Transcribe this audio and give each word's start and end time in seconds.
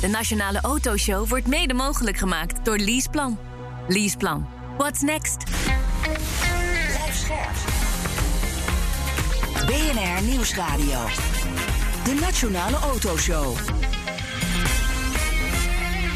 De 0.00 0.08
Nationale 0.08 0.60
Autoshow 0.60 1.28
wordt 1.28 1.46
mede 1.46 1.74
mogelijk 1.74 2.16
gemaakt 2.16 2.64
door 2.64 2.78
Leaseplan. 2.78 3.38
Leaseplan. 3.88 4.48
What's 4.78 5.00
next? 5.00 5.44
BNR 9.66 10.22
Nieuwsradio. 10.22 11.04
De 12.04 12.18
Nationale 12.20 12.76
Autoshow. 12.76 13.56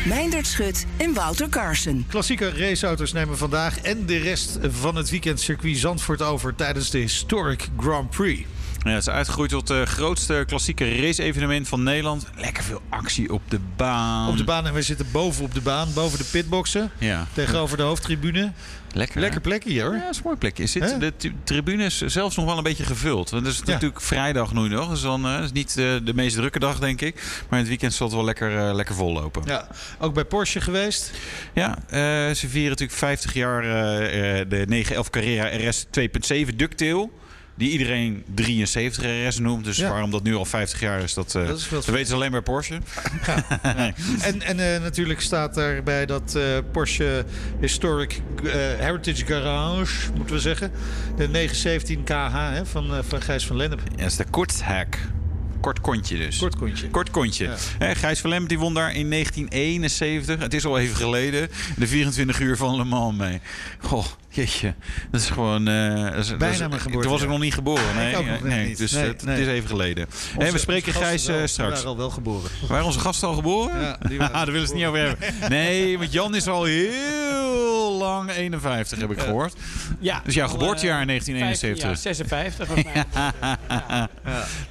Meindert 0.07 0.47
Schut 0.47 0.87
en 0.97 1.15
Wouter 1.15 1.49
Carson. 1.49 2.07
Klassieke 2.09 2.51
raceauto's 2.51 3.13
nemen 3.13 3.39
vandaag 3.39 3.79
en 3.79 4.07
de 4.07 4.17
rest 4.17 4.59
van 4.63 4.97
het 4.97 5.11
weekend 5.11 5.41
circuit 5.41 5.77
Zandvoort 5.77 6.23
over 6.23 6.55
tijdens 6.55 6.91
de 6.91 6.99
Historic 6.99 7.69
Grand 7.77 8.11
Prix. 8.11 8.47
Ja, 8.85 8.91
het 8.91 9.01
is 9.01 9.09
uitgegroeid 9.09 9.51
tot 9.51 9.69
het 9.69 9.89
grootste 9.89 10.45
klassieke 10.47 11.01
race-evenement 11.01 11.69
van 11.69 11.83
Nederland. 11.83 12.27
Lekker 12.37 12.63
veel 12.65 12.83
actie 12.89 13.33
op 13.33 13.43
de 13.49 13.61
baan. 13.77 14.29
Op 14.29 14.37
de 14.37 14.45
baan 14.45 14.67
en 14.67 14.73
wij 14.73 14.83
zitten 14.83 15.07
boven 15.13 15.45
op 15.45 15.55
de 15.55 15.61
baan, 15.61 15.89
boven 15.95 16.19
de 16.19 16.25
pitboxen. 16.25 16.91
Ja. 16.99 17.27
Tegenover 17.33 17.77
de 17.77 17.83
hoofdtribune. 17.83 18.53
Lekker. 18.93 19.21
Lekker 19.21 19.41
plekje 19.41 19.71
hier 19.71 19.85
hoor. 19.85 19.95
Ja, 19.95 20.01
dat 20.01 20.11
is 20.11 20.17
een 20.17 20.23
mooi 20.25 20.37
plekje. 20.37 20.67
Zit 20.67 21.01
de 21.01 21.13
tribune 21.45 21.85
is 21.85 21.99
zelfs 22.01 22.37
nog 22.37 22.45
wel 22.45 22.57
een 22.57 22.63
beetje 22.63 22.85
gevuld. 22.85 23.31
Want 23.31 23.47
het 23.47 23.55
is 23.55 23.61
Ja. 23.65 23.73
natuurlijk 23.73 24.01
vrijdag 24.01 24.53
nu 24.55 24.69
nog. 24.69 24.89
Dus 24.91 25.01
dan 25.01 25.27
eh, 25.27 25.43
is 25.43 25.53
niet 25.53 25.69
eh, 25.79 25.85
de 26.05 26.15
meest 26.15 26.37
drukke 26.37 26.59
dag, 26.59 26.79
denk 26.79 27.01
ik. 27.01 27.15
Maar 27.15 27.51
in 27.51 27.57
het 27.59 27.69
weekend 27.69 27.93
zal 27.95 28.07
het 28.07 28.17
wel 28.17 28.25
lekker, 28.25 28.59
eh, 28.69 28.75
lekker 28.75 28.95
vol 28.95 29.13
lopen. 29.13 29.43
Ja, 29.47 29.69
ook 29.99 30.15
bij 30.15 30.25
Porsche 30.25 30.61
geweest. 30.61 31.11
Ja, 31.55 31.79
eh, 31.89 32.01
ze 32.35 32.49
vieren 32.49 32.71
natuurlijk 32.71 32.99
50 32.99 33.33
jaar 33.35 33.63
eh, 33.65 34.41
eh, 34.41 34.49
de 34.49 34.65
911 34.69 35.11
Carrera 35.11 35.69
RS 35.69 35.85
2.7 35.91 36.57
Ducktail. 36.57 37.11
Die 37.57 37.71
iedereen 37.71 38.25
73 38.35 39.29
RS 39.29 39.39
noemt. 39.39 39.65
Dus 39.65 39.77
Ja. 39.77 39.91
waarom 39.91 40.11
dat 40.11 40.23
nu 40.23 40.35
al 40.35 40.45
50 40.45 40.81
jaar 40.81 41.03
is, 41.03 41.15
dat, 41.15 41.35
eh 41.35 41.47
Dat 41.47 41.59
is 41.59 41.65
veel 41.67 41.79
dat 41.79 41.89
weten 41.89 42.07
ze 42.07 42.15
alleen 42.15 42.31
bij 42.31 42.41
Porsche. 42.43 42.79
En, 44.21 44.43
en 44.43 44.75
eh, 44.75 44.81
natuurlijk 44.83 45.21
staat 45.21 45.55
daarbij 45.55 46.07
dat 46.07 46.35
eh, 46.35 46.43
Porsche 46.73 47.25
Historic 47.61 48.21
eh, 48.45 48.53
Heritage 48.55 49.27
Garage, 49.27 50.13
moeten 50.17 50.35
we 50.35 50.41
zeggen. 50.41 50.71
De 51.17 51.29
917 51.29 52.05
KH 52.05 52.33
hè, 52.53 52.67
van, 52.67 52.95
eh, 52.95 52.99
van 53.09 53.23
Gijs 53.23 53.47
van 53.47 53.57
Lennep. 53.57 53.81
Ja, 53.91 53.97
dat 53.97 54.07
is 54.11 54.17
de 54.17 54.25
Korthek. 54.31 54.99
Kort 55.61 55.81
kontje 55.81 56.17
dus. 56.19 56.39
Kort 56.39 56.57
kontje. 56.57 56.89
Kort 56.89 57.11
kontje. 57.11 57.45
Ja. 57.45 57.55
Hè, 57.79 57.95
Gijs 57.95 58.21
van 58.21 58.31
Lemmert 58.31 58.49
die 58.51 58.59
won 58.59 58.75
daar 58.75 58.95
in 58.95 59.09
1971. 59.11 60.39
Het 60.39 60.55
is 60.55 60.65
al 60.65 60.79
even 60.79 60.97
geleden. 60.97 61.49
De 61.77 61.87
24 61.87 62.41
uur 62.41 62.57
van 62.57 62.77
Le 62.77 62.85
Mans 62.85 63.17
mee. 63.19 63.41
Goh, 63.79 64.05
jeetje. 64.35 64.75
Dat 65.11 65.21
is 65.21 65.31
gewoon... 65.31 65.69
eh, 65.69 66.03
dat 66.11 66.15
is, 66.15 66.29
dat 66.29 66.39
Bijna 66.39 66.53
is- 66.53 66.59
mijn 66.59 66.71
Toen 66.71 66.81
geboortejaar. 66.81 67.13
was 67.13 67.23
ik 67.23 67.29
nog 67.29 67.41
niet 67.41 67.55
geboren. 67.55 67.95
Nee, 67.97 68.11
ik 68.13 68.19
ook 68.19 68.27
nog 68.27 68.43
nee, 68.43 68.67
niet. 68.67 68.79
Dus 68.79 68.93
Nee, 68.93 69.05
het, 69.07 69.25
nee. 69.25 69.35
het 69.39 69.47
is 69.47 69.53
even 69.53 69.69
geleden. 69.69 70.07
en 70.07 70.39
we 70.39 70.45
Onze- 70.45 70.59
spreken 70.59 70.87
onze 70.95 70.99
Gijs 71.05 71.27
eh, 71.27 71.35
wel, 71.35 71.47
straks. 71.47 71.69
Die 71.75 71.77
waren 71.77 71.91
al 71.91 71.97
wel 71.97 72.11
geboren. 72.11 72.51
Waren 72.69 72.85
onze 72.85 72.99
gasten 73.01 73.29
al 73.29 73.35
geboren? 73.35 73.81
Ja, 73.81 73.99
die 74.09 74.19
waren- 74.19 74.35
Ah, 74.35 74.43
daar 74.45 74.53
willen 74.53 74.69
ze 74.69 74.73
het 74.75 74.83
niet 74.83 74.87
over 74.91 75.01
hebben. 75.01 75.49
Nee, 75.51 75.99
want 75.99 76.13
Jan 76.13 76.35
is 76.35 76.47
al 76.47 76.65
heel 76.65 77.97
lang 77.99 78.31
51, 78.31 78.99
heb 78.99 79.11
ik 79.11 79.19
gehoord. 79.21 79.55
Ja. 80.01 80.21
Dus 80.25 80.35
jouw 80.35 80.47
al, 80.47 80.53
geboortejaar 80.53 81.01
in 81.03 81.09
eh, 81.09 81.21
1971. 81.25 81.89
Ja, 81.89 81.95
56 81.95 82.67
volgens 82.67 82.87
mij. 82.95 84.09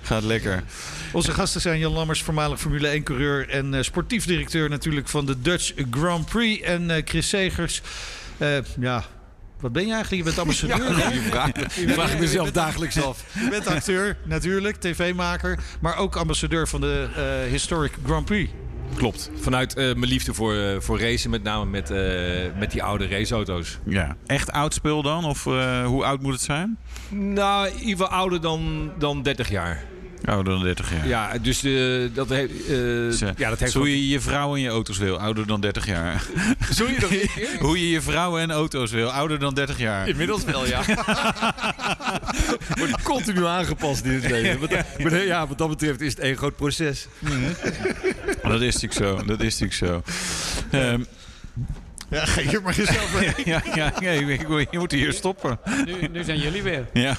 Gaat 0.01 0.23
lekker. 0.23 0.63
Onze 1.11 1.31
gasten 1.31 1.61
zijn 1.61 1.79
Jan 1.79 1.91
Lammers, 1.93 2.21
voormalig 2.21 2.59
Formule 2.59 2.99
1-coureur... 3.01 3.49
en 3.49 3.73
eh, 3.73 3.81
sportief 3.81 4.25
directeur 4.25 4.69
natuurlijk 4.69 5.07
van 5.07 5.25
de 5.25 5.41
Dutch 5.41 5.71
Grand 5.91 6.25
Prix. 6.25 6.61
En 6.63 6.89
eh, 6.91 7.01
Chris 7.05 7.29
Segers, 7.29 7.81
eh, 8.37 8.49
ja... 8.79 9.03
Wat 9.63 9.71
ben 9.71 9.85
je 9.87 9.93
eigenlijk? 9.93 10.23
Je 10.23 10.29
bent 10.29 10.39
ambassadeur. 10.45 11.11
Die 11.11 11.21
vraag, 11.21 11.51
die 11.51 11.89
vraag 11.89 12.13
ik 12.13 12.19
mezelf 12.19 12.51
dagelijks 12.51 13.01
af. 13.03 13.23
Je 13.43 13.49
bent 13.49 13.67
acteur, 13.67 14.17
natuurlijk, 14.25 14.75
tv-maker... 14.75 15.59
maar 15.81 15.97
ook 15.97 16.15
ambassadeur 16.15 16.67
van 16.67 16.81
de 16.81 17.07
eh, 17.15 17.51
Historic 17.51 17.91
Grand 18.05 18.25
Prix. 18.25 18.51
Klopt. 18.95 19.31
Vanuit 19.35 19.73
eh, 19.75 19.83
mijn 19.83 20.05
liefde 20.05 20.33
voor, 20.33 20.55
eh, 20.55 20.79
voor 20.79 20.99
racen, 20.99 21.29
met 21.29 21.43
name 21.43 21.65
met, 21.65 21.91
eh, 21.91 21.99
met 22.59 22.71
die 22.71 22.83
oude 22.83 23.07
raceauto's. 23.07 23.79
Ja. 23.85 24.15
Echt 24.25 24.51
oud 24.51 24.73
spul 24.73 25.01
dan? 25.01 25.25
Of 25.25 25.45
eh, 25.45 25.85
hoe 25.85 26.03
oud 26.05 26.21
moet 26.21 26.33
het 26.33 26.41
zijn? 26.41 26.77
Nou, 27.09 27.67
in 27.67 27.73
ieder 27.73 27.89
geval 27.89 28.07
ouder 28.07 28.41
dan, 28.41 28.91
dan 28.97 29.21
30 29.21 29.49
jaar. 29.49 29.83
Ouder 30.25 30.53
dan 30.53 30.63
30 30.63 30.91
jaar. 30.91 31.07
Ja, 31.07 31.37
dus 31.41 31.63
eh, 31.63 31.73
dat, 32.13 32.29
heeft 32.29 32.67
eh, 32.67 33.37
ja, 33.37 33.49
dat 33.49 33.59
heeft 33.59 33.73
Hoe 33.73 33.89
je 33.89 34.07
je 34.07 34.19
vrouw 34.19 34.55
en 34.55 34.61
je 34.61 34.69
auto's 34.69 34.97
wil, 34.97 35.19
ouder 35.19 35.47
dan 35.47 35.61
30 35.61 35.85
jaar. 35.85 36.25
Nog 36.77 36.89
een 36.89 36.95
keer? 37.07 37.57
Hoe 37.59 37.79
je 37.79 37.89
je 37.89 38.01
vrouwen 38.01 38.41
en 38.41 38.51
auto's 38.51 38.91
wil, 38.91 39.11
ouder 39.11 39.39
dan 39.39 39.53
30 39.53 39.79
jaar. 39.79 40.07
Inmiddels 40.07 40.43
wel, 40.43 40.65
ja. 40.67 40.81
Wordt 42.79 43.01
continu 43.01 43.45
aangepast 43.45 44.05
in 44.05 44.11
het 44.11 44.29
leven. 44.29 44.59
Wat, 44.59 44.69
maar 44.97 45.25
ja, 45.25 45.47
wat 45.47 45.57
dat 45.57 45.69
betreft 45.69 46.01
is 46.01 46.11
het 46.11 46.19
één 46.19 46.37
groot 46.37 46.55
proces. 46.55 47.07
Dat 48.41 48.61
is 48.61 48.73
natuurlijk 48.73 48.93
zo. 48.93 49.25
Dat 49.25 49.41
is 49.41 49.59
natuurlijk 49.59 49.73
zo. 49.73 50.03
Ehm, 50.71 51.03
Ja, 52.13 52.25
ga 52.25 52.41
hier 52.41 52.61
maar 52.61 52.75
jezelf 52.75 53.19
mee. 53.19 53.45
ja, 53.45 53.93
ja, 53.99 54.11
je 54.11 54.67
moet 54.71 54.91
hier 54.91 55.13
stoppen. 55.13 55.59
Nu, 55.85 56.07
nu 56.11 56.23
zijn 56.23 56.39
jullie 56.39 56.63
weer. 56.63 56.87
Ja. 56.93 57.15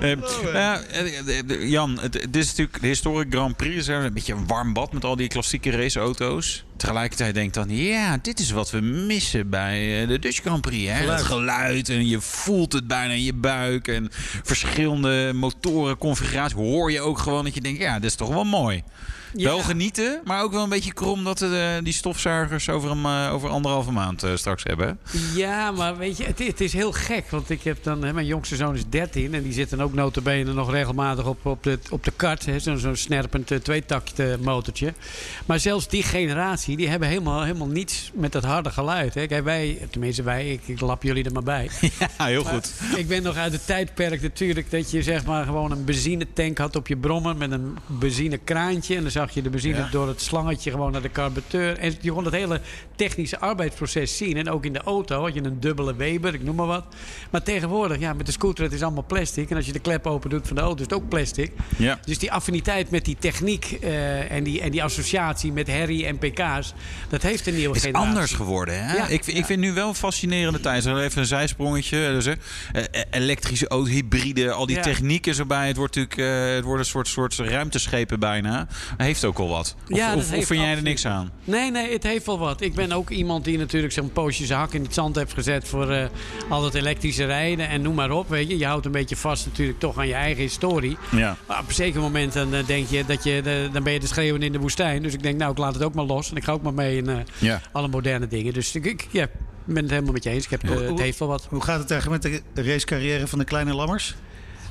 Ehm, 0.00 0.18
ja, 0.52 0.80
eh, 0.80 1.38
eh, 1.38 1.70
Jan, 1.70 1.98
het, 2.00 2.12
dit 2.12 2.36
is 2.36 2.48
natuurlijk 2.48 2.80
de 2.80 2.86
Historic 2.86 3.26
Grand 3.30 3.56
Prix. 3.56 3.86
Een 3.86 4.12
beetje 4.12 4.32
een 4.32 4.46
warm 4.46 4.72
bad 4.72 4.92
met 4.92 5.04
al 5.04 5.16
die 5.16 5.28
klassieke 5.28 5.70
raceauto's. 5.70 6.64
Tegelijkertijd 6.82 7.34
denk 7.34 7.46
ik 7.48 7.54
dan, 7.54 7.76
ja, 7.76 8.18
dit 8.22 8.38
is 8.40 8.50
wat 8.50 8.70
we 8.70 8.80
missen 8.80 9.48
bij 9.50 10.02
eh, 10.02 10.08
de 10.08 10.18
Dutch 10.18 10.40
Grand 10.40 10.60
Prix. 10.60 10.90
Hè? 10.90 10.96
Geluid. 10.98 11.18
Het 11.18 11.26
geluid 11.26 11.88
en 11.88 12.08
je 12.08 12.20
voelt 12.20 12.72
het 12.72 12.86
bijna 12.86 13.12
in 13.12 13.22
je 13.22 13.34
buik. 13.34 13.88
En 13.88 14.08
verschillende 14.42 15.32
motoren, 15.34 15.98
configuraties. 15.98 16.56
Hoor 16.56 16.92
je 16.92 17.00
ook 17.00 17.18
gewoon 17.18 17.44
dat 17.44 17.54
je 17.54 17.60
denkt, 17.60 17.80
ja, 17.80 17.94
dit 17.94 18.10
is 18.10 18.16
toch 18.16 18.28
wel 18.28 18.44
mooi. 18.44 18.82
Ja. 19.36 19.44
Wel 19.48 19.58
genieten, 19.58 20.20
maar 20.24 20.42
ook 20.42 20.52
wel 20.52 20.62
een 20.62 20.68
beetje 20.68 20.92
krom 20.92 21.24
dat 21.24 21.40
we 21.40 21.74
eh, 21.78 21.84
die 21.84 21.92
stofzuigers 21.92 22.68
over, 22.68 22.90
een, 22.90 23.04
eh, 23.04 23.32
over 23.32 23.48
anderhalve 23.48 23.90
maand 23.92 24.24
straks 24.34 24.62
hebben. 24.62 24.98
Ja, 25.34 25.70
maar 25.70 25.96
weet 25.96 26.16
je, 26.16 26.24
het, 26.24 26.40
is- 26.40 26.46
het 26.46 26.60
is 26.60 26.72
heel 26.72 26.92
gek. 26.92 27.30
Want 27.30 27.50
ik 27.50 27.62
heb 27.62 27.82
dan, 27.84 28.04
hè, 28.04 28.12
mijn 28.12 28.26
jongste 28.26 28.56
zoon 28.56 28.74
is 28.74 28.82
13 28.88 29.34
en 29.34 29.42
die 29.42 29.52
zit 29.52 29.70
dan 29.70 29.82
ook 29.82 29.92
notabene 29.94 30.52
nog 30.52 30.70
regelmatig 30.70 31.26
op, 31.26 31.46
op, 31.46 31.62
de, 31.62 31.78
op 31.90 32.04
de 32.04 32.12
kart. 32.16 32.46
Zo'n 32.58 32.78
zo'n 32.78 32.96
snerpend 32.96 33.50
uh, 33.50 33.58
tweetakt 33.58 34.18
eh, 34.18 34.26
motortje. 34.40 34.94
Maar 35.46 35.60
zelfs 35.60 35.88
die 35.88 36.02
generatie, 36.02 36.71
die 36.76 36.88
hebben 36.88 37.08
helemaal, 37.08 37.42
helemaal 37.42 37.66
niets 37.66 38.10
met 38.14 38.32
dat 38.32 38.44
harde 38.44 38.70
geluid. 38.70 39.14
Hè. 39.14 39.26
Kijk, 39.26 39.44
wij, 39.44 39.78
tenminste 39.90 40.22
wij, 40.22 40.48
ik, 40.52 40.60
ik 40.66 40.80
lap 40.80 41.02
jullie 41.02 41.24
er 41.24 41.32
maar 41.32 41.42
bij. 41.42 41.70
Ja, 42.18 42.24
heel 42.26 42.44
goed. 42.44 42.72
Ik 42.96 43.08
ben 43.08 43.22
nog 43.22 43.36
uit 43.36 43.52
het 43.52 43.66
tijdperk 43.66 44.22
natuurlijk 44.22 44.70
dat 44.70 44.90
je 44.90 45.02
zeg 45.02 45.24
maar 45.24 45.44
gewoon 45.44 45.70
een 45.70 45.84
benzinetank 45.84 46.58
had 46.58 46.76
op 46.76 46.86
je 46.86 46.96
brommer 46.96 47.36
met 47.36 47.50
een 47.50 47.76
benzinekraantje. 47.86 48.96
En 48.96 49.02
dan 49.02 49.10
zag 49.10 49.30
je 49.30 49.42
de 49.42 49.50
benzine 49.50 49.76
Ja. 49.76 49.88
door 49.90 50.08
het 50.08 50.20
slangetje 50.20 50.70
gewoon 50.70 50.92
naar 50.92 51.02
de 51.02 51.10
carbureteur. 51.10 51.78
En 51.78 51.94
je 52.00 52.12
kon 52.12 52.24
het 52.24 52.34
hele 52.34 52.60
technische 52.96 53.38
arbeidsproces 53.38 54.16
zien. 54.16 54.36
En 54.36 54.50
ook 54.50 54.64
in 54.64 54.72
de 54.72 54.82
auto 54.82 55.22
had 55.22 55.34
je 55.34 55.44
een 55.44 55.60
dubbele 55.60 55.94
Weber, 55.94 56.34
ik 56.34 56.42
noem 56.42 56.56
maar 56.56 56.66
wat. 56.66 56.84
Maar 57.30 57.42
tegenwoordig, 57.42 57.98
ja, 57.98 58.12
met 58.12 58.26
de 58.26 58.32
scooter, 58.32 58.64
het 58.64 58.72
is 58.72 58.82
allemaal 58.82 59.04
plastic. 59.06 59.50
En 59.50 59.56
als 59.56 59.66
je 59.66 59.72
de 59.72 59.78
klep 59.78 60.06
open 60.06 60.30
doet 60.30 60.46
van 60.46 60.56
de 60.56 60.62
auto, 60.62 60.76
is 60.76 60.82
het 60.90 60.92
ook 60.94 61.08
plastic. 61.08 61.52
Ja. 61.76 61.98
Dus 62.04 62.18
die 62.18 62.32
affiniteit 62.32 62.90
met 62.90 63.04
die 63.04 63.16
techniek 63.18 63.78
eh, 63.80 64.30
en, 64.30 64.44
die, 64.44 64.60
en 64.60 64.70
die 64.70 64.82
associatie 64.82 65.52
met 65.52 65.66
herrie 65.66 66.06
en 66.06 66.18
dat 67.08 67.22
heeft 67.22 67.46
een 67.46 67.54
nieuwe 67.54 67.68
Het 67.68 67.76
is 67.76 67.82
generatie. 67.82 68.08
anders 68.08 68.32
geworden. 68.32 68.86
Hè? 68.86 68.96
Ja, 68.96 69.06
ik, 69.06 69.26
ik 69.26 69.44
vind 69.44 69.60
nu 69.60 69.72
wel 69.72 69.88
een 69.88 69.94
fascinerende 69.94 70.60
tijd. 70.60 70.86
Even 70.86 71.20
een 71.20 71.26
zijsprongetje. 71.26 71.98
Dus, 72.12 72.26
eh, 72.26 72.34
eh, 72.72 72.84
elektrische 73.10 73.68
auto, 73.68 73.90
hybride, 73.90 74.52
al 74.52 74.66
die 74.66 74.76
Ja. 74.76 74.82
technieken 74.82 75.38
erbij. 75.38 75.66
Het 75.66 75.76
wordt 75.76 75.94
natuurlijk 75.96 76.54
het 76.54 76.64
wordt 76.64 76.80
een 76.80 76.86
soort, 76.90 77.08
soort 77.08 77.34
ruimteschepen 77.36 78.20
bijna. 78.20 78.66
Heeft 78.96 79.24
ook 79.24 79.38
al 79.38 79.48
wat. 79.48 79.76
Of, 79.90 79.96
Ja, 79.96 80.08
dat 80.14 80.18
of, 80.18 80.46
vind 80.46 80.60
jij 80.60 80.74
er 80.76 80.82
niks 80.82 81.06
aan? 81.06 81.30
Nee, 81.44 81.70
nee, 81.70 81.92
het 81.92 82.02
heeft 82.02 82.26
wel 82.26 82.38
wat. 82.38 82.60
Ik 82.60 82.74
ben 82.74 82.92
ook 82.92 83.10
iemand 83.10 83.44
die 83.44 83.58
natuurlijk 83.58 83.92
zo'n 83.92 84.12
poosje 84.12 84.46
zijn 84.46 84.58
hak 84.58 84.72
in 84.72 84.82
het 84.82 84.94
zand 84.94 85.16
heeft 85.16 85.32
gezet 85.32 85.68
voor 85.68 86.10
al 86.48 86.64
het 86.64 86.74
elektrische 86.74 87.24
rijden 87.24 87.68
en 87.68 87.82
noem 87.82 87.94
maar 87.94 88.10
op. 88.10 88.28
Weet 88.28 88.48
je. 88.48 88.58
je 88.58 88.66
houdt 88.66 88.86
een 88.86 88.92
beetje 88.92 89.16
vast 89.16 89.46
natuurlijk 89.46 89.78
toch 89.78 89.98
aan 89.98 90.06
je 90.08 90.14
eigen 90.14 90.42
historie. 90.42 90.96
Ja. 91.10 91.36
Maar 91.46 91.58
op 91.60 91.68
een 91.68 91.74
zeker 91.74 92.00
moment 92.00 92.32
dan 92.32 92.54
denk 92.66 92.88
je 92.88 93.04
dat 93.06 93.24
je, 93.24 93.68
dan 93.72 93.82
ben 93.82 93.92
je 93.92 94.00
de 94.00 94.06
schreeuwen 94.06 94.42
in 94.42 94.52
de 94.52 94.58
woestijn. 94.58 95.02
Dus 95.02 95.12
ik 95.14 95.22
denk, 95.22 95.38
nou, 95.38 95.50
ik 95.52 95.58
laat 95.58 95.74
het 95.74 95.82
ook 95.82 95.94
maar 95.94 96.04
los. 96.04 96.30
En 96.30 96.36
ik 96.42 96.48
ga 96.48 96.54
ook 96.54 96.62
maar 96.62 96.74
mee 96.74 96.96
in 96.96 97.08
eh, 97.08 97.16
Ja. 97.38 97.60
alle 97.72 97.88
moderne 97.88 98.26
dingen. 98.26 98.52
Dus 98.52 98.74
ik, 98.74 98.84
ik 98.84 99.06
ja, 99.10 99.26
ben 99.64 99.82
het 99.82 99.90
helemaal 99.90 100.12
met 100.12 100.24
je 100.24 100.30
eens. 100.30 100.44
Ik 100.44 100.50
heb, 100.50 100.62
eh, 100.64 100.88
het 100.88 100.98
heeft 100.98 101.18
wel 101.18 101.28
wat. 101.28 101.46
Hoe 101.50 101.62
gaat 101.62 101.78
het 101.80 101.90
eigenlijk 101.90 102.22
met 102.22 102.42
de 102.54 102.62
racecarrière 102.62 103.26
van 103.26 103.38
de 103.38 103.44
kleine 103.44 103.74
lammers? 103.74 104.14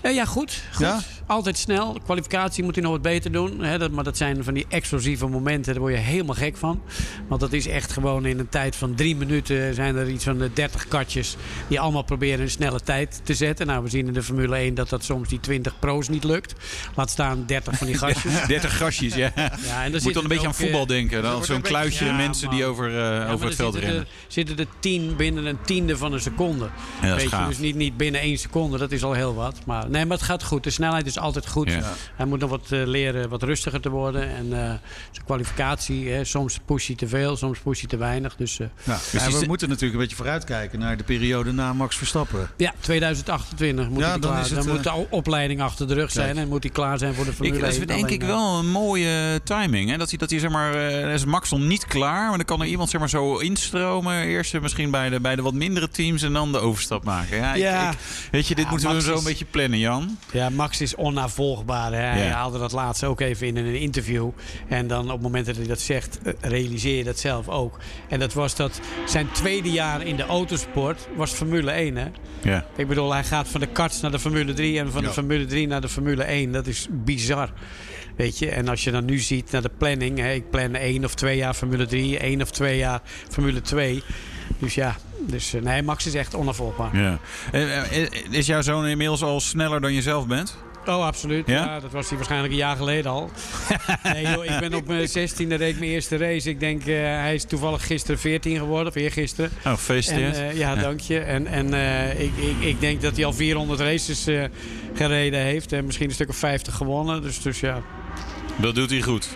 Eh, 0.01 0.13
ja, 0.13 0.25
goed. 0.25 0.61
goed. 0.73 0.85
Altijd 1.31 1.57
snel. 1.57 1.93
De 1.93 1.99
kwalificatie 2.03 2.63
moet 2.63 2.75
hij 2.75 2.83
nog 2.83 2.91
wat 2.91 3.01
beter 3.01 3.31
doen. 3.31 3.59
Hè, 3.63 3.77
dat, 3.77 3.91
maar 3.91 4.03
dat 4.03 4.17
zijn 4.17 4.43
van 4.43 4.53
die 4.53 4.65
explosieve 4.69 5.27
momenten. 5.27 5.73
Daar 5.73 5.81
word 5.81 5.93
je 5.93 5.99
helemaal 5.99 6.35
gek 6.35 6.57
van. 6.57 6.81
Want 7.27 7.41
dat 7.41 7.53
is 7.53 7.67
echt 7.67 7.91
gewoon 7.91 8.25
in 8.25 8.39
een 8.39 8.49
tijd 8.49 8.75
van 8.75 8.95
drie 8.95 9.15
minuten... 9.15 9.73
zijn 9.73 9.95
er 9.95 10.09
iets 10.09 10.23
van 10.23 10.49
30 10.53 10.87
katjes... 10.87 11.35
die 11.67 11.79
allemaal 11.79 12.03
proberen 12.03 12.39
een 12.39 12.49
snelle 12.49 12.79
tijd 12.79 13.21
te 13.23 13.33
zetten. 13.33 13.67
Nou, 13.67 13.83
we 13.83 13.89
zien 13.89 14.07
in 14.07 14.13
de 14.13 14.23
Formule 14.23 14.55
1 14.55 14.75
dat 14.75 14.89
dat 14.89 15.03
soms 15.03 15.29
die 15.29 15.39
20 15.39 15.79
pro's 15.79 16.09
niet 16.09 16.23
lukt. 16.23 16.53
Laat 16.95 17.09
staan 17.09 17.43
30 17.45 17.77
van 17.77 17.87
die 17.87 17.97
gastjes. 18.03 18.45
30 18.47 18.77
gastjes, 18.77 19.13
ja. 19.13 19.31
ja 19.35 19.83
en 19.83 19.91
Moet 19.91 20.13
dan 20.13 20.23
een 20.23 20.29
beetje 20.29 20.47
aan 20.47 20.55
voetbal 20.55 20.85
denken. 20.85 21.21
Dan 21.21 21.43
zo'n 21.43 21.61
kluisje 21.61 22.05
ja, 22.05 22.15
mensen 22.15 22.49
die 22.49 22.65
over, 22.65 22.89
uh, 22.89 22.95
ja, 22.95 23.31
over 23.31 23.45
het 23.45 23.55
veld 23.55 23.73
zitten 23.73 23.91
rennen. 23.91 24.07
Er, 24.07 24.07
zitten 24.27 24.57
er 24.57 24.67
tien 24.79 25.15
binnen 25.15 25.45
een 25.45 25.61
tiende 25.65 25.97
van 25.97 26.13
een 26.13 26.21
seconde. 26.21 26.69
Weet 27.01 27.29
je, 27.29 27.45
dus 27.47 27.57
niet, 27.57 27.75
niet 27.75 27.97
binnen 27.97 28.21
één 28.21 28.37
seconde, 28.37 28.77
dat 28.77 28.91
is 28.91 29.03
al 29.03 29.13
heel 29.13 29.35
wat. 29.35 29.59
Maar, 29.65 29.89
nee, 29.89 30.05
maar 30.05 30.17
het 30.17 30.25
gaat 30.25 30.43
goed. 30.43 30.63
De 30.63 30.69
snelheid 30.69 31.05
is 31.05 31.19
altijd 31.21 31.47
goed. 31.47 31.69
Ja. 31.69 31.93
Hij 32.15 32.25
moet 32.25 32.39
nog 32.39 32.49
wat 32.49 32.67
uh, 32.69 32.85
leren 32.85 33.29
wat 33.29 33.43
rustiger 33.43 33.81
te 33.81 33.89
worden. 33.89 34.35
En 34.35 34.45
uh, 34.45 34.57
zijn 35.11 35.25
kwalificatie, 35.25 36.09
hè, 36.09 36.23
soms 36.23 36.59
push 36.65 36.87
hij 36.87 36.95
te 36.95 37.07
veel, 37.07 37.37
soms 37.37 37.59
push 37.59 37.79
hij 37.79 37.89
te 37.89 37.97
weinig. 37.97 38.35
Dus, 38.35 38.59
uh, 38.59 38.67
ja. 38.83 38.97
Dus 39.11 39.39
we 39.39 39.45
moeten 39.47 39.67
natuurlijk 39.69 39.93
een 39.93 39.99
beetje 39.99 40.15
vooruitkijken 40.15 40.79
naar 40.79 40.97
de 40.97 41.03
periode 41.03 41.51
na 41.51 41.73
Max 41.73 41.97
Verstappen. 41.97 42.49
Ja, 42.57 42.73
2028 42.79 43.89
moet 43.89 44.03
hij 44.03 44.11
dan, 44.11 44.19
klaar. 44.19 44.41
is 44.41 44.49
het, 44.49 44.63
dan 44.63 44.73
moet 44.73 44.83
de 44.83 45.05
opleiding 45.09 45.61
achter 45.61 45.87
de 45.87 45.93
rug 45.93 46.11
zijn 46.11 46.37
en 46.37 46.47
moet 46.47 46.63
hij 46.63 46.71
klaar 46.71 46.97
zijn 46.97 47.13
voor 47.13 47.25
de 47.25 47.33
Formule 47.33 47.55
ik, 47.55 47.61
Dat 47.61 47.71
is 47.71 47.77
1. 47.77 47.87
denk 47.87 48.09
ik 48.09 48.23
wel 48.23 48.57
een 48.59 48.69
mooie 48.69 49.41
timing. 49.43 49.89
Hè? 49.89 49.97
Dat 49.97 50.09
hij, 50.09 50.17
dat 50.17 50.29
hij 50.29 50.39
zeg 50.39 50.51
maar, 50.51 50.75
is 51.13 51.25
Max 51.25 51.49
nog 51.51 51.59
niet 51.59 51.85
klaar, 51.85 52.27
maar 52.27 52.37
dan 52.37 52.45
kan 52.45 52.61
er 52.61 52.67
iemand 52.67 52.89
zeg 52.89 52.99
maar 52.99 53.09
zo 53.09 53.37
instromen. 53.37 54.23
Eerst 54.23 54.59
misschien 54.59 54.91
bij 54.91 55.09
de, 55.09 55.19
bij 55.19 55.35
de 55.35 55.41
wat 55.41 55.53
mindere 55.53 55.89
teams 55.89 56.21
en 56.21 56.33
dan 56.33 56.51
de 56.51 56.59
overstap 56.59 57.03
maken. 57.03 57.37
Ja, 57.37 57.53
ja. 57.53 57.87
Ik, 57.87 57.93
ik, 57.93 57.99
weet 58.31 58.47
je, 58.47 58.55
dit 58.55 58.63
ja, 58.63 58.69
moeten 58.69 58.89
Max 58.89 58.99
we 58.99 59.09
zo 59.09 59.13
is, 59.13 59.19
een 59.19 59.27
beetje 59.27 59.45
plannen, 59.45 59.79
Jan. 59.79 60.17
Ja, 60.31 60.49
Max 60.49 60.81
is 60.81 60.95
onnavolgbaar. 61.15 61.91
Hè? 61.91 61.97
Hij 61.99 62.27
haalde 62.29 62.59
dat 62.59 62.71
laatst 62.71 63.03
ook 63.03 63.19
even 63.21 63.47
in 63.47 63.57
een 63.57 63.75
interview. 63.79 64.29
En 64.67 64.87
dan 64.87 65.03
op 65.05 65.11
het 65.11 65.21
moment 65.21 65.45
dat 65.45 65.55
hij 65.55 65.67
dat 65.67 65.79
zegt, 65.79 66.19
eh, 66.23 66.33
realiseer 66.41 66.97
je 66.97 67.03
dat 67.03 67.19
zelf 67.19 67.49
ook. 67.49 67.79
En 68.09 68.19
dat 68.19 68.33
was 68.33 68.55
dat 68.55 68.79
zijn 69.05 69.31
tweede 69.31 69.71
jaar 69.71 70.05
in 70.05 70.15
de 70.15 70.25
autosport 70.25 71.07
was 71.15 71.31
Formule 71.31 71.71
1. 71.71 71.95
Hè? 71.95 72.07
Ja. 72.41 72.65
Ik 72.75 72.87
bedoel, 72.87 73.11
hij 73.13 73.23
gaat 73.23 73.47
van 73.47 73.59
de 73.59 73.67
karts 73.67 74.01
naar 74.01 74.11
de 74.11 74.19
Formule 74.19 74.53
3 74.53 74.79
en 74.79 74.91
van 74.91 75.01
Ja. 75.01 75.07
de 75.07 75.13
Formule 75.13 75.45
3 75.45 75.67
naar 75.67 75.81
de 75.81 75.89
Formule 75.89 76.23
1. 76.23 76.51
Dat 76.51 76.67
is 76.67 76.87
bizar. 76.91 77.49
Weet 78.15 78.39
je, 78.39 78.49
en 78.49 78.67
als 78.67 78.83
je 78.83 78.91
dan 78.91 79.05
nu 79.05 79.17
ziet 79.19 79.51
naar 79.51 79.61
de 79.61 79.71
planning, 79.77 80.17
hè, 80.19 80.31
ik 80.31 80.49
plan 80.49 80.75
één 80.75 81.05
of 81.05 81.15
twee 81.15 81.37
jaar 81.37 81.53
Formule 81.53 81.85
3, 81.85 82.17
één 82.19 82.41
of 82.41 82.51
twee 82.51 82.77
jaar 82.77 83.01
Formule 83.29 83.61
2. 83.61 84.03
Dus 84.59 84.75
ja, 84.75 84.95
dus, 85.19 85.53
eh, 85.53 85.61
nee, 85.61 85.81
Max 85.83 86.05
is 86.05 86.13
echt 86.13 86.35
onafvolgbaar. 86.35 86.97
Ja. 86.97 87.19
Eh, 87.51 88.11
Is 88.31 88.45
jouw 88.45 88.61
zoon 88.61 88.85
inmiddels 88.85 89.23
al 89.23 89.39
sneller 89.39 89.81
dan 89.81 89.93
je 89.93 90.01
zelf 90.01 90.27
bent? 90.27 90.57
Oh, 90.85 91.05
absoluut. 91.05 91.47
Ja? 91.47 91.65
Ja? 91.65 91.79
dat 91.79 91.91
was 91.91 92.07
hij 92.07 92.17
waarschijnlijk 92.17 92.53
een 92.53 92.59
jaar 92.59 92.75
geleden 92.75 93.11
al. 93.11 93.31
nee, 94.03 94.27
joh, 94.27 94.45
ik 94.45 94.59
ben 94.59 94.73
op 94.73 94.87
mijn 94.87 95.09
16e 95.09 95.47
reed 95.47 95.79
mijn 95.79 95.91
eerste 95.91 96.17
race. 96.17 96.49
Ik 96.49 96.59
denk, 96.59 96.81
eh, 96.85 96.95
hij 96.95 97.33
is 97.33 97.43
toevallig 97.43 97.85
gisteren 97.85 98.19
14 98.19 98.57
geworden, 98.57 98.87
of 98.87 98.95
eergisteren. 98.95 99.51
Oh, 99.65 99.71
gefeliciteerd. 99.71 100.35
En, 100.35 100.49
eh, 100.49 100.57
ja, 100.57 100.75
dank 100.75 100.99
je. 100.99 101.19
En, 101.19 101.47
en 101.47 101.73
eh, 101.73 102.19
ik, 102.19 102.31
ik, 102.37 102.59
ik 102.59 102.79
denk 102.79 103.01
dat 103.01 103.15
hij 103.15 103.25
al 103.25 103.33
400 103.33 103.79
races 103.79 104.27
gereden 104.93 105.39
heeft. 105.39 105.71
En 105.71 105.85
misschien 105.85 106.07
een 106.07 106.13
stuk 106.13 106.29
of 106.29 106.37
50 106.37 106.75
gewonnen. 106.75 107.21
Dus, 107.21 107.41
dus 107.41 107.59
ja. 107.59 107.81
Dat 108.55 108.75
doet 108.75 108.89
hij 108.89 109.01
goed. 109.01 109.29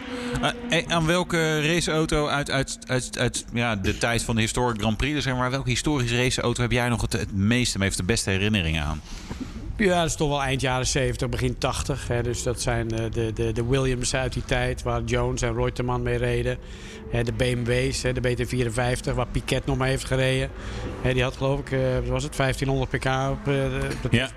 Uh, 0.70 0.82
aan 0.88 1.06
welke 1.06 1.62
raceauto 1.62 2.28
uit, 2.28 2.52
uit, 2.52 2.78
uit, 2.88 3.18
uit 3.18 3.46
ja, 3.54 3.76
de 3.76 3.98
tijd 3.98 4.24
van 4.24 4.36
de 4.36 4.42
Historic 4.42 4.80
Grand 4.80 4.98
Prix, 4.98 5.14
dus 5.14 5.24
zeg 5.24 5.36
maar, 5.36 5.52
welke 5.52 5.70
historische 5.70 6.18
raceauto 6.18 6.62
heb 6.62 6.72
jij 6.72 6.90
nog 6.90 7.02
het, 7.02 7.14
het 7.14 7.36
meeste, 7.36 7.78
heeft 7.82 7.98
de 7.98 8.04
beste 8.04 8.30
herinneringen 8.30 8.84
aan? 8.84 9.02
Ja, 9.78 10.00
dat 10.00 10.10
is 10.10 10.16
toch 10.16 10.30
wel 10.30 10.42
eind 10.42 10.62
jaren 10.62 10.88
70, 10.88 11.30
begin 11.30 11.58
80. 11.58 12.08
Hè. 12.08 12.24
Dus 12.24 12.44
dat 12.44 12.62
zijn 12.62 12.94
uh, 12.94 13.00
de, 13.12 13.34
de, 13.34 13.52
de 13.52 13.66
Williams 13.66 14.16
uit 14.16 14.34
die 14.34 14.46
tijd, 14.46 14.84
waar 14.84 15.02
Jones 15.04 15.42
en 15.42 15.56
Reutemann 15.56 16.04
mee 16.04 16.18
reden. 16.18 16.58
De 17.12 17.34
BMW's, 17.34 18.02
de 18.02 18.22
BT54, 18.22 19.14
waar 19.16 19.28
Piquet 19.28 19.66
nog 19.66 19.78
mee 19.78 19.90
heeft 19.90 20.06
gereden. 20.06 20.50
Die 21.04 21.24
had 21.24 21.38
geloof 21.38 21.60
ik, 21.60 21.70
wat 22.00 22.08
was 22.08 22.24
het, 22.24 22.36
1500 22.36 22.90
pk 22.90 23.06
op, 23.32 23.54
op 24.06 24.12
ja. 24.12 24.30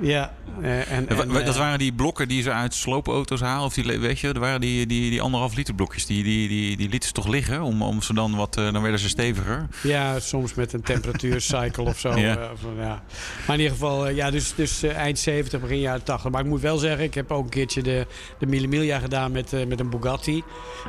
Ja. 0.00 0.32
eh, 0.62 0.92
en, 0.92 1.08
en, 1.08 1.44
dat 1.44 1.56
waren 1.56 1.78
die 1.78 1.92
blokken 1.92 2.28
die 2.28 2.42
ze 2.42 2.52
uit 2.52 2.74
sloopauto's 2.74 3.40
halen. 3.40 3.64
Of 3.64 3.74
die, 3.74 3.98
weet 4.00 4.18
je, 4.18 4.28
er 4.28 4.40
waren 4.40 4.60
die, 4.60 4.86
die, 4.86 5.10
die 5.10 5.22
anderhalf 5.22 5.54
liter 5.54 5.74
blokjes. 5.74 6.06
Die, 6.06 6.22
die, 6.22 6.48
die, 6.48 6.76
die 6.76 6.88
lieten 6.88 7.08
ze 7.08 7.14
toch 7.14 7.28
liggen. 7.28 7.62
Om, 7.62 7.82
om 7.82 8.02
ze 8.02 8.14
dan 8.14 8.36
wat. 8.36 8.54
Dan 8.54 8.82
werden 8.82 9.00
ze 9.00 9.08
steviger. 9.08 9.68
Ja, 9.82 10.20
soms 10.20 10.54
met 10.54 10.72
een 10.72 10.82
temperatuurcycle 10.82 11.84
of 11.84 11.98
zo. 11.98 12.08
Ja. 12.20 12.36
Uh, 12.36 12.82
ja. 12.82 13.02
Maar 13.46 13.56
in 13.56 13.62
ieder 13.62 13.72
geval, 13.72 14.08
uh, 14.08 14.16
ja, 14.16 14.30
dus, 14.30 14.54
dus 14.54 14.84
uh, 14.84 14.96
eind 14.96 15.18
70, 15.18 15.60
begin 15.60 15.78
jaren 15.78 16.02
80. 16.02 16.30
Maar 16.30 16.40
ik 16.40 16.46
moet 16.46 16.60
wel 16.60 16.78
zeggen, 16.78 17.04
ik 17.04 17.14
heb 17.14 17.30
ook 17.30 17.44
een 17.44 17.50
keertje 17.50 17.82
de, 17.82 18.06
de 18.38 18.46
Mille 18.46 18.66
Miglia 18.66 18.98
gedaan 18.98 19.32
met, 19.32 19.52
uh, 19.52 19.66
met 19.66 19.80
een 19.80 19.90
Bugatti. 19.90 20.42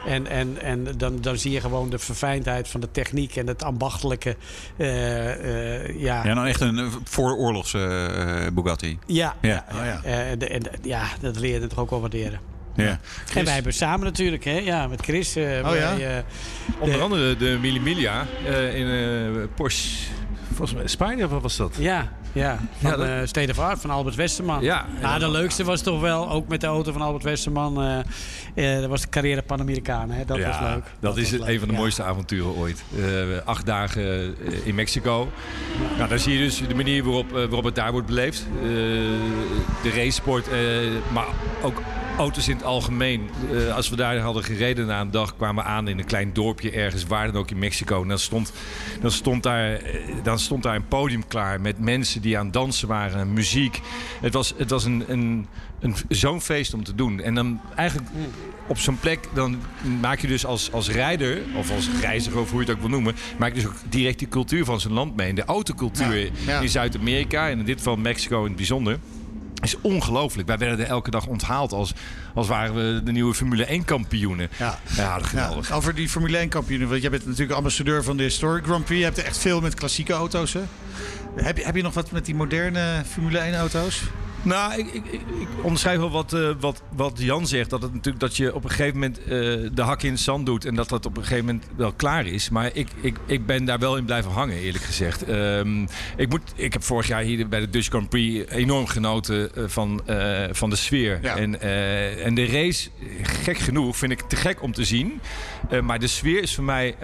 En, 0.05 0.27
en, 0.27 0.61
en 0.61 0.87
dan, 0.97 1.21
dan 1.21 1.37
zie 1.37 1.51
je 1.51 1.61
gewoon 1.61 1.89
de 1.89 1.99
verfijndheid 1.99 2.67
van 2.67 2.81
de 2.81 2.91
techniek 2.91 3.35
en 3.35 3.47
het 3.47 3.63
ambachtelijke. 3.63 4.35
uh, 4.77 5.99
ja. 5.99 6.25
ja, 6.25 6.33
nou 6.33 6.47
echt 6.47 6.61
een 6.61 6.91
vooroorlogs 7.03 7.75
Bugatti. 8.53 8.99
Ja, 9.05 9.35
ja. 9.41 9.65
Oh, 9.71 9.85
ja. 9.85 10.01
en, 10.03 10.63
ja, 10.81 11.07
dat 11.21 11.39
leer 11.39 11.61
je 11.61 11.67
toch 11.67 11.79
ook 11.79 11.89
wel 11.89 11.99
waarderen. 11.99 12.39
Ja. 12.75 12.99
Chris. 13.25 13.35
En 13.35 13.45
wij 13.45 13.53
hebben 13.53 13.73
samen 13.73 14.05
natuurlijk, 14.05 14.43
hè? 14.43 14.57
Ja, 14.57 14.87
met 14.87 15.01
Chris. 15.01 15.37
Uh, 15.37 15.43
oh 15.43 15.75
ja? 15.75 15.97
Wij, 15.97 16.23
Onder 16.79 16.97
de, 16.97 17.03
andere 17.03 17.37
de 17.37 17.59
uh, 18.47 18.75
in 18.75 18.87
uh, 18.87 19.43
Porsche. 19.55 20.07
Volgens 20.47 20.73
mij 20.73 20.87
Spanje, 20.87 21.27
wat 21.27 21.41
was 21.41 21.57
dat? 21.57 21.75
Ja, 21.79 22.11
ja. 22.33 22.59
Van 22.79 22.91
ja, 22.91 22.97
dat... 22.97 23.07
uh, 23.07 23.13
State 23.25 23.51
of 23.51 23.59
Art, 23.59 23.81
van 23.81 23.89
Albert 23.89 24.15
Westerman. 24.15 24.61
Ja. 24.61 24.85
Nou, 25.01 25.19
de 25.19 25.29
leukste 25.29 25.63
was 25.63 25.81
toch 25.81 26.01
wel, 26.01 26.29
ook 26.29 26.47
met 26.47 26.61
de 26.61 26.67
auto 26.67 26.91
van 26.91 27.01
Albert 27.01 27.23
Westerman, 27.23 28.03
uh, 28.55 28.79
dat 28.79 28.89
was 28.89 29.01
de 29.01 29.09
carrière 29.09 29.41
Panamericana. 29.41 30.13
Hè? 30.13 30.25
Dat 30.25 30.37
ja, 30.37 30.47
was 30.47 30.59
leuk. 30.59 30.83
Dat, 30.83 31.15
dat 31.15 31.17
is 31.17 31.31
leuk. 31.31 31.47
een 31.47 31.59
van 31.59 31.67
de 31.67 31.73
ja. 31.73 31.79
mooiste 31.79 32.03
avonturen 32.03 32.55
ooit. 32.55 32.83
acht 33.45 33.65
dagen 33.65 34.35
in 34.63 34.75
Mexico. 34.75 35.31
Nou, 35.97 36.09
daar 36.09 36.19
zie 36.19 36.33
je 36.33 36.39
dus 36.39 36.67
de 36.67 36.75
manier 36.75 37.03
waarop, 37.03 37.31
waarop 37.31 37.63
het 37.63 37.75
daar 37.75 37.91
wordt 37.91 38.07
beleefd. 38.07 38.45
de 39.81 39.89
racesport, 39.95 40.47
maar 41.13 41.27
ook 41.61 41.81
auto's 42.17 42.47
in 42.47 42.55
het 42.55 42.65
algemeen. 42.65 43.29
Uh, 43.51 43.75
als 43.75 43.89
we 43.89 43.95
daar 43.95 44.17
hadden 44.17 44.43
gereden 44.43 44.85
na 44.85 45.01
een 45.01 45.11
dag, 45.11 45.35
kwamen 45.35 45.63
we 45.63 45.69
aan 45.69 45.87
in 45.87 45.99
een 45.99 46.05
klein 46.05 46.33
dorpje 46.33 46.71
ergens, 46.71 47.05
waar 47.05 47.31
dan 47.31 47.41
ook 47.41 47.51
in 47.51 47.59
Mexico. 47.59 48.01
En 48.01 48.07
dan 48.07 48.19
stond, 48.19 48.53
dan 49.01 49.11
stond, 49.11 49.43
daar, 49.43 49.81
dan 50.23 50.39
stond 50.39 50.63
daar 50.63 50.75
een 50.75 50.87
podium 50.87 51.27
klaar 51.27 51.61
met 51.61 51.79
mensen 51.79 52.21
die 52.21 52.37
aan 52.37 52.45
het 52.45 52.53
dansen 52.53 52.87
waren, 52.87 53.33
muziek. 53.33 53.79
Het 54.21 54.33
was, 54.33 54.53
het 54.57 54.69
was 54.69 54.85
een, 54.85 55.03
een, 55.07 55.47
een, 55.79 55.95
zo'n 56.09 56.41
feest 56.41 56.73
om 56.73 56.83
te 56.83 56.95
doen. 56.95 57.21
En 57.21 57.35
dan 57.35 57.61
eigenlijk 57.75 58.09
op 58.67 58.77
zo'n 58.77 58.99
plek, 58.99 59.29
dan 59.33 59.61
maak 60.01 60.19
je 60.19 60.27
dus 60.27 60.45
als, 60.45 60.71
als 60.71 60.89
rijder, 60.89 61.41
of 61.55 61.71
als 61.71 61.89
reiziger, 62.01 62.39
of 62.39 62.51
hoe 62.51 62.59
je 62.59 62.65
het 62.65 62.75
ook 62.75 62.81
wil 62.81 62.89
noemen, 62.89 63.15
maak 63.37 63.49
je 63.49 63.55
dus 63.55 63.65
ook 63.65 63.75
direct 63.89 64.19
die 64.19 64.27
cultuur 64.27 64.65
van 64.65 64.79
zijn 64.79 64.93
land 64.93 65.15
mee. 65.15 65.29
En 65.29 65.35
de 65.35 65.45
autocultuur 65.45 66.17
ja, 66.19 66.31
ja. 66.45 66.59
in 66.59 66.69
Zuid-Amerika, 66.69 67.49
en 67.49 67.59
in 67.59 67.65
dit 67.65 67.77
geval 67.77 67.95
Mexico 67.95 68.39
in 68.39 68.47
het 68.47 68.55
bijzonder 68.55 68.99
is 69.61 69.75
ongelooflijk. 69.81 70.47
Wij 70.47 70.57
werden 70.57 70.79
er 70.79 70.91
elke 70.91 71.11
dag 71.11 71.25
onthaald 71.25 71.71
als, 71.71 71.93
als 72.33 72.47
waren 72.47 72.75
we 72.75 73.03
de 73.03 73.11
nieuwe 73.11 73.33
Formule 73.33 73.65
1 73.65 73.85
kampioenen. 73.85 74.49
Ja, 74.57 74.79
ja 74.95 75.19
geweldig. 75.19 75.67
Ja, 75.67 75.75
over 75.75 75.95
die 75.95 76.09
Formule 76.09 76.37
1 76.37 76.49
kampioenen. 76.49 76.89
Want 76.89 77.01
jij 77.01 77.09
bent 77.09 77.25
natuurlijk 77.25 77.57
ambassadeur 77.57 78.03
van 78.03 78.17
de 78.17 78.23
Historic 78.23 78.63
Grand 78.63 78.85
Prix. 78.85 78.99
Je 78.99 79.05
hebt 79.05 79.17
echt 79.17 79.37
veel 79.37 79.61
met 79.61 79.73
klassieke 79.73 80.13
auto's. 80.13 80.53
Hè? 80.53 80.61
Heb, 81.35 81.57
je, 81.57 81.63
heb 81.63 81.75
je 81.75 81.81
nog 81.81 81.93
wat 81.93 82.11
met 82.11 82.25
die 82.25 82.35
moderne 82.35 83.03
Formule 83.05 83.37
1 83.37 83.55
auto's? 83.55 84.01
Nou, 84.43 84.79
ik, 84.79 84.93
ik, 84.93 85.03
ik 85.39 85.47
onderschrijf 85.61 85.97
wel 85.97 86.11
wat, 86.11 86.33
uh, 86.33 86.49
wat, 86.59 86.81
wat 86.95 87.13
Jan 87.15 87.47
zegt. 87.47 87.69
Dat, 87.69 87.81
het 87.81 87.93
natuurlijk, 87.93 88.19
dat 88.19 88.37
je 88.37 88.55
op 88.55 88.63
een 88.63 88.69
gegeven 88.69 88.93
moment 88.93 89.19
uh, 89.19 89.25
de 89.73 89.81
hak 89.81 90.03
in 90.03 90.11
het 90.11 90.19
zand 90.19 90.45
doet. 90.45 90.65
En 90.65 90.75
dat 90.75 90.89
dat 90.89 91.05
op 91.05 91.17
een 91.17 91.23
gegeven 91.23 91.45
moment 91.45 91.65
wel 91.75 91.91
klaar 91.91 92.25
is. 92.25 92.49
Maar 92.49 92.69
ik, 92.73 92.87
ik, 93.01 93.17
ik 93.25 93.45
ben 93.45 93.65
daar 93.65 93.79
wel 93.79 93.97
in 93.97 94.05
blijven 94.05 94.31
hangen, 94.31 94.57
eerlijk 94.57 94.83
gezegd. 94.83 95.29
Um, 95.29 95.87
ik, 96.17 96.29
moet, 96.29 96.41
ik 96.55 96.73
heb 96.73 96.83
vorig 96.83 97.07
jaar 97.07 97.21
hier 97.21 97.47
bij 97.47 97.59
de 97.59 97.69
Dutch 97.69 97.87
Grand 97.87 98.09
Prix 98.09 98.51
enorm 98.51 98.87
genoten 98.87 99.51
uh, 99.57 99.63
van, 99.67 100.01
van 100.51 100.69
de 100.69 100.75
sfeer. 100.75 101.19
Ja. 101.21 101.37
En, 101.37 101.61
en 102.23 102.35
de 102.35 102.45
race, 102.45 102.89
gek 103.21 103.57
genoeg, 103.57 103.97
vind 103.97 104.11
ik 104.11 104.21
te 104.21 104.35
gek 104.35 104.61
om 104.61 104.73
te 104.73 104.83
zien. 104.83 105.19
maar 105.83 105.99
de 105.99 106.07
sfeer 106.07 106.41
is 106.41 106.55
voor 106.55 106.63
mij 106.63 106.95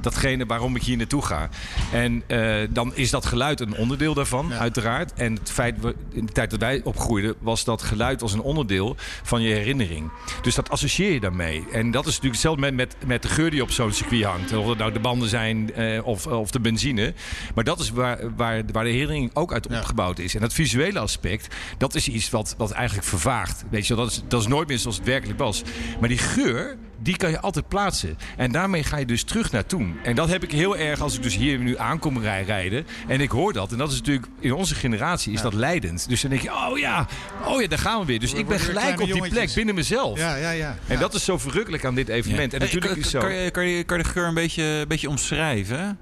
datgene 0.00 0.46
waarom 0.46 0.76
ik 0.76 0.82
hier 0.82 0.96
naartoe 0.96 1.22
ga. 1.22 1.48
En 1.92 2.22
dan 2.70 2.92
is 2.94 3.10
dat 3.10 3.26
geluid 3.26 3.60
een 3.60 3.76
onderdeel 3.76 4.14
daarvan, 4.14 4.46
ja. 4.48 4.58
uiteraard. 4.58 5.12
En 5.12 5.34
het 5.34 5.50
feit, 5.50 5.76
in 6.12 6.26
de 6.26 6.32
tijd 6.32 6.51
dat 6.52 6.68
wij 6.68 6.80
opgroeiden, 6.84 7.34
was 7.40 7.64
dat 7.64 7.82
geluid 7.82 8.22
als 8.22 8.32
een 8.32 8.40
onderdeel 8.40 8.96
van 9.22 9.42
je 9.42 9.54
herinnering. 9.54 10.10
Dus 10.42 10.54
dat 10.54 10.70
associeer 10.70 11.12
je 11.12 11.20
daarmee. 11.20 11.64
En 11.72 11.90
dat 11.90 12.06
is 12.06 12.06
natuurlijk 12.06 12.32
hetzelfde 12.32 12.60
met, 12.60 12.74
met, 12.74 12.96
met 13.06 13.22
de 13.22 13.28
geur 13.28 13.50
die 13.50 13.62
op 13.62 13.70
zo'n 13.70 13.92
circuit 13.92 14.24
hangt. 14.24 14.52
Of 14.52 14.68
het 14.68 14.78
nou 14.78 14.92
de 14.92 15.00
banden 15.00 15.28
zijn 15.28 15.74
eh, 15.74 16.06
of, 16.06 16.26
of 16.26 16.50
de 16.50 16.60
benzine. 16.60 17.14
Maar 17.54 17.64
dat 17.64 17.80
is 17.80 17.90
waar, 17.90 18.18
waar, 18.36 18.62
waar 18.72 18.84
de 18.84 18.90
herinnering 18.90 19.30
ook 19.34 19.52
uit 19.52 19.66
opgebouwd 19.66 20.18
is. 20.18 20.34
En 20.34 20.40
dat 20.40 20.52
visuele 20.52 20.98
aspect, 20.98 21.54
dat 21.78 21.94
is 21.94 22.08
iets 22.08 22.30
wat, 22.30 22.54
wat 22.58 22.70
eigenlijk 22.70 23.06
vervaagt. 23.06 23.64
Weet 23.70 23.86
je, 23.86 23.94
dat 23.94 24.10
is, 24.10 24.22
dat 24.28 24.40
is 24.40 24.46
nooit 24.46 24.68
meer 24.68 24.78
zoals 24.78 24.96
het 24.96 25.06
werkelijk 25.06 25.38
was. 25.38 25.62
Maar 26.00 26.08
die 26.08 26.18
geur, 26.18 26.76
die 27.02 27.16
kan 27.16 27.30
je 27.30 27.40
altijd 27.40 27.68
plaatsen. 27.68 28.18
En 28.36 28.52
daarmee 28.52 28.82
ga 28.84 28.96
je 28.96 29.06
dus 29.06 29.22
terug 29.24 29.52
naar 29.52 29.66
toen. 29.66 29.96
En 30.02 30.14
dat 30.14 30.28
heb 30.28 30.42
ik 30.42 30.52
heel 30.52 30.76
erg 30.76 31.00
als 31.00 31.16
ik 31.16 31.22
dus 31.22 31.36
hier 31.36 31.58
nu 31.58 31.78
aankom 31.78 32.18
rij- 32.18 32.42
rijden. 32.44 32.86
En 33.08 33.20
ik 33.20 33.30
hoor 33.30 33.52
dat. 33.52 33.72
En 33.72 33.78
dat 33.78 33.90
is 33.92 33.96
natuurlijk 33.98 34.26
in 34.40 34.52
onze 34.52 34.74
generatie 34.74 35.32
is 35.32 35.40
dat 35.42 35.54
leidend. 35.54 36.08
Dus 36.08 36.20
dan 36.20 36.30
denk 36.30 36.42
je, 36.42 36.50
oh 36.52 36.78
ja, 36.78 37.06
oh 37.46 37.60
ja, 37.60 37.66
daar 37.68 37.78
gaan 37.78 38.00
we 38.00 38.06
weer. 38.06 38.20
Dus 38.20 38.32
We 38.32 38.38
ik 38.38 38.46
ben 38.46 38.60
gelijk 38.60 39.00
op 39.00 39.12
die 39.12 39.28
plek 39.28 39.54
binnen 39.54 39.74
mezelf. 39.74 40.18
Ja, 40.18 40.36
ja, 40.36 40.50
ja. 40.50 40.76
En 40.86 40.94
Ja. 40.94 41.00
dat 41.00 41.14
is 41.14 41.24
zo 41.24 41.38
verrukkelijk 41.38 41.84
aan 41.84 41.94
dit 41.94 42.08
evenement. 42.08 42.52
En 42.52 42.58
Hey, 42.58 42.66
natuurlijk 42.66 42.92
kan, 42.94 43.02
is 43.02 43.10
zo. 43.10 43.20
Kan 43.20 43.34
je, 43.34 43.50
kan, 43.50 43.66
je, 43.68 43.84
kan 43.84 43.96
je 43.96 44.02
de 44.02 44.08
geur 44.08 44.26
een 44.26 44.34
beetje, 44.34 44.62
een 44.62 44.88
beetje 44.88 45.08
omschrijven? 45.08 45.98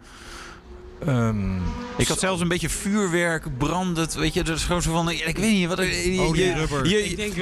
Ehm, 1.07 1.57
ik 1.97 2.09
had 2.09 2.19
zelfs 2.19 2.41
een 2.41 2.49
beetje 2.49 2.69
vuurwerk, 2.69 3.59
brandend. 3.59 4.15
Weet 4.15 4.35
je, 4.35 4.43
dat 4.45 4.57
is 4.57 4.65
gewoon 4.65 4.83
zo 4.83 4.93
van. 4.93 5.11
Ik 5.11 5.37
weet 5.39 5.51
niet 5.53 5.69
wat. 5.69 5.79
er- 5.79 5.85
Je, 5.87 6.13
je, 6.35 6.55
rubber. 6.55 6.87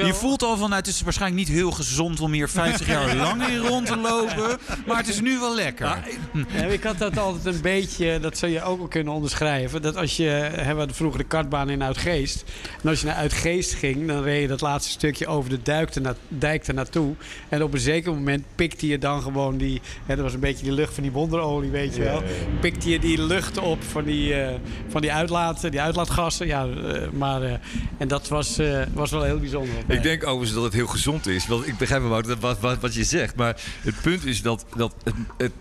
je, 0.07 0.15
voelt 0.15 0.43
al 0.43 0.57
van. 0.57 0.69
Nou, 0.69 0.81
het 0.81 0.87
is 0.91 1.03
waarschijnlijk 1.03 1.41
niet 1.49 1.57
heel 1.57 1.71
gezond 1.71 2.21
om 2.21 2.33
hier 2.33 2.49
50 2.49 2.87
jaar 2.87 3.17
lang 3.27 3.47
in 3.47 3.59
rond 3.59 3.87
te 3.87 3.97
lopen. 3.97 4.59
Maar 4.87 4.97
het 4.97 5.09
is 5.09 5.21
nu 5.21 5.39
wel 5.39 5.55
lekker. 5.55 5.87
Ja, 5.87 6.65
ik 6.65 6.83
had 6.83 6.99
dat 6.99 7.19
altijd 7.19 7.55
een 7.55 7.61
beetje, 7.61 8.19
dat 8.21 8.39
zou 8.39 8.53
je 8.53 8.63
ook 8.63 8.79
wel 8.79 8.89
kunnen 8.89 9.13
onderschrijven. 9.13 9.83
Dat 9.83 9.97
als 9.97 10.17
je, 10.17 10.25
hè, 10.25 10.73
we 10.73 10.79
hadden 10.79 10.97
vroeger 10.97 11.19
de 11.19 11.27
kartbaan 11.27 11.71
in 11.71 11.83
Uitgeest. 11.83 12.45
En 12.83 12.89
als 12.89 13.01
je 13.01 13.07
naar 13.07 13.15
Uitgeest 13.17 13.75
ging, 13.75 14.07
dan 14.07 14.23
reed 14.23 14.41
je 14.43 14.49
dat 14.49 14.61
laatste 14.61 14.91
stukje 14.91 15.27
over 15.27 15.51
de 15.51 15.63
dijk 15.63 15.95
erna, 15.95 16.15
dijk 16.29 16.67
ernaartoe. 16.67 17.15
En 17.49 17.63
op 17.63 17.73
een 17.75 17.81
zeker 17.81 18.13
moment 18.15 18.45
pikte 18.55 18.87
je 18.87 18.99
dan 18.99 19.23
gewoon 19.23 19.57
die, 19.57 19.81
hè, 20.07 20.15
dat 20.15 20.25
was 20.25 20.35
een 20.35 20.41
beetje 20.41 20.65
die 20.65 20.73
lucht 20.75 20.95
van 20.95 21.03
die 21.03 21.13
wonderolie, 21.13 21.71
weet 21.71 21.95
je 21.97 22.03
wel. 22.03 22.23
Pikte 22.61 22.91
je 22.91 22.99
die 22.99 23.23
lucht 23.23 23.48
op 23.57 23.83
van 23.85 24.05
die, 24.05 24.35
eh, 24.35 24.55
van 24.89 25.01
die, 25.01 25.13
uitlaat, 25.13 25.71
die 25.71 25.81
uitlaatgassen. 25.81 26.47
Ja, 26.47 26.67
eh, 26.67 27.11
maar, 27.11 27.43
eh, 27.43 27.53
en 27.99 28.09
dat 28.09 28.29
was, 28.29 28.59
was 28.93 29.11
wel 29.11 29.23
heel 29.23 29.39
bijzonder. 29.39 29.75
Ik 29.87 30.03
denk 30.03 30.27
overigens 30.27 30.53
dat 30.53 30.65
het 30.65 30.73
heel 30.73 30.87
gezond 30.87 31.27
is. 31.27 31.47
Want 31.47 31.67
ik 31.67 31.79
begrijp 31.79 32.03
wel 32.03 32.23
wat, 32.41 32.61
wat, 32.61 32.81
wat 32.81 32.95
je 32.95 33.05
zegt. 33.05 33.37
Maar 33.37 33.61
het 33.81 34.01
punt 34.03 34.25
is 34.25 34.43
dat, 34.43 34.65
dat 34.77 34.95
het, 35.05 35.15
het, 35.37 35.53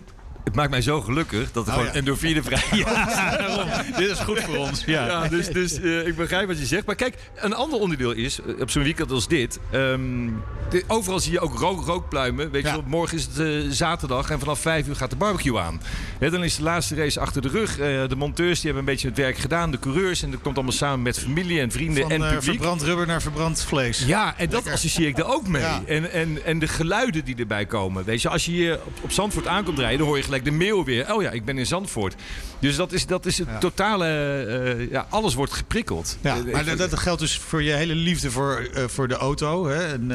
het 0.48 0.56
maakt 0.56 0.70
mij 0.70 0.82
zo 0.82 1.00
gelukkig 1.00 1.52
dat 1.52 1.66
er 1.66 1.72
Oh, 1.72 1.78
gewoon 1.78 1.92
ja. 1.92 1.98
endorfine 1.98 2.42
vrij 2.42 2.62
Ja, 2.78 3.04
daarom. 3.36 3.68
Dit 3.96 4.10
is 4.10 4.18
goed 4.18 4.40
voor 4.40 4.56
ons. 4.56 4.84
Ja. 4.86 5.28
Dus, 5.28 5.48
dus 5.48 5.80
eh, 5.80 6.06
ik 6.06 6.16
begrijp 6.16 6.46
wat 6.46 6.58
je 6.58 6.66
zegt. 6.66 6.86
Maar 6.86 6.94
kijk, 6.94 7.14
een 7.34 7.54
ander 7.54 7.78
onderdeel 7.78 8.12
is, 8.12 8.38
eh, 8.40 8.60
op 8.60 8.70
zo'n 8.70 8.82
weekend 8.82 9.10
als 9.10 9.28
dit... 9.28 9.58
ehm, 9.70 10.28
de- 10.70 10.84
overal 10.86 11.20
zie 11.20 11.32
je 11.32 11.40
ook 11.40 11.58
rook, 11.58 11.84
rookpluimen. 11.86 12.50
Weet 12.50 12.62
je 12.64 12.70
wel, 12.70 12.82
morgen 12.86 13.18
is 13.18 13.24
het 13.32 13.38
eh, 13.38 13.70
zaterdag 13.70 14.30
en 14.30 14.38
vanaf 14.38 14.60
vijf 14.60 14.86
uur 14.88 14.96
gaat 14.96 15.10
de 15.10 15.16
barbecue 15.16 15.58
aan. 15.58 15.80
Ja, 16.20 16.30
dan 16.30 16.44
is 16.44 16.56
de 16.56 16.62
laatste 16.62 16.94
race 16.94 17.20
achter 17.20 17.42
de 17.42 17.48
rug. 17.48 17.76
De 18.08 18.16
monteurs 18.16 18.54
die 18.60 18.64
hebben 18.64 18.78
een 18.88 18.94
beetje 18.94 19.08
het 19.08 19.16
werk 19.16 19.38
gedaan. 19.38 19.70
De 19.70 19.78
coureurs. 19.78 20.22
En 20.22 20.30
dat 20.30 20.40
komt 20.42 20.54
allemaal 20.56 20.72
samen 20.74 21.02
met 21.02 21.18
familie 21.18 21.60
en 21.60 21.70
vrienden 21.70 22.02
Van 22.02 22.10
en 22.12 22.20
publiek. 22.20 22.42
verbrand 22.42 22.82
rubber 22.82 23.06
naar 23.06 23.22
verbrand 23.22 23.62
vlees. 23.62 24.04
Ja, 24.06 24.34
en 24.38 24.48
dat 24.48 24.68
associeer 24.70 25.08
ik 25.08 25.18
er 25.18 25.26
ook 25.26 25.46
mee. 25.48 25.62
En, 25.86 26.12
en, 26.12 26.44
en 26.44 26.58
de 26.58 26.68
geluiden 26.68 27.24
die 27.24 27.36
erbij 27.36 27.66
komen. 27.66 28.04
Weet 28.04 28.22
je, 28.22 28.28
als 28.28 28.44
je 28.44 28.50
hier 28.50 28.74
op, 28.84 28.92
op 29.00 29.12
Zandvoort 29.12 29.46
aankomt 29.46 29.78
rijden, 29.78 29.98
dan 29.98 30.06
hoor 30.06 30.16
je 30.16 30.22
gelijk 30.22 30.37
de 30.44 30.50
mail 30.50 30.84
weer. 30.84 31.14
Oh 31.14 31.22
ja, 31.22 31.30
ik 31.30 31.44
ben 31.44 31.58
in 31.58 31.66
Zandvoort. 31.66 32.14
Dus 32.58 32.76
dat 32.76 32.92
is, 32.92 33.06
dat 33.06 33.26
is 33.26 33.38
het 33.38 33.48
Ja. 33.48 33.58
totale. 33.58 34.06
eh, 34.06 34.90
ja, 34.90 35.06
alles 35.10 35.34
wordt 35.34 35.52
geprikkeld. 35.52 36.18
Ja, 36.20 36.36
Eh, 36.36 36.52
maar 36.52 36.64
dat, 36.64 36.78
dat 36.78 36.98
geldt 36.98 37.20
dus 37.20 37.38
voor 37.38 37.62
je 37.62 37.72
hele 37.72 37.94
liefde 37.94 38.30
voor, 38.30 38.68
eh, 38.74 38.84
voor 38.86 39.08
de 39.08 39.14
auto. 39.14 39.66
Hè? 39.66 39.92
En, 39.92 40.12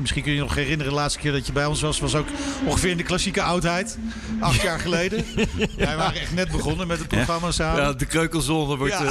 misschien 0.00 0.22
kun 0.22 0.30
je 0.32 0.36
je 0.38 0.42
nog 0.44 0.54
herinneren, 0.54 0.92
de 0.92 0.98
laatste 0.98 1.18
keer 1.20 1.32
dat 1.32 1.46
je 1.46 1.52
bij 1.52 1.66
ons 1.66 1.80
was, 1.80 2.00
was 2.00 2.14
ook 2.14 2.26
ongeveer 2.66 2.90
in 2.90 2.96
de 2.96 3.02
klassieke 3.02 3.42
oudheid. 3.42 3.98
Acht 4.40 4.60
jaar 4.62 4.78
geleden. 4.80 5.24
Wij 5.76 5.96
waren 5.96 6.20
echt 6.20 6.34
net 6.34 6.50
begonnen 6.50 6.86
met 6.86 6.98
het 6.98 7.08
programma 7.08 7.50
samen. 7.50 7.82
ja, 7.82 7.92
de 7.92 8.06
kreukelzone 8.06 8.76
wordt. 8.76 8.98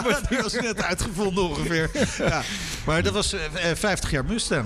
Die 0.28 0.38
was 0.42 0.52
net 0.52 0.82
uitgevonden 0.82 1.48
ongeveer. 1.48 1.90
Ja. 2.18 2.42
Maar 2.86 3.02
dat 3.02 3.12
was 3.12 3.32
eh, 3.32 3.70
eh, 3.70 3.76
50 3.76 4.10
jaar 4.10 4.24
Mustang. 4.24 4.64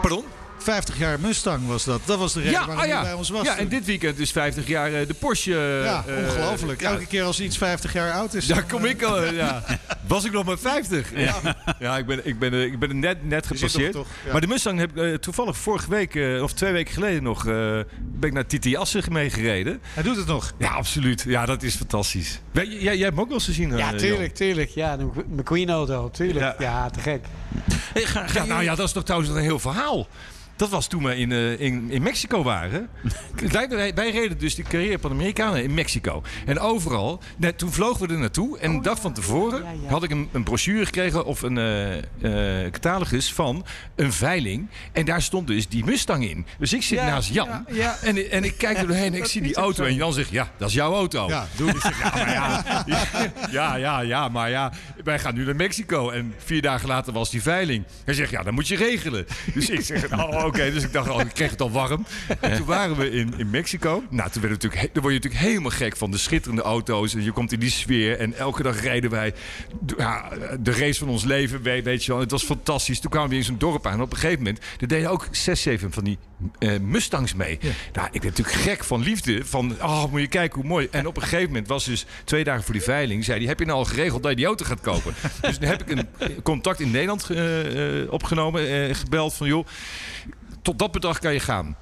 Pardon? 0.00 0.24
50 0.62 0.98
jaar 0.98 1.20
Mustang 1.20 1.66
was 1.66 1.84
dat. 1.84 2.00
Dat 2.04 2.18
was 2.18 2.32
de 2.32 2.38
reden 2.40 2.52
Ja, 2.54 2.66
waarom 2.66 2.78
hij 2.78 2.88
ja. 2.88 3.02
bij 3.02 3.12
ons 3.12 3.30
was. 3.30 3.44
ja, 3.46 3.56
en 3.58 3.68
dit 3.68 3.84
weekend 3.84 4.18
is 4.18 4.30
50 4.30 4.66
jaar 4.66 4.92
eh, 4.94 5.06
de 5.06 5.14
Porsche. 5.14 5.54
eh, 5.54 5.84
ja, 5.84 6.04
eh, 6.06 6.16
ongelooflijk. 6.24 6.80
ja, 6.80 6.90
Elke 6.90 7.06
keer 7.06 7.22
als 7.22 7.40
iets 7.40 7.58
50 7.58 7.92
jaar 7.92 8.12
oud 8.12 8.34
is. 8.34 8.46
Daar 8.46 8.58
dan, 8.60 8.68
kom 8.68 8.84
ik 8.84 9.02
al. 9.02 9.22
Ja. 9.32 9.64
Was 10.06 10.24
ik 10.24 10.32
nog 10.32 10.44
maar 10.44 10.58
50? 10.58 11.10
Ja, 11.16 11.34
ja 11.78 11.98
ik, 11.98 12.06
ben, 12.06 12.26
ik, 12.26 12.38
ben, 12.38 12.52
ik 12.54 12.78
ben 12.78 12.88
er 12.88 12.94
net, 12.94 13.28
net 13.28 13.46
gepasseerd. 13.46 13.92
toch- 13.92 14.06
toch, 14.06 14.12
ja. 14.24 14.32
Maar 14.32 14.40
de 14.40 14.46
Mustang 14.46 14.78
heb 14.78 14.98
ik 14.98 15.20
toevallig 15.22 15.56
vorige 15.56 15.90
week, 15.90 16.40
of 16.42 16.52
twee 16.52 16.72
weken 16.72 16.92
geleden 16.94 17.22
nog, 17.22 17.46
eh, 17.46 17.52
ben 18.00 18.28
ik 18.28 18.32
naar 18.32 18.46
Titi 18.46 18.76
Assen 18.76 19.02
meegereden. 19.12 19.80
Hij 19.94 20.02
doet 20.02 20.16
het 20.16 20.26
nog. 20.26 20.52
Ja, 20.58 20.68
absoluut. 20.70 21.24
Ja, 21.26 21.46
dat 21.46 21.62
is 21.62 21.74
fantastisch. 21.74 22.40
Jij, 22.52 22.66
jij, 22.66 22.80
jij 22.80 22.90
hebt 22.96 23.10
hem 23.10 23.20
ook 23.20 23.26
wel 23.26 23.36
eens 23.36 23.44
gezien, 23.44 23.76
Ja, 23.76 23.92
tuurlijk, 23.94 24.34
tuurlijk. 24.34 24.70
Ja, 24.70 24.96
de 24.96 25.08
McQueen-auto, 25.28 26.10
tuurlijk. 26.10 26.38
Ja. 26.38 26.54
Ja. 26.58 26.90
te 26.90 27.00
gek. 27.00 27.24
Hey, 27.92 28.02
ga, 28.02 28.26
ga 28.26 28.40
Ja, 28.40 28.44
nou 28.46 28.62
ja, 28.62 28.74
dat 28.74 28.86
is 28.86 28.92
toch 28.92 29.04
trouwens 29.04 29.30
een 29.32 29.36
heel 29.42 29.58
verhaal. 29.58 30.06
Dat 30.62 30.70
was 30.70 30.86
toen 30.86 31.02
we 31.02 31.16
in, 31.16 31.32
eh, 31.32 31.60
in, 31.60 31.90
in 31.90 32.02
Mexico 32.02 32.42
waren. 32.42 32.88
wij, 33.52 33.68
wij, 33.68 33.94
wij 33.94 34.10
reden 34.10 34.38
dus 34.38 34.54
de 34.54 34.62
carrière 34.62 34.98
van 34.98 35.10
de 35.10 35.16
Amerikanen 35.16 35.62
in 35.62 35.74
Mexico. 35.74 36.22
En 36.46 36.58
overal, 36.58 37.20
net, 37.36 37.58
toen 37.58 37.72
vlogen 37.72 38.06
we 38.06 38.12
er 38.12 38.18
naartoe. 38.20 38.58
En 38.58 38.70
een 38.70 38.82
dag 38.82 39.00
van 39.00 39.12
tevoren 39.12 39.62
Ja, 39.62 39.70
ja. 39.82 39.88
had 39.88 40.02
ik 40.02 40.10
een, 40.10 40.28
een 40.32 40.42
brochure 40.42 40.84
gekregen 40.84 41.24
of 41.24 41.42
een 41.42 41.58
eh, 41.58 41.98
eh, 42.64 42.72
catalogus 42.72 43.32
van 43.32 43.64
een 43.96 44.12
veiling. 44.12 44.68
En 44.92 45.04
daar 45.04 45.22
stond 45.22 45.46
dus 45.46 45.68
die 45.68 45.84
Mustang 45.84 46.28
in. 46.28 46.46
Dus 46.58 46.72
ik 46.72 46.82
zit 46.82 46.98
Ja, 46.98 47.04
naast 47.04 47.32
Jan. 47.32 47.48
ja, 47.48 47.64
ja. 47.68 47.96
En, 48.02 48.30
en 48.30 48.44
ik 48.44 48.58
kijk 48.58 48.78
er 48.78 48.86
doorheen 48.86 49.12
en 49.12 49.18
ik 49.18 49.24
zie 49.24 49.42
die 49.42 49.54
auto. 49.54 49.84
En 49.84 49.94
Jan 49.94 50.12
zegt, 50.12 50.30
ja, 50.30 50.50
dat 50.58 50.68
is 50.68 50.74
jouw 50.74 50.94
auto. 50.94 51.28
Ja, 51.28 51.46
doe 51.56 51.70
Ik 51.70 51.80
zeg, 51.80 51.98
ja, 51.98 52.10
maar 52.14 52.32
ja, 52.32 52.64
ja, 53.50 53.76
ja, 53.76 54.00
ja, 54.00 54.28
maar 54.28 54.50
ja, 54.50 54.72
wij 55.04 55.18
gaan 55.18 55.34
nu 55.34 55.44
naar 55.44 55.56
Mexico. 55.56 56.10
En 56.10 56.34
vier 56.38 56.62
dagen 56.62 56.88
later 56.88 57.12
was 57.12 57.30
die 57.30 57.42
veiling. 57.42 57.84
Hij 58.04 58.14
zegt, 58.14 58.30
ja, 58.30 58.42
dat 58.42 58.52
moet 58.52 58.68
je 58.68 58.76
regelen. 58.76 59.26
Dus 59.54 59.70
ik 59.70 59.80
zeg, 59.80 60.10
nou, 60.10 60.44
oké. 60.44 60.51
Dus 60.52 60.84
ik 60.84 60.92
dacht, 60.92 61.08
al, 61.08 61.20
ik 61.20 61.32
kreeg 61.32 61.50
het 61.50 61.60
al 61.60 61.70
warm. 61.70 62.06
En 62.40 62.56
toen 62.56 62.66
waren 62.66 62.96
we 62.96 63.10
in, 63.10 63.34
in 63.36 63.50
Mexico. 63.50 64.02
Nou, 64.10 64.30
toen, 64.30 64.42
werd 64.42 64.52
natuurlijk, 64.52 64.94
dan 64.94 65.02
word 65.02 65.14
je 65.14 65.20
natuurlijk 65.20 65.50
helemaal 65.50 65.70
gek 65.70 65.96
van 65.96 66.10
de 66.10 66.18
schitterende 66.18 66.62
auto's. 66.62 67.14
En 67.14 67.24
je 67.24 67.32
komt 67.32 67.52
in 67.52 67.60
die 67.60 67.70
sfeer. 67.70 68.18
En 68.18 68.34
elke 68.34 68.62
dag 68.62 68.80
rijden 68.80 69.10
wij 69.10 69.34
ja, 69.96 70.28
de 70.60 70.72
race 70.72 70.98
van 70.98 71.08
ons 71.08 71.24
leven, 71.24 71.62
weet, 71.62 72.04
je 72.04 72.12
wel. 72.12 72.20
Het 72.20 72.30
was 72.30 72.44
fantastisch. 72.44 73.00
Toen 73.00 73.10
kwamen 73.10 73.30
we 73.30 73.36
in 73.36 73.44
zo'n 73.44 73.58
dorp 73.58 73.86
aan. 73.86 73.92
En 73.92 74.00
op 74.00 74.12
een 74.12 74.18
gegeven 74.18 74.38
moment, 74.38 74.60
er 74.80 74.88
deden 74.88 75.10
ook 75.10 75.28
zes, 75.30 75.62
zeven 75.62 75.92
van 75.92 76.04
die 76.04 76.18
eh, 76.58 76.78
Mustangs 76.80 77.34
mee. 77.34 77.58
Nou, 77.92 78.08
ik 78.12 78.20
ben 78.20 78.30
natuurlijk 78.30 78.56
gek 78.56 78.84
van 78.84 79.02
liefde. 79.02 79.44
Van, 79.44 79.76
oh, 79.82 80.04
moet 80.10 80.20
je 80.20 80.26
kijken 80.26 80.60
hoe 80.60 80.68
mooi. 80.68 80.88
En 80.90 81.06
op 81.06 81.16
een 81.16 81.22
gegeven 81.22 81.46
moment 81.46 81.68
was 81.68 81.84
dus 81.84 82.06
twee 82.24 82.44
dagen 82.44 82.64
voor 82.64 82.74
die 82.74 82.82
veiling. 82.82 83.24
Zei 83.24 83.38
die, 83.38 83.48
heb 83.48 83.58
je 83.58 83.64
nou 83.64 83.78
al 83.78 83.84
geregeld 83.84 84.22
dat 84.22 84.30
je 84.30 84.36
die 84.36 84.46
auto 84.46 84.64
gaat 84.64 84.80
kopen? 84.80 85.14
dus 85.40 85.58
dan 85.58 85.68
heb 85.68 85.90
ik 85.90 85.90
een 85.90 86.42
contact 86.42 86.80
in 86.80 86.90
Nederland 86.90 87.30
eh, 87.30 88.00
eh, 88.00 88.12
opgenomen. 88.12 88.68
eh, 88.68 88.94
gebeld 88.94 89.34
van, 89.34 89.46
joh, 89.46 89.66
tot 90.62 90.78
dat 90.78 90.92
bedrag 90.92 91.18
kan 91.18 91.32
je 91.32 91.40
gaan. 91.40 91.76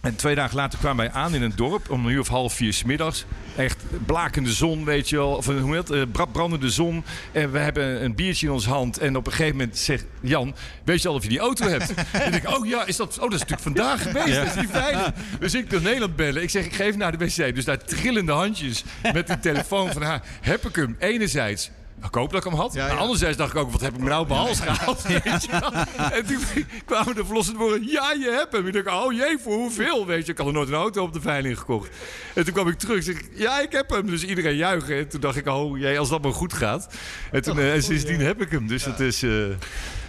En 0.00 0.16
twee 0.16 0.34
dagen 0.34 0.56
later 0.56 0.78
kwamen 0.78 1.04
wij 1.04 1.14
aan 1.14 1.34
in 1.34 1.42
een 1.42 1.52
dorp 1.56 1.90
om 1.90 2.06
een 2.06 2.12
uur 2.12 2.20
of 2.20 2.28
half 2.28 2.52
vier 2.54 2.72
's 2.72 2.82
middags. 2.84 3.24
Echt 3.56 3.84
blakende 4.06 4.52
zon, 4.52 4.84
weet 4.84 5.08
je 5.08 5.16
wel. 5.16 5.30
Of 5.36 5.46
een- 5.46 5.58
hoe 5.60 5.74
heet 5.74 5.88
het? 5.88 5.98
Eh, 5.98 6.12
bra- 6.12 6.24
brandende 6.24 6.70
zon. 6.70 7.04
En 7.32 7.52
we 7.52 7.58
hebben 7.58 8.04
een 8.04 8.14
biertje 8.14 8.46
in 8.46 8.52
onze 8.52 8.68
hand. 8.68 8.98
En 8.98 9.16
op 9.16 9.26
een 9.26 9.32
gegeven 9.32 9.56
moment 9.56 9.78
zegt 9.78 10.04
Jan, 10.22 10.54
weet 10.84 11.02
je 11.02 11.08
al 11.08 11.14
of 11.14 11.22
je 11.22 11.28
die 11.28 11.38
auto 11.38 11.66
hebt? 11.68 11.94
en 12.12 12.26
ik 12.26 12.42
denk, 12.42 12.56
oh 12.56 12.66
ja, 12.66 12.86
is 12.86 12.96
dat, 12.96 13.14
oh, 13.18 13.22
dat 13.22 13.32
is 13.32 13.38
natuurlijk 13.38 13.62
vandaag 13.62 14.02
geweest. 14.02 14.34
Dat 14.36 14.46
is 14.46 14.52
die 14.54 14.68
veiling. 14.68 15.14
Dus 15.40 15.54
ik 15.54 15.70
door 15.70 15.82
Nederland 15.82 16.16
bellen. 16.16 16.42
Ik 16.42 16.50
zeg, 16.50 16.64
ik 16.64 16.74
geef 16.74 16.96
naar 16.96 17.18
de 17.18 17.24
wc. 17.26 17.54
Dus 17.54 17.64
daar 17.64 17.84
trillende 17.84 18.32
handjes 18.32 18.84
met 19.12 19.26
die 19.26 19.38
telefoon 19.50 19.92
van 19.92 20.02
haar. 20.02 20.22
Heb 20.40 20.68
ik 20.68 20.76
hem 20.76 20.96
enerzijds... 20.98 21.70
Ik 22.04 22.14
hoop 22.14 22.30
dat 22.32 22.44
ik 22.44 22.50
hem 22.50 22.60
had. 22.60 22.72
Ja, 22.72 22.88
anderzijds 22.88 23.36
dacht 23.36 23.52
ik 23.52 23.58
ook, 23.58 23.70
wat 23.70 23.80
heb 23.80 23.94
ik 23.94 24.00
me 24.00 24.08
nou 24.08 24.22
op 24.22 24.28
mijn 24.28 24.40
hals 24.40 24.60
gehaald? 24.60 25.02
Weet 25.06 25.22
je 25.44 25.48
wel? 25.50 25.72
en 26.12 26.26
toen 26.26 26.38
kwamen 26.84 27.14
de 27.14 27.24
verlossende 27.24 27.58
woorden, 27.60 27.86
ja, 27.86 28.12
je 28.12 28.30
hebt 28.38 28.52
hem. 28.52 28.66
Ik 28.66 28.84
dacht, 28.84 29.04
oh 29.04 29.12
jee, 29.12 29.38
voor 29.42 29.54
hoeveel? 29.54 30.06
Weet 30.06 30.26
je, 30.26 30.32
ik 30.32 30.38
had 30.38 30.46
nog 30.46 30.54
nooit 30.56 30.68
een 30.68 30.74
auto 30.74 31.02
op 31.02 31.12
de 31.12 31.20
veiling 31.20 31.58
gekocht. 31.58 31.90
En 32.34 32.44
toen 32.44 32.52
kwam 32.54 32.68
ik 32.68 32.78
terug, 32.78 33.02
zeg 33.02 33.14
ik, 33.14 33.30
ja, 33.34 33.60
ik 33.60 33.72
heb 33.72 33.90
hem. 33.90 34.06
Dus 34.06 34.24
iedereen 34.24 34.56
juichen. 34.56 34.96
En 34.96 35.08
toen 35.08 35.20
dacht 35.20 35.36
ik, 35.36 35.46
oh 35.46 35.78
jee, 35.78 35.98
als 35.98 36.08
dat 36.08 36.22
maar 36.22 36.32
goed 36.32 36.52
gaat. 36.52 36.94
En 37.32 37.42
toen, 37.42 37.58
eh, 37.58 37.74
en 37.74 37.82
sindsdien 37.82 38.20
heb 38.20 38.40
ik 38.42 38.50
hem. 38.50 38.66
Dus 38.66 38.84
het 38.84 39.00
is... 39.00 39.22
eh, 39.22 39.30
En 39.44 39.56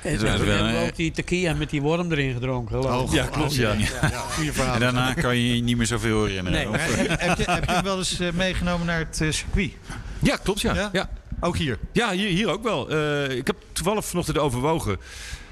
is 0.01 0.19
toen 0.19 0.27
hebben 0.27 0.59
een- 0.65 0.73
we 0.81 0.85
ook 0.87 0.95
die 0.95 1.11
tequila 1.11 1.53
met 1.53 1.69
die 1.69 1.81
worm 1.81 2.11
erin 2.11 2.33
gedronken. 2.33 2.81
geloof 2.81 3.09
ik. 3.09 3.15
ja, 3.15 3.25
klopt, 3.25 3.55
ja. 3.55 3.73
Ja, 4.01 4.17
goede 4.17 4.53
verhaal. 4.53 4.73
En 4.73 4.79
daarna 4.79 5.13
kan 5.13 5.37
je 5.37 5.55
je 5.55 5.61
niet 5.61 5.77
meer 5.77 5.85
zoveel 5.85 6.25
herinneren. 6.25 6.71
Nee. 6.71 6.79
Eh, 6.79 6.97
heb, 7.27 7.37
je, 7.37 7.51
heb 7.51 7.65
je 7.65 7.71
hem 7.71 7.83
wel 7.83 7.97
eens 7.97 8.19
eh, 8.19 8.31
meegenomen 8.31 8.85
naar 8.85 8.99
het 8.99 9.21
eh, 9.21 9.31
circuit? 9.31 9.71
Ja, 10.19 10.35
klopt, 10.43 10.61
ja. 10.61 10.89
Ja? 10.91 11.09
Ook 11.43 11.57
hier. 11.57 11.77
Ja, 11.91 12.11
hier, 12.11 12.29
hier 12.29 12.49
ook 12.49 12.63
wel. 12.63 12.89
Eh, 12.89 13.37
ik 13.37 13.47
heb 13.47 13.55
toevallig 13.73 14.05
vanochtend 14.05 14.37
overwogen. 14.37 14.97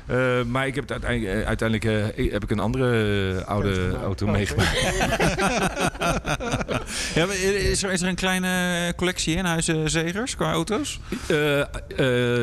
Eh, 0.05 0.17
maar 0.47 0.67
ik 0.67 0.75
heb 0.75 0.89
het 0.89 0.91
uiteindelijk, 0.91 1.39
eh, 1.41 1.47
uiteindelijk 1.47 2.15
eh, 2.17 2.31
heb 2.31 2.43
ik 2.43 2.49
een 2.51 2.59
andere 2.59 3.43
oude 3.45 3.95
auto 4.03 4.27
meegemaakt. 4.27 4.79
ja, 7.15 7.25
maar 7.25 7.35
is, 7.35 7.83
er, 7.83 7.91
is 7.91 8.01
er 8.01 8.07
een 8.07 8.15
kleine 8.15 8.93
collectie 8.95 9.35
in 9.35 9.45
Huizen 9.45 9.89
Zegers 9.89 10.35
qua 10.35 10.51
auto's? 10.51 10.99
Eh, 11.27 11.59
eh, 11.59 11.65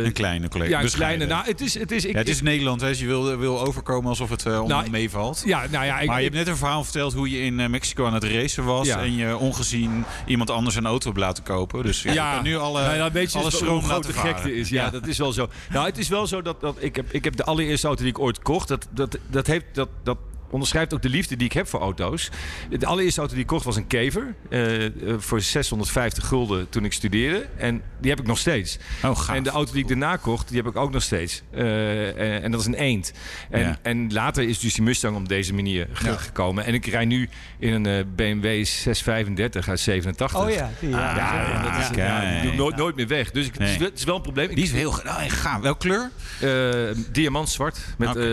Een 0.04 0.12
kleine 0.12 0.49
collectie. 0.49 0.76
ja, 0.76 0.82
een 0.82 0.90
kleine. 0.90 1.26
Nou, 1.26 1.44
het 1.47 1.61
is, 1.61 1.78
het 1.78 1.90
is, 1.90 2.04
ik, 2.04 2.12
ja, 2.12 2.18
het 2.18 2.28
is 2.28 2.37
ik- 2.37 2.42
Nederland, 2.42 2.80
hè, 2.80 2.88
dus 2.88 2.99
je 3.00 3.06
wil, 3.06 3.37
wil 3.38 3.61
overkomen 3.66 4.08
alsof 4.08 4.30
het 4.30 4.44
uh, 4.44 4.62
Nou, 4.62 4.90
meevalt. 4.90 5.42
ja, 5.44 5.62
nou 5.70 5.85
ja, 5.85 5.99
ik, 6.00 6.06
maar 6.06 6.20
je 6.20 6.26
ik- 6.26 6.32
hebt 6.32 6.44
net 6.44 6.54
een 6.54 6.61
verhaal 6.61 6.85
verteld 6.85 7.12
hoe 7.14 7.30
je 7.30 7.38
in 7.40 7.70
Mexico 7.70 8.06
aan 8.06 8.14
het 8.14 8.25
racen 8.25 8.64
was. 8.64 8.87
Ja. 8.87 8.99
En 9.00 9.16
je 9.16 9.37
ongezien 9.37 10.04
iemand 10.26 10.50
anders 10.50 10.76
een 10.76 10.87
auto 10.87 11.06
hebt 11.06 11.20
laten 11.20 11.42
kopen. 11.42 11.82
Dus 11.82 12.02
ja, 12.02 12.12
je 12.12 12.35
kan 12.35 12.42
nu 12.44 12.56
alle, 12.56 12.82
nou 12.82 12.97
ja, 12.97 13.11
weet 13.12 13.32
je 13.32 13.38
alle 13.38 13.50
stroom 13.50 13.78
hoe 13.78 13.88
groot 13.88 14.04
laten 14.06 14.20
gekte 14.20 14.56
is. 14.56 14.68
Ja, 14.68 14.90
dat 14.90 15.06
is 15.06 15.18
wel 15.18 15.32
zo. 15.32 15.49
Nou, 15.70 15.87
het 15.87 15.98
is 15.98 16.08
wel 16.08 16.26
zo 16.26 16.42
dat, 16.42 16.60
dat 16.60 16.76
ik, 16.78 16.96
heb, 16.96 17.12
ik 17.12 17.25
heb 17.25 17.37
de 17.37 17.44
allereerste 17.44 17.87
auto 17.87 18.02
die 18.02 18.12
ik 18.12 18.18
ooit 18.18 18.42
kocht. 18.42 18.68
Dat, 18.68 18.88
dat, 18.90 19.18
dat 19.30 19.46
heeft 19.46 19.64
dat, 19.72 19.88
dat 20.02 20.18
onderschrijft 20.50 20.95
ook 20.95 21.02
de 21.02 21.09
liefde 21.09 21.37
die 21.37 21.47
ik 21.47 21.52
heb 21.52 21.67
voor 21.69 21.81
auto's. 21.81 22.31
De 22.78 22.87
allereerste 22.87 23.19
auto 23.21 23.35
die 23.35 23.43
ik 23.43 23.49
kocht 23.49 23.64
was 23.64 23.76
een 23.76 23.87
Kever. 23.87 24.35
eh, 24.50 24.85
eh, 24.87 24.90
voor 25.19 25.40
650 25.40 26.26
gulden 26.26 26.69
toen 26.69 26.85
ik 26.85 26.93
studeerde. 26.93 27.47
En 27.57 27.83
die 28.00 28.11
heb 28.11 28.21
ik 28.21 28.26
nog 28.26 28.38
steeds. 28.38 28.78
Oh, 29.05 29.28
en 29.33 29.43
de 29.43 29.50
auto 29.50 29.73
die 29.73 29.83
ik 29.83 29.88
daarna 29.88 30.17
kocht, 30.17 30.49
die 30.49 30.57
heb 30.57 30.67
ik 30.67 30.76
ook 30.76 30.93
nog 30.93 31.02
steeds. 31.02 31.43
Eh, 31.50 32.45
en 32.45 32.50
dat 32.50 32.61
is 32.61 32.67
een 32.67 32.75
Eend. 32.75 33.12
En, 33.50 33.61
Ja. 33.61 33.78
en 33.83 34.12
later 34.12 34.49
is 34.49 34.59
dus 34.59 34.75
die 34.75 34.83
Mustang 34.85 35.17
op 35.17 35.28
deze 35.28 35.55
manier 35.55 35.88
Ja. 36.05 36.17
gekomen. 36.17 36.64
En 36.64 36.75
ik 36.75 36.87
rij 36.87 37.05
nu 37.05 37.28
in 37.59 37.85
een 37.85 38.14
BMW 38.17 38.64
635 38.64 39.69
uit 39.69 39.81
87. 39.81 40.40
Oh 40.40 40.50
ja, 40.50 40.71
die, 40.81 40.88
ja. 40.88 41.11
Ah, 41.11 41.17
Ja, 41.17 41.55
en 41.57 41.62
dat 41.62 41.81
is, 41.90 41.97
ja, 41.97 42.31
die 42.33 42.40
doe 42.43 42.50
ik 42.50 42.57
nooit, 42.57 42.76
nooit 42.76 42.97
meer 42.97 43.07
weg. 43.09 43.31
Dus 43.31 43.47
ik, 43.47 43.55
het, 43.59 43.69
is, 43.69 43.76
wel- 43.76 43.88
het 43.88 43.99
is 43.99 44.05
wel 44.05 44.17
een 44.17 44.23
probleem. 44.23 44.55
Die 44.55 44.64
is 44.64 44.73
heel 44.73 44.90
oh, 44.90 45.23
gaaf. 45.26 45.61
Welke 45.61 45.78
kleur? 45.78 46.11
Eh, 46.40 46.97
diamantzwart 47.12 47.78
met 47.99 48.17
eh, 48.17 48.25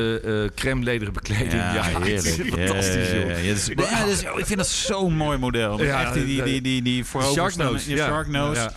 crème 0.56 0.84
lederen 0.84 1.14
bekleding. 1.14 1.52
Ja, 1.52 1.86
fantastisch, 2.58 3.10
Ja, 3.12 3.16
joh. 3.16 3.30
ja, 3.30 4.04
is- 4.06 4.22
ik 4.24 4.46
vind 4.46 4.58
dat 4.58 4.68
zo'n 4.68 5.16
mooi 5.16 5.38
model. 5.38 5.84
Ja, 5.84 6.02
Echt 6.02 6.14
die, 6.14 6.44
die, 6.44 6.62
die, 6.62 6.82
die, 6.82 7.04
Sharknose, 7.04 7.98
Sharknose. 7.98 8.60
Ja. 8.62 8.72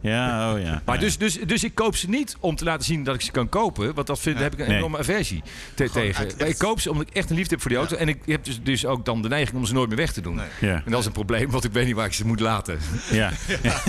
Ja, 0.00 0.52
oh 0.54 0.60
ja. 0.60 0.82
Maar 0.84 0.94
Ja. 0.94 1.00
dus, 1.00 1.18
dus, 1.18 1.38
dus 1.46 1.64
ik 1.64 1.74
koop 1.74 1.96
ze 1.96 2.08
niet 2.08 2.36
om 2.40 2.56
te 2.56 2.64
laten 2.64 2.84
zien 2.84 3.04
dat 3.04 3.14
ik 3.14 3.20
ze 3.20 3.30
kan 3.30 3.48
kopen. 3.48 3.94
Want 3.94 4.06
dat 4.06 4.20
vind, 4.20 4.34
daar 4.34 4.44
heb 4.44 4.52
ik 4.52 4.58
een 4.60 4.66
Nee. 4.68 4.76
enorme 4.76 4.98
aversie 4.98 5.42
te- 5.74 5.90
tegen. 5.90 6.30
Maar 6.38 6.48
ik 6.48 6.58
koop 6.58 6.80
ze 6.80 6.90
omdat 6.90 7.06
ik 7.08 7.14
echt 7.14 7.30
een 7.30 7.36
liefde 7.36 7.50
heb 7.50 7.60
voor 7.60 7.70
die 7.70 7.78
auto. 7.78 7.96
En 7.96 8.08
ik 8.08 8.18
heb 8.26 8.44
dus, 8.44 8.60
dus 8.62 8.86
ook 8.86 9.04
dan 9.04 9.22
de 9.22 9.28
neiging 9.28 9.58
om 9.58 9.64
ze 9.66 9.72
nooit 9.72 9.88
meer 9.88 9.96
weg 9.98 10.12
te 10.12 10.20
doen. 10.20 10.40
Ja. 10.60 10.82
En 10.84 10.90
dat 10.90 11.00
is 11.00 11.06
een 11.06 11.12
probleem, 11.12 11.50
want 11.50 11.64
ik 11.64 11.72
weet 11.72 11.86
niet 11.86 11.94
waar 11.94 12.06
ik 12.06 12.12
ze 12.12 12.26
moet 12.26 12.40
laten. 12.40 12.78
Ja. 13.10 13.32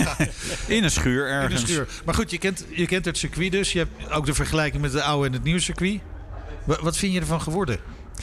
In 0.66 0.84
een 0.84 0.90
schuur 0.90 1.26
In 1.26 1.32
ergens. 1.32 1.60
de 1.60 1.66
schuur. 1.66 1.86
Maar 2.04 2.14
goed, 2.14 2.30
je 2.30 2.38
kent, 2.38 2.64
je 2.70 2.86
kent 2.86 3.04
het 3.04 3.18
circuit 3.18 3.52
dus. 3.52 3.72
Je 3.72 3.78
hebt 3.78 4.12
ook 4.12 4.26
de 4.26 4.34
vergelijking 4.34 4.82
met 4.82 4.92
het 4.92 5.02
oude 5.02 5.26
en 5.26 5.32
het 5.32 5.42
nieuwe 5.44 5.60
circuit. 5.60 6.00
Wa- 6.64 6.78
Wat 6.82 6.96
vind 6.96 7.12
je 7.12 7.20
ervan 7.20 7.40
geworden? 7.40 7.78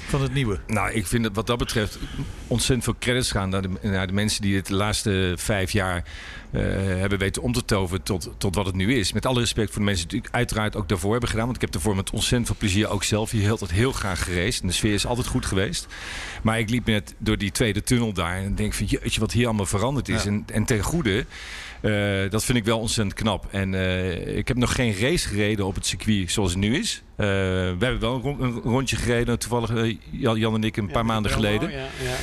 Van 0.07 0.22
het 0.22 0.33
nieuwe? 0.33 0.60
Nou, 0.67 0.91
ik 0.91 1.07
vind 1.07 1.25
het 1.25 1.36
wat 1.36 1.48
dat 1.48 1.57
betreft 1.57 2.00
ontzettend 2.48 2.83
veel 2.83 2.95
credits 3.00 3.31
gaan 3.31 3.50
naar 3.50 3.62
de, 3.62 3.69
naar 3.81 4.07
de 4.07 4.13
mensen 4.13 4.41
die 4.41 4.55
het 4.55 4.67
de 4.67 4.75
laatste 4.75 5.33
vijf 5.38 5.72
jaar 5.72 6.03
eh, 6.51 6.62
hebben 6.86 7.19
weten 7.19 7.41
om 7.41 7.53
te 7.53 7.65
toveren 7.65 8.03
tot, 8.03 8.29
tot 8.38 8.55
wat 8.55 8.65
het 8.65 8.75
nu 8.75 8.95
is. 8.95 9.13
Met 9.13 9.25
alle 9.25 9.39
respect 9.39 9.69
voor 9.69 9.79
de 9.79 9.86
mensen 9.86 10.07
die 10.07 10.22
het 10.24 10.31
uiteraard 10.31 10.75
ook 10.75 10.89
daarvoor 10.89 11.12
hebben 11.12 11.29
gedaan. 11.29 11.45
Want 11.45 11.55
ik 11.55 11.62
heb 11.62 11.72
daarvoor 11.72 11.95
met 11.95 12.12
ontzettend 12.12 12.48
veel 12.48 12.55
plezier 12.60 12.89
ook 12.89 13.03
zelf 13.03 13.31
hier 13.31 13.41
heel, 13.41 13.60
heel 13.67 13.91
graag 13.91 14.24
gereisd. 14.24 14.62
En 14.62 14.67
de 14.67 14.74
sfeer 14.74 14.93
is 14.93 15.05
altijd 15.05 15.27
goed 15.27 15.45
geweest. 15.45 15.88
Maar 16.43 16.60
ik 16.60 16.69
liep 16.69 16.86
net 16.86 17.15
door 17.17 17.38
die 17.38 17.51
tweede 17.51 17.83
tunnel 17.83 18.13
daar 18.13 18.36
en 18.36 18.55
denk 18.55 18.74
van 18.74 18.86
jeetje 18.86 19.19
wat 19.19 19.31
hier 19.31 19.45
allemaal 19.45 19.65
veranderd 19.65 20.10
is. 20.10 20.24
Ja. 20.24 20.29
En, 20.29 20.45
en 20.51 20.65
ten 20.65 20.81
goede. 20.81 21.25
Eh, 21.83 22.29
dat 22.29 22.43
vind 22.43 22.57
ik 22.57 22.65
wel 22.65 22.79
ontzettend 22.79 23.15
knap. 23.19 23.45
En 23.51 23.73
eh, 23.73 24.37
ik 24.37 24.47
heb 24.47 24.57
nog 24.57 24.75
geen 24.75 24.95
race 24.99 25.27
gereden 25.27 25.65
op 25.65 25.75
het 25.75 25.85
circuit 25.85 26.31
zoals 26.31 26.49
het 26.49 26.59
nu 26.59 26.77
is. 26.77 27.03
Eh, 27.15 27.25
we 27.27 27.75
hebben 27.79 27.99
wel 27.99 28.13
een, 28.15 28.21
ron- 28.21 28.41
een 28.41 28.51
rondje 28.61 28.95
gereden, 28.95 29.39
toevallig 29.39 29.95
Jan, 30.11 30.39
Jan 30.39 30.53
en 30.55 30.63
ik 30.63 30.77
een 30.77 30.91
paar 30.91 31.05
maanden 31.05 31.31
geleden. 31.31 31.71
Ja, 31.71 31.77
ja, 31.77 32.15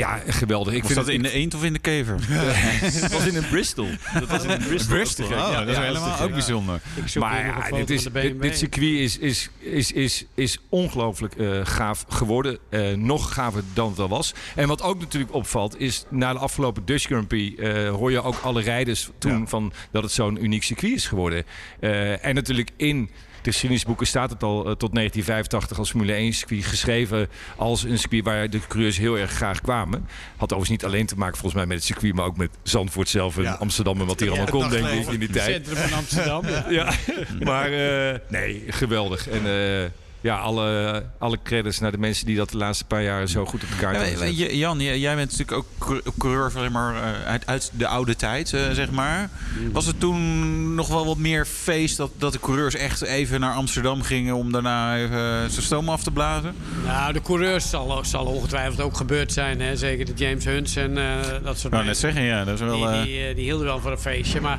ja. 0.00 0.20
Geweldig. 0.26 0.74
Ik 0.74 0.82
Was 0.82 0.92
vind 0.92 1.04
dat 1.06 1.14
het 1.14 1.16
in 1.16 1.22
de 1.22 1.32
eend 1.32 1.54
of 1.54 1.64
in 1.64 1.72
de 1.72 1.78
kever? 1.78 2.18
Het 2.28 3.12
was 3.12 3.26
in 3.26 3.36
een 3.36 3.48
Bristol. 3.48 3.88
Dat 4.14 4.28
was 4.28 4.42
in 4.44 4.50
een 4.50 4.58
Bristol. 4.58 4.94
Bristol. 4.96 5.28
Dat. 5.28 5.38
Oh, 5.46 5.52
Ja, 5.52 5.58
dat 5.58 5.68
is 5.68 5.76
ja, 5.76 5.82
helemaal 5.82 6.20
ook 6.20 6.30
bijzonder. 6.32 6.80
Maar 7.18 7.68
dit, 7.70 7.90
is, 7.90 8.06
dit, 8.40 8.58
circuit 8.58 8.98
is, 9.00 9.18
is, 9.18 9.50
is, 9.58 9.92
is, 9.92 10.24
is 10.34 10.58
ongelooflijk 10.68 11.34
eh, 11.34 11.60
gaaf 11.62 12.04
geworden. 12.08 12.58
Eh, 12.68 12.92
nog 12.92 13.34
gaver 13.34 13.62
dan 13.74 13.90
het 13.90 13.98
al 13.98 14.08
was. 14.08 14.34
En 14.54 14.68
wat 14.68 14.82
ook 14.82 14.98
natuurlijk 15.00 15.34
opvalt 15.34 15.80
is... 15.80 16.04
na 16.10 16.32
de 16.32 16.38
afgelopen 16.38 16.84
Dutch 16.84 17.04
Grand 17.04 17.28
Prix... 17.28 17.60
eh, 17.60 17.88
hoor 17.88 18.10
je 18.10 18.22
ook 18.22 18.40
alle 18.42 18.62
rijders 18.62 19.10
toen 19.18 19.38
Ja. 19.38 19.46
van 19.46 19.72
dat 19.90 20.02
het 20.02 20.12
zo'n 20.12 20.44
uniek 20.44 20.62
circuit 20.62 20.92
is 20.92 21.06
geworden. 21.06 21.44
Eh, 21.80 22.24
en 22.24 22.34
natuurlijk 22.34 22.70
in... 22.76 23.10
De 23.42 23.50
geschiedenisboeken 23.50 24.06
staat 24.06 24.30
het 24.30 24.42
al 24.42 24.58
eh, 24.58 24.72
tot 24.72 24.94
1985 24.94 25.78
als 25.78 25.90
Formule 25.90 26.12
1 26.12 26.32
circuit 26.32 26.64
geschreven 26.64 27.28
als 27.56 27.82
een 27.82 27.98
circuit 27.98 28.24
waar 28.24 28.50
de 28.50 28.60
coureurs 28.68 28.98
heel 28.98 29.18
erg 29.18 29.30
graag 29.30 29.60
kwamen. 29.60 30.06
Had 30.36 30.52
overigens 30.52 30.68
niet 30.70 30.84
alleen 30.84 31.06
te 31.06 31.16
maken 31.16 31.34
volgens 31.38 31.54
mij 31.54 31.66
met 31.66 31.76
het 31.76 31.86
circuit, 31.86 32.14
maar 32.14 32.24
ook 32.24 32.36
met 32.36 32.50
Zandvoort 32.62 33.08
zelf 33.08 33.36
en 33.36 33.42
Ja. 33.42 33.52
Amsterdam 33.52 34.00
en 34.00 34.06
wat 34.06 34.20
hier 34.20 34.28
Ja, 34.28 34.34
allemaal 34.34 34.50
kon 34.52 34.62
het 34.62 34.70
denk 34.72 34.86
ik 35.06 35.12
in 35.12 35.18
die 35.18 35.28
Het 35.28 35.32
tijd. 35.36 35.50
centrum 35.66 35.76
van 35.76 35.98
Amsterdam. 35.98 36.46
Ja. 36.48 36.64
Ja, 36.80 36.92
maar 37.40 37.72
eh, 37.72 38.18
nee, 38.28 38.64
geweldig. 38.68 39.28
En 39.28 39.46
eh, 39.46 39.90
ja, 40.20 40.36
alle, 40.38 41.02
alle 41.18 41.38
credits 41.42 41.78
naar 41.78 41.90
de 41.90 41.98
mensen 41.98 42.26
die 42.26 42.36
dat 42.36 42.50
de 42.50 42.56
laatste 42.56 42.84
paar 42.84 43.02
jaar 43.02 43.26
zo 43.28 43.44
goed 43.46 43.62
op 43.62 43.68
elkaar 43.70 43.92
Ja, 43.94 44.00
hebben 44.00 44.18
gezet. 44.18 44.38
je, 44.38 44.56
Jan, 44.58 44.80
jij 44.80 45.14
bent 45.16 45.30
natuurlijk 45.30 45.58
ook 45.58 45.66
cour- 45.78 46.02
coureur 46.18 46.50
zeg 46.50 46.70
maar, 46.70 46.94
eh, 46.94 47.26
uit, 47.26 47.46
uit 47.46 47.70
de 47.74 47.86
oude 47.86 48.16
tijd, 48.16 48.52
eh, 48.52 48.70
zeg 48.72 48.90
maar. 48.90 49.30
Was 49.72 49.86
het 49.86 50.00
toen 50.00 50.74
nog 50.74 50.88
wel 50.88 51.06
wat 51.06 51.16
meer 51.16 51.46
feest 51.46 51.96
dat, 51.96 52.10
dat 52.18 52.32
de 52.32 52.40
coureurs 52.40 52.74
echt 52.74 53.02
even 53.02 53.40
naar 53.40 53.54
Amsterdam 53.54 54.02
gingen 54.02 54.34
om 54.34 54.52
daarna 54.52 54.96
even 54.96 55.16
eh, 55.18 55.48
zijn 55.48 55.62
stoom 55.62 55.88
af 55.88 56.02
te 56.02 56.10
blazen? 56.10 56.54
Nou, 56.86 57.12
de 57.12 57.22
coureurs 57.22 57.70
zal, 57.70 58.04
zal 58.04 58.24
ongetwijfeld 58.24 58.80
ook 58.80 58.96
gebeurd 58.96 59.32
zijn. 59.32 59.60
Hè? 59.60 59.76
Zeker 59.76 60.04
de 60.04 60.12
James 60.14 60.44
Hunts 60.44 60.76
en 60.76 60.98
eh, 60.98 61.04
dat 61.44 61.58
soort 61.58 61.72
wou 61.72 61.84
net 61.84 61.96
zeggen, 61.98 62.22
ja, 62.22 62.44
dat 62.44 62.54
is 62.54 62.60
wel... 62.60 62.76
Die, 62.76 62.86
eh, 62.86 63.02
die, 63.02 63.34
die 63.34 63.44
hielden 63.44 63.66
wel 63.66 63.80
voor 63.80 63.90
een 63.92 63.98
feestje. 63.98 64.40
Maar 64.40 64.58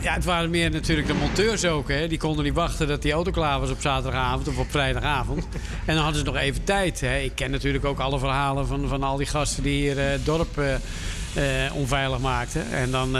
ja, 0.00 0.12
het 0.12 0.24
waren 0.24 0.50
meer 0.50 0.70
natuurlijk 0.70 1.06
de 1.06 1.14
monteurs 1.14 1.64
ook. 1.64 1.88
Hè. 1.88 2.08
Die 2.08 2.18
konden 2.18 2.44
niet 2.44 2.54
wachten 2.54 2.88
dat 2.88 3.02
die 3.02 3.12
auto 3.12 3.30
klaar 3.30 3.60
was 3.60 3.70
op 3.70 3.80
zaterdagavond 3.80 4.48
of 4.48 4.58
op 4.58 4.70
vrijdagavond. 4.70 5.48
En 5.86 5.94
dan 5.94 6.04
hadden 6.04 6.20
ze 6.20 6.26
nog 6.26 6.36
even 6.36 6.64
tijd. 6.64 7.00
Hè. 7.00 7.18
Ik 7.18 7.32
ken 7.34 7.50
natuurlijk 7.50 7.84
ook 7.84 7.98
alle 7.98 8.18
verhalen 8.18 8.66
van, 8.66 8.88
van 8.88 9.02
al 9.02 9.16
die 9.16 9.26
gasten 9.26 9.62
die 9.62 9.80
hier 9.80 9.98
eh, 9.98 10.10
het 10.10 10.24
dorp 10.24 10.58
eh, 10.58 10.74
eh, 11.64 11.74
onveilig 11.74 12.18
maakten. 12.18 12.72
En 12.72 12.90
dan 12.90 13.16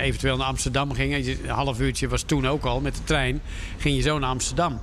eventueel 0.00 0.36
naar 0.36 0.46
Amsterdam 0.46 0.92
gingen. 0.92 1.28
Een 1.28 1.48
half 1.48 1.80
uurtje 1.80 2.08
was 2.08 2.22
toen 2.22 2.48
ook 2.48 2.64
al 2.64 2.80
met 2.80 2.94
de 2.94 3.04
trein. 3.04 3.42
Ging 3.78 3.96
je 3.96 4.02
zo 4.02 4.18
naar 4.18 4.30
Amsterdam. 4.30 4.80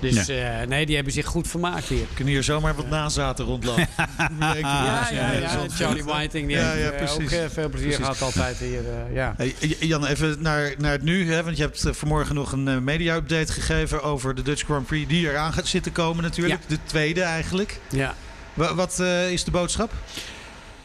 Dus 0.00 0.28
eh, 0.28 0.60
nee, 0.68 0.86
die 0.86 0.94
hebben 0.94 1.12
zich 1.12 1.26
goed 1.26 1.48
vermaakt 1.48 1.84
hier. 1.84 2.06
Kunnen 2.14 2.34
hier 2.34 2.42
zomaar 2.42 2.74
wat 2.74 2.88
nazaten 2.88 3.44
rondlopen? 3.44 3.88
Ja, 4.40 5.08
ja, 5.12 5.32
ja. 5.32 5.48
Charlie 5.68 6.04
Whiting 6.04 6.46
die 6.46 6.56
Ja, 6.56 6.70
heeft 6.70 6.82
ja, 6.84 6.90
eh, 6.90 6.96
precies. 6.96 7.24
ook 7.24 7.30
eh, 7.30 7.44
veel 7.52 7.68
plezier 7.68 7.88
Precies. 7.88 8.04
gehad 8.04 8.22
altijd 8.22 8.56
hier. 8.56 8.80
eh, 8.80 9.14
ja. 9.14 9.34
Hey, 9.36 9.54
Jan, 9.80 10.06
even 10.06 10.36
naar, 10.40 10.74
naar 10.78 10.92
het 10.92 11.02
nu. 11.02 11.32
Hè, 11.32 11.42
want 11.44 11.56
je 11.56 11.62
hebt 11.62 11.84
vanmorgen 11.90 12.34
nog 12.34 12.52
een 12.52 12.84
media-update 12.84 13.52
gegeven 13.52 14.02
over 14.02 14.34
de 14.34 14.42
Dutch 14.42 14.64
Grand 14.64 14.86
Prix 14.86 15.08
die 15.08 15.28
eraan 15.30 15.52
gaat 15.52 15.66
zitten 15.66 15.92
komen 15.92 16.22
natuurlijk. 16.22 16.60
De 16.68 16.78
tweede 16.84 17.22
eigenlijk. 17.22 17.80
Ja. 17.88 18.14
Wa- 18.54 18.74
wat 18.74 19.00
eh, 19.00 19.30
is 19.30 19.44
de 19.44 19.50
boodschap? 19.50 19.92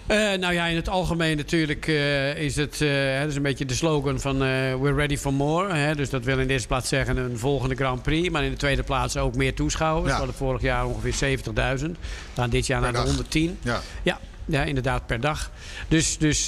Eh, 0.08 0.18
nou 0.18 0.54
ja, 0.54 0.66
in 0.66 0.76
het 0.76 0.90
algemeen 0.90 1.38
natuurlijk 1.38 1.88
eh, 1.88 2.36
is 2.36 2.56
het 2.56 2.82
eh, 2.82 3.20
dat 3.20 3.30
is 3.30 3.36
een 3.36 3.42
beetje 3.42 3.66
de 3.66 3.74
slogan 3.74 4.20
van 4.20 4.38
We're 4.40 4.94
ready 4.94 5.18
for 5.18 5.34
more. 5.34 5.74
Hè, 5.74 5.96
dus 5.96 6.10
dat 6.10 6.24
wil 6.24 6.40
in 6.40 6.48
de 6.48 6.54
eerste 6.54 6.68
plaats 6.68 6.90
zeggen 6.90 7.18
een 7.18 7.38
volgende 7.38 7.76
Grand 7.76 8.02
Prix. 8.02 8.30
Maar 8.30 8.44
in 8.44 8.52
de 8.52 8.58
tweede 8.58 8.84
plaats 8.84 9.18
ook 9.18 9.36
meer 9.36 9.54
toeschouwers. 9.54 10.06
Ja. 10.06 10.12
We 10.12 10.18
hadden 10.18 10.36
vorig 10.36 10.62
jaar 10.62 10.86
ongeveer 10.86 11.40
70.000. 11.40 11.52
We 11.54 11.96
gaan 12.36 12.50
dit 12.50 12.68
jaar 12.68 12.82
Per 12.82 12.92
naar 12.92 13.02
de 13.02 13.08
dag. 13.08 13.16
110. 13.16 13.58
Ja. 13.62 13.82
Ja, 14.04 14.20
ja, 14.46 14.64
inderdaad 14.64 15.06
per 15.06 15.20
dag. 15.20 15.52
Dus, 15.88 16.18
dus 16.18 16.48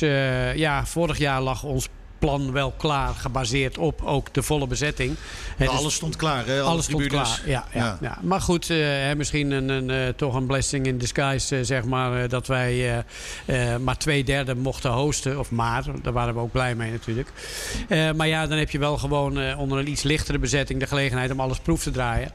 ja, 0.55 0.85
vorig 0.85 1.17
jaar 1.17 1.41
lag 1.41 1.63
ons 1.63 1.89
plan 2.19 2.51
wel 2.51 2.71
klaar, 2.71 3.13
gebaseerd 3.13 3.77
op 3.77 4.01
ook 4.03 4.33
de 4.33 4.43
volle 4.43 4.67
bezetting. 4.67 5.15
Dus- 5.57 5.67
alles 5.67 5.93
stond 5.93 6.15
klaar, 6.15 6.45
hè? 6.45 6.59
Alle 6.59 6.69
alles 6.69 6.85
stond 6.85 7.07
klaar, 7.07 7.41
ja. 7.45 7.65
ja, 7.73 7.79
Ja. 7.79 7.97
ja. 8.01 8.17
Maar 8.21 8.41
goed, 8.41 8.69
eh, 8.69 9.13
misschien 9.17 9.51
een, 9.51 9.69
een, 9.69 9.89
eh, 9.89 10.13
toch 10.15 10.35
een 10.35 10.45
blessing 10.45 10.85
in 10.85 10.97
disguise, 10.97 11.57
eh, 11.57 11.63
zeg 11.63 11.83
maar, 11.83 12.29
dat 12.29 12.47
wij 12.47 13.03
maar 13.81 13.97
twee 13.97 14.23
derde 14.23 14.55
mochten 14.55 14.91
hosten. 14.91 15.39
Of 15.39 15.51
maar, 15.51 15.83
daar 16.01 16.13
waren 16.13 16.33
we 16.33 16.39
ook 16.39 16.51
blij 16.51 16.75
mee 16.75 16.91
natuurlijk. 16.91 17.29
Maar 18.15 18.27
ja, 18.27 18.47
dan 18.47 18.57
heb 18.57 18.69
je 18.69 18.79
wel 18.79 18.97
gewoon 18.97 19.55
onder 19.55 19.77
een 19.77 19.89
iets 19.89 20.03
lichtere 20.03 20.39
bezetting 20.39 20.79
de 20.79 20.87
gelegenheid 20.87 21.31
om 21.31 21.39
alles 21.39 21.59
proef 21.59 21.83
te 21.83 21.91
draaien. 21.91 22.31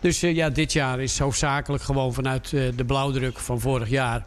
Dus 0.00 0.20
ja, 0.20 0.50
dit 0.50 0.72
jaar 0.72 1.00
is 1.00 1.18
hoofdzakelijk 1.18 1.82
gewoon 1.82 2.14
vanuit 2.14 2.50
de 2.50 2.84
blauwdruk 2.86 3.38
van 3.38 3.60
vorig 3.60 3.88
jaar. 3.88 4.24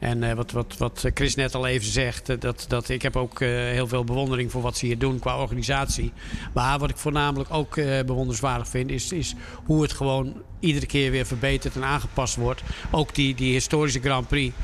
En 0.00 0.22
eh, 0.22 0.34
wat, 0.34 0.52
wat, 0.52 0.76
wat 0.78 1.10
Chris 1.14 1.34
net 1.34 1.54
al 1.54 1.66
even 1.66 1.92
zegt, 1.92 2.28
eh, 2.28 2.36
dat, 2.38 2.64
dat 2.68 2.88
ik 2.88 3.02
heb 3.02 3.16
ook 3.16 3.40
eh, 3.40 3.48
heel 3.48 3.88
veel 3.88 4.04
bewondering 4.04 4.50
voor 4.50 4.62
wat 4.62 4.76
ze 4.76 4.86
hier 4.86 4.98
doen 4.98 5.18
qua 5.18 5.40
organisatie. 5.40 6.12
Maar 6.54 6.78
wat 6.78 6.90
ik 6.90 6.96
voornamelijk 6.96 7.54
ook 7.54 7.74
bewonderenswaardig 7.74 8.68
vind, 8.68 8.90
is, 8.90 9.12
is 9.12 9.34
hoe 9.64 9.82
het 9.82 9.92
gewoon 9.92 10.42
iedere 10.60 10.86
keer 10.86 11.10
weer 11.10 11.26
verbeterd 11.26 11.74
en 11.74 11.84
aangepast 11.84 12.36
wordt. 12.36 12.62
Ook 12.90 13.14
die, 13.14 13.34
die 13.34 13.52
historische 13.52 14.00
Grand 14.00 14.28
Prix. 14.28 14.54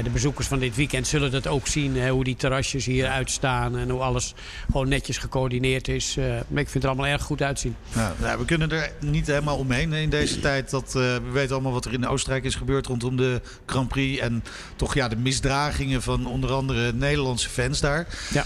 De 0.00 0.10
bezoekers 0.10 0.46
van 0.46 0.58
dit 0.58 0.76
weekend 0.76 1.06
zullen 1.06 1.30
dat 1.30 1.46
ook 1.46 1.66
zien, 1.66 1.96
hè, 1.96 2.10
hoe 2.10 2.24
die 2.24 2.36
terrasjes 2.36 2.84
hier 2.84 3.06
uitstaan 3.06 3.76
en 3.76 3.90
hoe 3.90 4.00
alles 4.00 4.34
gewoon 4.70 4.88
netjes 4.88 5.18
gecoördineerd 5.18 5.88
is. 5.88 6.16
Eh, 6.16 6.36
ik 6.36 6.44
vind 6.48 6.72
het 6.72 6.82
er 6.82 6.88
allemaal 6.88 7.06
erg 7.06 7.22
goed 7.22 7.42
uitzien. 7.42 7.76
Nou, 7.92 8.12
nou, 8.20 8.38
we 8.38 8.44
kunnen 8.44 8.70
er 8.70 8.92
niet 9.00 9.26
helemaal 9.26 9.56
omheen 9.56 9.92
in 9.92 10.10
deze 10.10 10.40
tijd. 10.40 10.70
Dat, 10.70 10.86
eh, 10.86 10.92
we 10.94 11.30
weten 11.32 11.52
allemaal 11.52 11.72
wat 11.72 11.84
er 11.84 11.92
in 11.92 12.06
Oostenrijk 12.06 12.44
is 12.44 12.54
gebeurd 12.54 12.86
rondom 12.86 13.16
de 13.16 13.40
Grand 13.66 13.88
Prix. 13.88 14.20
En 14.20 14.44
toch 14.76 14.94
ja, 14.94 15.08
de 15.08 15.16
misdragingen 15.16 16.02
van 16.02 16.26
onder 16.26 16.50
andere 16.50 16.92
Nederlandse 16.92 17.48
fans 17.48 17.80
daar. 17.80 18.06
Ja. 18.32 18.44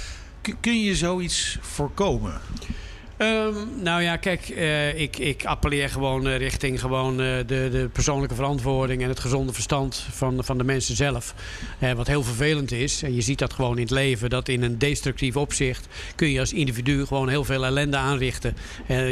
Kun 0.61 0.83
je 0.83 0.97
zoiets 0.97 1.59
voorkomen? 1.61 2.41
Ehm, 3.17 3.55
nou 3.83 4.03
ja, 4.03 4.17
kijk, 4.17 4.49
uh, 4.49 5.01
ik, 5.01 5.19
ik 5.19 5.45
appelleer 5.45 5.89
gewoon 5.89 6.27
uh, 6.27 6.37
richting 6.37 6.81
gewoon, 6.81 7.13
uh, 7.13 7.37
de, 7.37 7.45
de 7.47 7.89
persoonlijke 7.93 8.35
verantwoording 8.35 9.03
en 9.03 9.09
het 9.09 9.21
gezonde 9.21 9.53
verstand 9.53 10.07
van, 10.11 10.45
van 10.45 10.59
de 10.59 10.65
mensen 10.65 10.97
zelf. 10.97 11.35
wat 11.97 12.07
heel 12.07 12.23
vervelend 12.23 12.73
is, 12.73 13.03
en 13.03 13.15
je 13.15 13.21
ziet 13.21 13.39
dat 13.39 13.53
gewoon 13.53 13.77
in 13.77 13.83
het 13.83 13.91
leven, 13.91 14.31
dat 14.31 14.49
in 14.49 14.63
een 14.63 14.79
destructief 14.79 15.37
opzicht 15.37 15.87
kun 16.15 16.29
je 16.29 16.41
als 16.41 16.53
individu 16.53 17.07
gewoon 17.07 17.29
heel 17.29 17.45
veel 17.45 17.65
ellende 17.65 17.97
aanrichten. 17.97 18.57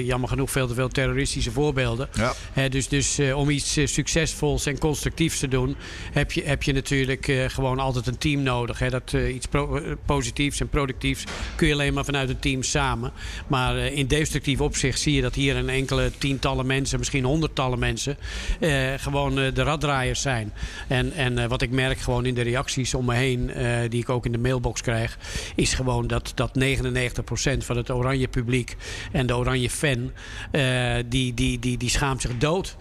jammer 0.04 0.28
genoeg 0.28 0.50
veel 0.50 0.66
te 0.66 0.74
veel 0.74 0.88
terroristische 0.88 1.50
voorbeelden. 1.50 2.08
Ja. 2.54 2.68
dus 2.68 2.88
dus 2.88 3.20
om 3.34 3.50
iets 3.50 3.78
succesvols 3.84 4.66
en 4.66 4.78
constructiefs 4.78 5.38
te 5.38 5.48
doen, 5.48 5.76
heb 6.12 6.32
je, 6.32 6.42
heb 6.44 6.62
je 6.62 6.72
natuurlijk 6.72 7.32
gewoon 7.46 7.78
altijd 7.78 8.06
een 8.06 8.18
team 8.18 8.42
nodig. 8.42 8.78
Hè. 8.78 8.90
Dat 8.90 9.12
iets 9.12 9.46
pro 9.46 9.80
positiefs 10.04 10.60
en 10.60 10.68
productiefs 10.68 11.24
kun 11.56 11.66
je 11.66 11.72
alleen 11.72 11.94
maar 11.94 12.04
vanuit 12.04 12.28
een 12.28 12.38
team 12.38 12.62
samen. 12.62 13.12
Maar 13.46 13.92
in 13.94 14.06
destructief 14.06 14.60
opzicht 14.60 15.00
zie 15.00 15.14
je 15.14 15.22
dat 15.22 15.34
hier 15.34 15.56
een 15.56 15.68
enkele 15.68 16.10
tientallen 16.18 16.66
mensen, 16.66 16.98
misschien 16.98 17.24
honderdtallen 17.24 17.78
mensen, 17.78 18.16
eh, 18.60 18.92
gewoon 18.96 19.38
eh, 19.38 19.54
de 19.54 19.62
raddraaiers 19.62 20.20
zijn. 20.20 20.52
En, 20.88 21.12
en 21.12 21.38
eh, 21.38 21.48
wat 21.48 21.62
ik 21.62 21.70
merk 21.70 21.98
gewoon 21.98 22.26
in 22.26 22.34
de 22.34 22.42
reacties 22.42 22.94
om 22.94 23.04
me 23.04 23.14
heen, 23.14 23.50
eh, 23.50 23.90
die 23.90 24.00
ik 24.00 24.08
ook 24.08 24.26
in 24.26 24.32
de 24.32 24.38
mailbox 24.38 24.80
krijg, 24.80 25.18
is 25.54 25.74
gewoon 25.74 26.06
dat, 26.06 26.32
dat 26.34 26.54
99% 26.54 27.64
van 27.64 27.76
het 27.76 27.90
oranje 27.90 28.28
publiek 28.28 28.76
en 29.12 29.26
de 29.26 29.36
oranje 29.36 29.70
fan, 29.70 30.10
eh, 30.50 30.94
die, 31.06 31.34
die, 31.34 31.58
die, 31.58 31.76
die 31.76 31.90
schaamt 31.90 32.20
zich 32.20 32.38
dood. 32.38 32.76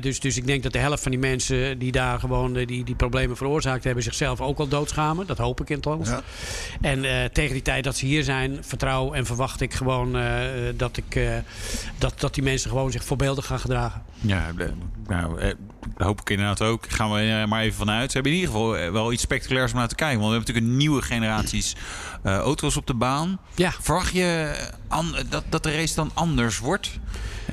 dus, 0.00 0.20
dus 0.20 0.36
ik 0.36 0.46
denk 0.46 0.62
dat 0.62 0.72
de 0.72 0.78
helft 0.78 1.02
van 1.02 1.10
die 1.10 1.20
mensen 1.20 1.78
die 1.78 1.92
daar 1.92 2.18
gewoon 2.18 2.56
eh, 2.56 2.66
die, 2.66 2.84
die 2.84 2.94
problemen 2.94 3.36
veroorzaakt 3.36 3.84
hebben, 3.84 4.02
zichzelf 4.02 4.40
ook 4.40 4.58
al 4.58 4.68
doodschamen. 4.68 5.26
Dat 5.26 5.38
hoop 5.38 5.60
ik 5.60 5.70
in 5.70 5.80
het 5.80 6.08
Ja. 6.08 6.22
En 6.80 7.32
tegen 7.32 7.52
die 7.52 7.62
tijd 7.62 7.84
dat 7.84 7.96
ze 7.96 8.06
hier 8.06 8.22
zijn, 8.22 8.58
vertrouw 8.60 9.12
en 9.12 9.26
verwacht 9.26 9.60
ik 9.60 9.74
gewoon 9.74 10.16
eh, 10.16 10.47
dat, 10.76 10.96
ik, 10.96 11.14
eh, 11.14 11.36
dat, 11.98 12.20
dat 12.20 12.34
die 12.34 12.42
mensen 12.42 12.70
gewoon 12.70 12.90
zich 12.90 13.04
voorbeeldig 13.04 13.46
gaan 13.46 13.60
gedragen. 13.60 14.02
Ja, 14.20 14.46
nou, 15.06 15.54
eh, 15.98 16.06
hoop 16.06 16.20
ik 16.20 16.30
inderdaad 16.30 16.62
ook. 16.62 16.84
Gaan 16.88 17.12
we 17.12 17.44
maar 17.48 17.62
even 17.62 17.78
vanuit. 17.78 18.10
Ze 18.10 18.14
hebben 18.14 18.32
in 18.32 18.38
ieder 18.38 18.54
geval 18.54 18.92
wel 18.92 19.12
iets 19.12 19.22
spectaculairs 19.22 19.72
om 19.72 19.78
naar 19.78 19.88
te 19.88 19.94
kijken. 19.94 20.18
Want 20.18 20.30
we 20.30 20.36
hebben 20.36 20.54
natuurlijk 20.54 20.74
een 20.74 20.86
nieuwe 20.86 21.02
generaties 21.02 21.76
auto's 22.22 22.76
op 22.76 22.86
de 22.86 22.94
baan. 22.94 23.38
Ja. 23.54 23.72
Verwacht 23.80 24.12
je 24.12 24.54
dat, 25.28 25.44
dat 25.48 25.62
de 25.62 25.76
race 25.76 25.94
dan 25.94 26.10
anders 26.14 26.58
wordt? 26.58 26.98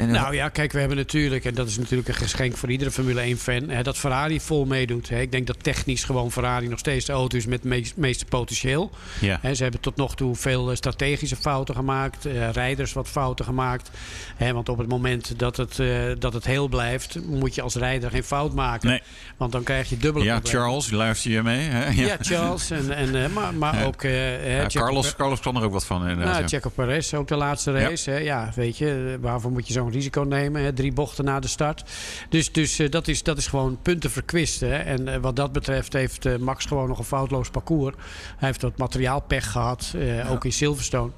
nou 0.04 0.36
ja, 0.36 0.50
kijk, 0.50 0.72
we 0.72 0.80
hebben 0.80 0.98
natuurlijk, 0.98 1.46
en 1.46 1.54
dat 1.54 1.68
is 1.68 1.78
natuurlijk 1.78 2.08
een 2.08 2.16
geschenk 2.16 2.58
voor 2.58 2.70
iedere 2.70 2.92
Formule 2.92 3.36
1-fan, 3.36 3.84
dat 3.84 3.98
Ferrari 3.98 4.40
vol 4.40 4.66
meedoet. 4.66 5.10
Hè. 5.10 5.20
Ik 5.20 5.32
denk 5.32 5.48
dat 5.48 5.64
technisch 5.64 6.04
gewoon 6.04 6.32
Ferrari 6.32 6.68
nog 6.68 6.80
steeds 6.80 7.06
de 7.06 7.14
auto 7.14 7.38
is 7.38 7.46
met 7.46 7.64
het 7.64 7.98
meeste 7.98 8.26
potentieel. 8.26 8.92
Ja. 9.22 9.40
Hè, 9.42 9.56
ze 9.56 9.64
hebben 9.64 9.82
tot 9.82 9.96
nog 9.96 10.16
toe 10.16 10.36
veel 10.36 10.70
eh, 10.70 10.76
strategische 10.76 11.36
fouten 11.36 11.76
gemaakt, 11.76 12.26
rijders 12.52 12.94
wat 12.94 13.08
fouten 13.08 13.46
gemaakt. 13.46 13.90
Hè, 14.36 14.54
want 14.54 14.70
op 14.70 14.78
het 14.78 14.88
moment 14.88 15.40
dat 15.40 15.58
het, 15.58 15.82
dat 16.20 16.34
het 16.34 16.46
heel 16.46 16.68
blijft, 16.68 17.26
moet 17.26 17.56
je 17.56 17.62
als 17.62 17.76
rijder 17.76 18.10
geen 18.10 18.24
fout 18.36 18.54
maken. 18.54 18.90
Nee. 18.90 19.02
Want 19.38 19.52
dan 19.52 19.64
krijg 19.64 19.90
je 19.90 19.98
dubbele 19.98 20.26
Ja, 20.26 20.40
Charles, 20.44 20.92
luister 20.92 21.32
je 21.32 21.42
mee? 21.42 21.60
Hè? 21.60 21.86
Ja. 21.86 22.08
ja. 22.08 22.18
Charles. 22.20 22.72
En, 22.72 22.92
en, 22.92 23.34
maar 23.34 23.54
maar 23.54 23.86
ook... 23.86 24.02
ja, 24.02 24.66
Carlos, 24.68 25.16
Carlos 25.16 25.40
kan 25.40 25.56
er 25.56 25.64
ook 25.64 25.72
wat 25.72 25.86
van. 25.86 26.18
Nou, 26.18 26.48
Checo 26.48 26.70
Perez, 26.70 27.14
ook 27.14 27.28
de 27.28 27.36
laatste 27.36 27.72
race. 27.72 28.12
Hè. 28.12 28.18
Ja, 28.18 28.52
weet 28.56 28.78
je, 28.78 29.18
waarvoor 29.22 29.52
moet 29.52 29.68
je 29.68 29.74
zo'n 29.74 29.92
risico 29.92 30.22
nemen. 30.22 30.64
Hè? 30.64 30.74
Drie 30.74 30.94
bochten 30.94 31.26
na 31.26 31.40
de 31.40 31.48
start. 31.48 31.84
Dus, 32.30 32.52
dus 32.52 32.82
dat, 32.90 33.08
is, 33.08 33.24
dat 33.24 33.38
is 33.38 33.48
gewoon 33.48 33.80
punten 33.82 34.12
verkwisten. 34.12 34.70
Hè? 34.70 34.78
En 34.78 35.22
wat 35.22 35.36
dat 35.36 35.52
betreft 35.52 35.94
heeft 35.94 36.38
Max 36.40 36.66
gewoon 36.66 36.88
nog 36.88 37.00
een 37.00 37.06
foutloos 37.06 37.50
parcours. 37.50 37.96
Hij 38.38 38.48
heeft 38.48 38.62
wat 38.62 38.78
materiaalpech 38.78 39.52
gehad, 39.52 39.96
ook 40.30 40.46
in 40.46 40.54
Silverstone. 40.54 41.12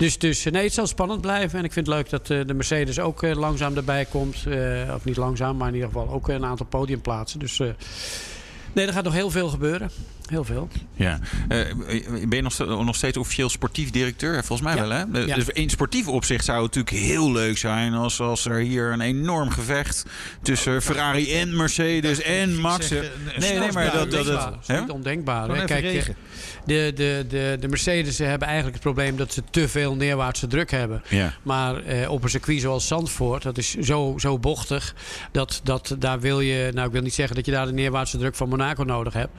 Dus, 0.00 0.18
dus 0.18 0.44
nee, 0.44 0.64
het 0.64 0.72
zal 0.72 0.86
spannend 0.86 1.20
blijven. 1.20 1.58
En 1.58 1.64
ik 1.64 1.72
vind 1.72 1.86
het 1.86 1.94
leuk 1.94 2.10
dat 2.10 2.26
de 2.26 2.54
Mercedes 2.54 2.98
ook 2.98 3.22
langzaam 3.34 3.76
erbij 3.76 4.04
komt. 4.04 4.46
of 4.94 5.04
niet 5.04 5.16
langzaam, 5.16 5.56
maar 5.56 5.68
in 5.68 5.74
ieder 5.74 5.88
geval 5.88 6.08
ook 6.08 6.28
een 6.28 6.44
aantal 6.44 6.66
podiumplaatsen. 6.66 7.38
Dus 7.38 7.60
Nee, 8.72 8.86
er 8.86 8.92
gaat 8.92 9.04
nog 9.04 9.12
heel 9.12 9.30
veel 9.30 9.48
gebeuren. 9.48 9.90
Heel 10.30 10.44
veel. 10.44 10.68
Ja. 10.94 11.18
Uh, 11.48 11.58
ben 12.28 12.36
je 12.36 12.42
nog, 12.42 12.58
nog 12.58 12.96
steeds 12.96 13.16
officieel 13.16 13.48
sportief 13.48 13.90
directeur? 13.90 14.44
Volgens 14.44 14.74
mij 14.74 14.88
wel, 14.88 14.90
hè? 14.90 15.20
Ja. 15.26 15.34
Dus 15.34 15.48
in 15.48 15.70
sportief 15.70 16.08
opzicht 16.08 16.44
zou 16.44 16.62
het 16.62 16.74
natuurlijk 16.74 17.04
heel 17.06 17.32
leuk 17.32 17.58
zijn... 17.58 17.94
als, 17.94 18.20
als 18.20 18.44
er 18.44 18.58
hier 18.58 18.92
een 18.92 19.00
enorm 19.00 19.50
gevecht 19.50 20.06
tussen 20.42 20.82
Ferrari 20.82 21.34
en 21.34 21.56
Mercedes 21.56 22.22
en 22.22 22.60
Max... 22.60 22.88
Zeg, 22.88 23.10
nee, 23.38 23.58
nee, 23.58 23.72
maar 23.72 23.92
dat... 23.92 24.10
dat, 24.10 24.26
is 24.62 24.80
niet 24.80 24.90
ondenkbaar. 24.90 25.48
Hè? 25.48 25.64
Kijk, 25.64 26.14
de, 26.64 26.92
de, 26.94 27.24
de, 27.28 27.56
de 27.60 27.68
Mercedes 27.68 28.18
hebben 28.18 28.46
eigenlijk 28.46 28.76
het 28.76 28.84
probleem 28.84 29.16
dat 29.16 29.32
ze 29.32 29.42
te 29.50 29.68
veel 29.68 29.94
neerwaartse 29.94 30.46
druk 30.46 30.70
hebben. 30.70 31.02
Ja. 31.08 31.34
Maar 31.42 31.82
eh, 31.82 32.10
op 32.10 32.22
een 32.22 32.30
circuit 32.30 32.60
zoals 32.60 32.86
Zandvoort, 32.86 33.42
dat 33.42 33.58
is 33.58 33.74
zo, 33.74 34.14
zo 34.18 34.38
bochtig. 34.38 34.94
Dat, 35.32 35.60
dat 35.64 35.96
daar 35.98 36.20
wil 36.20 36.40
je, 36.40 36.70
nou 36.74 36.86
ik 36.86 36.92
wil 36.92 37.02
niet 37.02 37.14
zeggen 37.14 37.36
dat 37.36 37.46
je 37.46 37.52
daar 37.52 37.66
de 37.66 37.72
neerwaartse 37.72 38.18
druk 38.18 38.34
van 38.34 38.48
Monaco 38.48 38.82
nodig 38.82 39.12
hebt. 39.12 39.32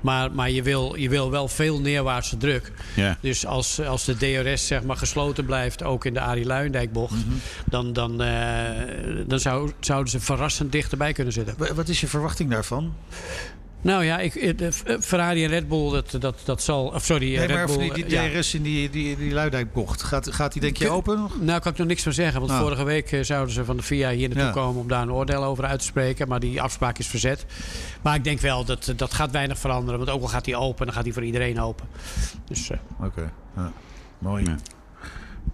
Maar, 0.00 0.32
maar 0.38 0.50
je, 0.50 0.62
wil, 0.62 0.94
je 0.96 1.08
wil 1.08 1.30
wel 1.30 1.48
veel 1.48 1.80
neerwaartse 1.80 2.36
druk. 2.36 2.72
Ja. 2.94 3.18
Dus 3.20 3.46
als, 3.46 3.80
als 3.80 4.04
de 4.04 4.16
DRS 4.16 4.66
zeg 4.66 4.82
maar 4.82 4.96
gesloten 4.96 5.44
blijft, 5.44 5.82
ook 5.82 6.04
in 6.04 6.14
de 6.14 6.20
Arie 6.20 6.44
Luijendijkbocht, 6.44 7.14
mm 7.14 7.22
-hmm. 7.28 7.40
dan, 7.64 7.92
dan, 7.92 8.22
uh, 8.22 9.26
dan 9.26 9.40
zou, 9.40 9.72
zouden 9.80 10.10
ze 10.10 10.20
verrassend 10.20 10.72
dichterbij 10.72 11.12
kunnen 11.12 11.32
zitten. 11.32 11.54
Wat 11.74 11.88
is 11.88 12.00
je 12.00 12.06
verwachting 12.06 12.50
daarvan? 12.50 12.94
Nou 13.80 14.04
ja, 14.04 14.18
ik, 14.18 14.58
de, 14.58 14.72
Ferrari 15.00 15.44
en 15.44 15.50
Red 15.50 15.68
Bull, 15.68 15.90
dat, 15.90 16.16
dat, 16.20 16.40
dat 16.44 16.62
zal... 16.62 16.86
Of 16.86 17.04
sorry, 17.04 17.36
nee, 17.36 17.46
Red 17.46 17.56
maar 17.56 17.66
Bull... 17.66 17.78
Die, 17.78 18.04
die 18.04 18.30
DRS 18.30 18.54
in 18.54 18.62
die, 18.62 18.90
die, 18.90 19.16
die 19.16 19.32
Luidijkbocht, 19.32 20.02
gaat, 20.02 20.34
gaat 20.34 20.52
die 20.52 20.60
denk 20.60 20.76
je 20.76 20.90
open 20.90 21.18
nog? 21.18 21.40
Nou, 21.40 21.60
kan 21.60 21.72
ik 21.72 21.78
nog 21.78 21.86
niks 21.86 22.02
van 22.02 22.12
zeggen. 22.12 22.40
Want 22.40 22.52
ah. 22.52 22.60
vorige 22.60 22.84
week 22.84 23.18
zouden 23.20 23.54
ze 23.54 23.64
van 23.64 23.76
de 23.76 23.82
FIA 23.82 24.10
hier 24.10 24.28
naartoe 24.28 24.46
ja. 24.46 24.52
komen... 24.52 24.80
om 24.80 24.88
daar 24.88 25.02
een 25.02 25.12
oordeel 25.12 25.44
over 25.44 25.64
uit 25.64 25.78
te 25.78 25.84
spreken. 25.84 26.28
Maar 26.28 26.40
die 26.40 26.62
afspraak 26.62 26.98
is 26.98 27.06
verzet. 27.06 27.46
Maar 28.02 28.14
ik 28.14 28.24
denk 28.24 28.40
wel, 28.40 28.64
dat, 28.64 28.92
dat 28.96 29.14
gaat 29.14 29.30
weinig 29.30 29.58
veranderen. 29.58 29.98
Want 29.98 30.10
ook 30.10 30.22
al 30.22 30.28
gaat 30.28 30.44
die 30.44 30.56
open, 30.56 30.86
dan 30.86 30.94
gaat 30.94 31.04
die 31.04 31.12
voor 31.12 31.24
iedereen 31.24 31.60
open. 31.60 31.86
Dus, 32.44 32.70
uh. 32.70 32.76
Oké, 32.96 33.06
okay. 33.06 33.30
ja. 33.56 33.72
mooi. 34.18 34.44
Ja. 34.44 34.56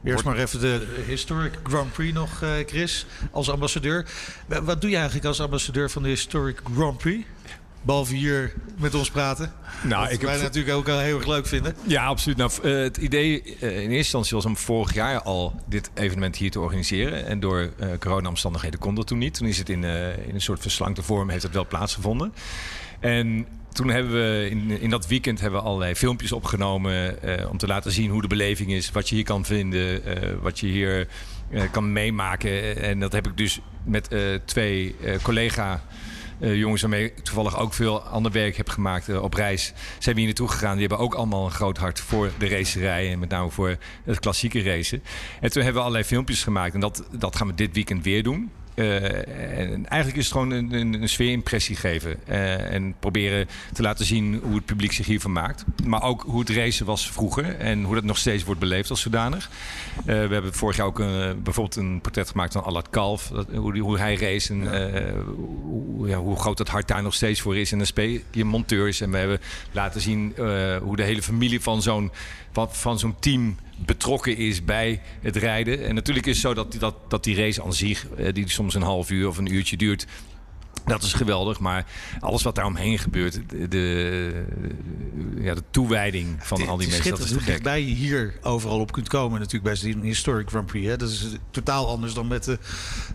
Eerst 0.04 0.24
maar 0.24 0.36
even 0.36 0.60
de 0.60 1.02
Historic 1.06 1.58
Grand 1.62 1.92
Prix 1.92 2.14
nog, 2.14 2.42
Chris, 2.66 3.06
als 3.30 3.50
ambassadeur. 3.50 4.06
Wat 4.46 4.80
doe 4.80 4.90
je 4.90 4.96
eigenlijk 4.96 5.26
als 5.26 5.40
ambassadeur 5.40 5.90
van 5.90 6.02
de 6.02 6.08
Historic 6.08 6.60
Grand 6.74 6.98
Prix? 6.98 7.26
Behalve 7.84 8.14
hier 8.14 8.52
met 8.78 8.94
ons 8.94 9.10
praten. 9.10 9.52
Nou, 9.82 10.02
Wat 10.02 10.12
ik 10.12 10.20
wij 10.20 10.32
heb... 10.32 10.42
natuurlijk 10.42 10.74
ook 10.74 10.88
al 10.88 10.98
heel 10.98 11.16
erg 11.16 11.26
leuk 11.26 11.46
vinden. 11.46 11.74
Ja, 11.86 12.04
absoluut. 12.04 12.36
Nou, 12.36 12.50
uh, 12.62 12.82
het 12.82 12.96
idee 12.96 13.42
uh, 13.44 13.62
in 13.62 13.78
eerste 13.78 13.96
instantie 13.96 14.34
was 14.34 14.44
om 14.44 14.56
vorig 14.56 14.94
jaar 14.94 15.22
al 15.22 15.60
dit 15.68 15.90
evenement 15.94 16.36
hier 16.36 16.50
te 16.50 16.60
organiseren. 16.60 17.26
En 17.26 17.40
door 17.40 17.60
uh, 17.60 17.88
corona-omstandigheden 17.98 18.80
kon 18.80 18.94
dat 18.94 19.06
toen 19.06 19.18
niet. 19.18 19.34
Toen 19.34 19.48
is 19.48 19.58
het 19.58 19.68
in, 19.68 19.84
in 20.26 20.34
een 20.34 20.40
soort 20.40 20.60
verslankte 20.60 21.02
vorm 21.02 21.28
heeft 21.28 21.42
het 21.42 21.52
wel 21.52 21.66
plaatsgevonden. 21.66 22.34
En 23.00 23.46
toen 23.72 23.88
hebben 23.88 24.12
we 24.12 24.48
in, 24.50 24.80
in 24.80 24.90
dat 24.90 25.06
weekend 25.06 25.40
hebben 25.40 25.60
we 25.60 25.66
allerlei 25.66 25.94
filmpjes 25.94 26.32
opgenomen 26.32 27.18
om 27.50 27.58
te 27.58 27.66
laten 27.66 27.92
zien 27.92 28.10
hoe 28.10 28.22
de 28.22 28.28
beleving 28.28 28.72
is, 28.72 28.90
wat 28.90 29.08
je 29.08 29.14
hier 29.14 29.24
kan 29.24 29.44
vinden, 29.44 30.02
wat 30.42 30.60
je 30.60 30.66
hier 30.66 31.08
kan 31.70 31.92
meemaken. 31.92 32.82
En 32.82 33.00
dat 33.00 33.12
heb 33.12 33.26
ik 33.26 33.36
dus 33.36 33.60
met 33.84 34.10
twee 34.44 34.96
collega 35.22 35.84
jongens 36.52 36.80
waarmee 36.80 37.04
ik 37.04 37.18
toevallig 37.18 37.58
ook 37.58 37.72
veel 37.72 38.00
ander 38.00 38.32
werk 38.32 38.56
heb 38.56 38.68
gemaakt 38.68 39.08
uh, 39.08 39.22
op 39.22 39.34
reis, 39.34 39.72
zijn 39.98 40.14
we 40.14 40.20
hier 40.20 40.30
naartoe 40.30 40.48
gegaan. 40.48 40.72
Die 40.72 40.86
hebben 40.86 40.98
ook 40.98 41.14
allemaal 41.14 41.44
een 41.44 41.50
groot 41.50 41.78
hart 41.78 42.00
voor 42.00 42.30
de 42.38 42.48
racerij 42.48 43.12
en 43.12 43.18
met 43.18 43.28
name 43.28 43.50
voor 43.50 43.76
het 44.04 44.20
klassieke 44.20 44.62
racen. 44.62 45.02
En 45.40 45.50
toen 45.50 45.62
hebben 45.62 45.80
we 45.80 45.86
allerlei 45.86 46.04
filmpjes 46.04 46.42
gemaakt 46.42 46.74
en 46.74 46.80
dat, 46.80 47.04
dat 47.10 47.36
gaan 47.36 47.46
we 47.46 47.54
dit 47.54 47.74
weekend 47.74 48.04
weer 48.04 48.22
doen. 48.22 48.50
Uh, 48.74 49.58
en 49.58 49.88
eigenlijk 49.88 50.16
is 50.16 50.24
het 50.24 50.32
gewoon 50.32 50.50
een, 50.50 50.72
een, 50.72 51.02
een 51.02 51.08
sfeerimpressie 51.08 51.76
geven. 51.76 52.16
Uh, 52.28 52.72
en 52.72 52.94
proberen 53.00 53.48
te 53.72 53.82
laten 53.82 54.04
zien 54.04 54.40
hoe 54.42 54.54
het 54.54 54.64
publiek 54.64 54.92
zich 54.92 55.06
hiervan 55.06 55.32
maakt. 55.32 55.64
Maar 55.84 56.02
ook 56.02 56.22
hoe 56.26 56.40
het 56.40 56.50
racen 56.50 56.86
was 56.86 57.10
vroeger. 57.10 57.56
En 57.58 57.82
hoe 57.82 57.94
dat 57.94 58.04
nog 58.04 58.18
steeds 58.18 58.44
wordt 58.44 58.60
beleefd 58.60 58.90
als 58.90 59.00
zodanig. 59.00 59.50
Uh, 59.98 60.04
we 60.04 60.12
hebben 60.12 60.54
vorig 60.54 60.76
jaar 60.76 60.86
ook 60.86 60.98
een, 60.98 61.42
bijvoorbeeld 61.42 61.76
een 61.76 62.00
portret 62.00 62.30
gemaakt 62.30 62.52
van 62.52 62.64
Allard 62.64 62.90
Kalf. 62.90 63.28
Dat, 63.28 63.46
hoe, 63.54 63.78
hoe, 63.78 63.98
hij 63.98 64.16
race 64.16 64.52
en 64.52 64.88
hoe, 65.64 66.08
ja, 66.08 66.18
hoe, 66.18 66.36
groot 66.36 66.56
dat 66.56 66.68
hart 66.68 66.88
daar 66.88 67.02
nog 67.02 67.14
steeds 67.14 67.40
voor 67.40 67.56
is. 67.56 67.72
En 67.72 67.78
dan 67.78 67.86
speel 67.86 68.18
je 68.30 68.44
monteurs. 68.44 69.00
En 69.00 69.10
we 69.10 69.16
hebben 69.16 69.40
laten 69.72 70.00
zien 70.00 70.34
hoe 70.82 70.96
de 70.96 71.02
hele 71.02 71.22
familie 71.22 71.60
van 71.60 71.82
zo'n 71.82 72.10
van, 72.54 72.68
van 72.70 72.98
zo'n 72.98 73.14
team 73.18 73.56
betrokken 73.76 74.36
is 74.36 74.64
bij 74.64 75.00
het 75.20 75.36
rijden. 75.36 75.86
En 75.86 75.94
natuurlijk 75.94 76.26
is 76.26 76.42
het 76.42 76.42
zo 76.42 76.54
dat, 76.54 76.94
dat, 77.08 77.24
die 77.24 77.36
race 77.36 77.62
aan 77.62 77.72
zich, 77.72 78.06
die 78.32 78.50
soms 78.50 78.74
een 78.74 78.82
half 78.82 79.10
uur 79.10 79.28
of 79.28 79.38
een 79.38 79.54
uurtje 79.54 79.76
duurt, 79.76 80.06
Dat 80.84 81.02
is 81.02 81.12
geweldig, 81.12 81.60
maar 81.60 81.84
alles 82.20 82.42
wat 82.42 82.54
daar 82.54 82.66
omheen 82.66 82.98
gebeurt, 82.98 83.40
de, 83.48 83.68
de, 83.68 84.44
ja, 85.40 85.54
de 85.54 85.62
toewijding 85.70 86.36
van 86.38 86.68
al 86.68 86.76
die 86.76 86.88
mensen, 86.88 87.10
dat 87.10 87.18
is 87.18 87.28
te 87.28 87.34
gek. 87.34 87.46
dichtbij 87.46 87.80
je 87.80 87.94
hier 87.94 88.34
overal 88.42 88.78
op 88.78 88.92
kunt 88.92 89.08
komen 89.08 89.40
natuurlijk 89.40 89.80
bij 89.80 89.92
een 89.92 90.02
Historic 90.02 90.48
Grand 90.48 90.66
Prix. 90.66 90.86
Hè? 90.86 90.96
Dat 90.96 91.10
is 91.10 91.26
totaal 91.50 91.88
anders 91.88 92.14
dan 92.14 92.26
met 92.26 92.44
de, 92.44 92.58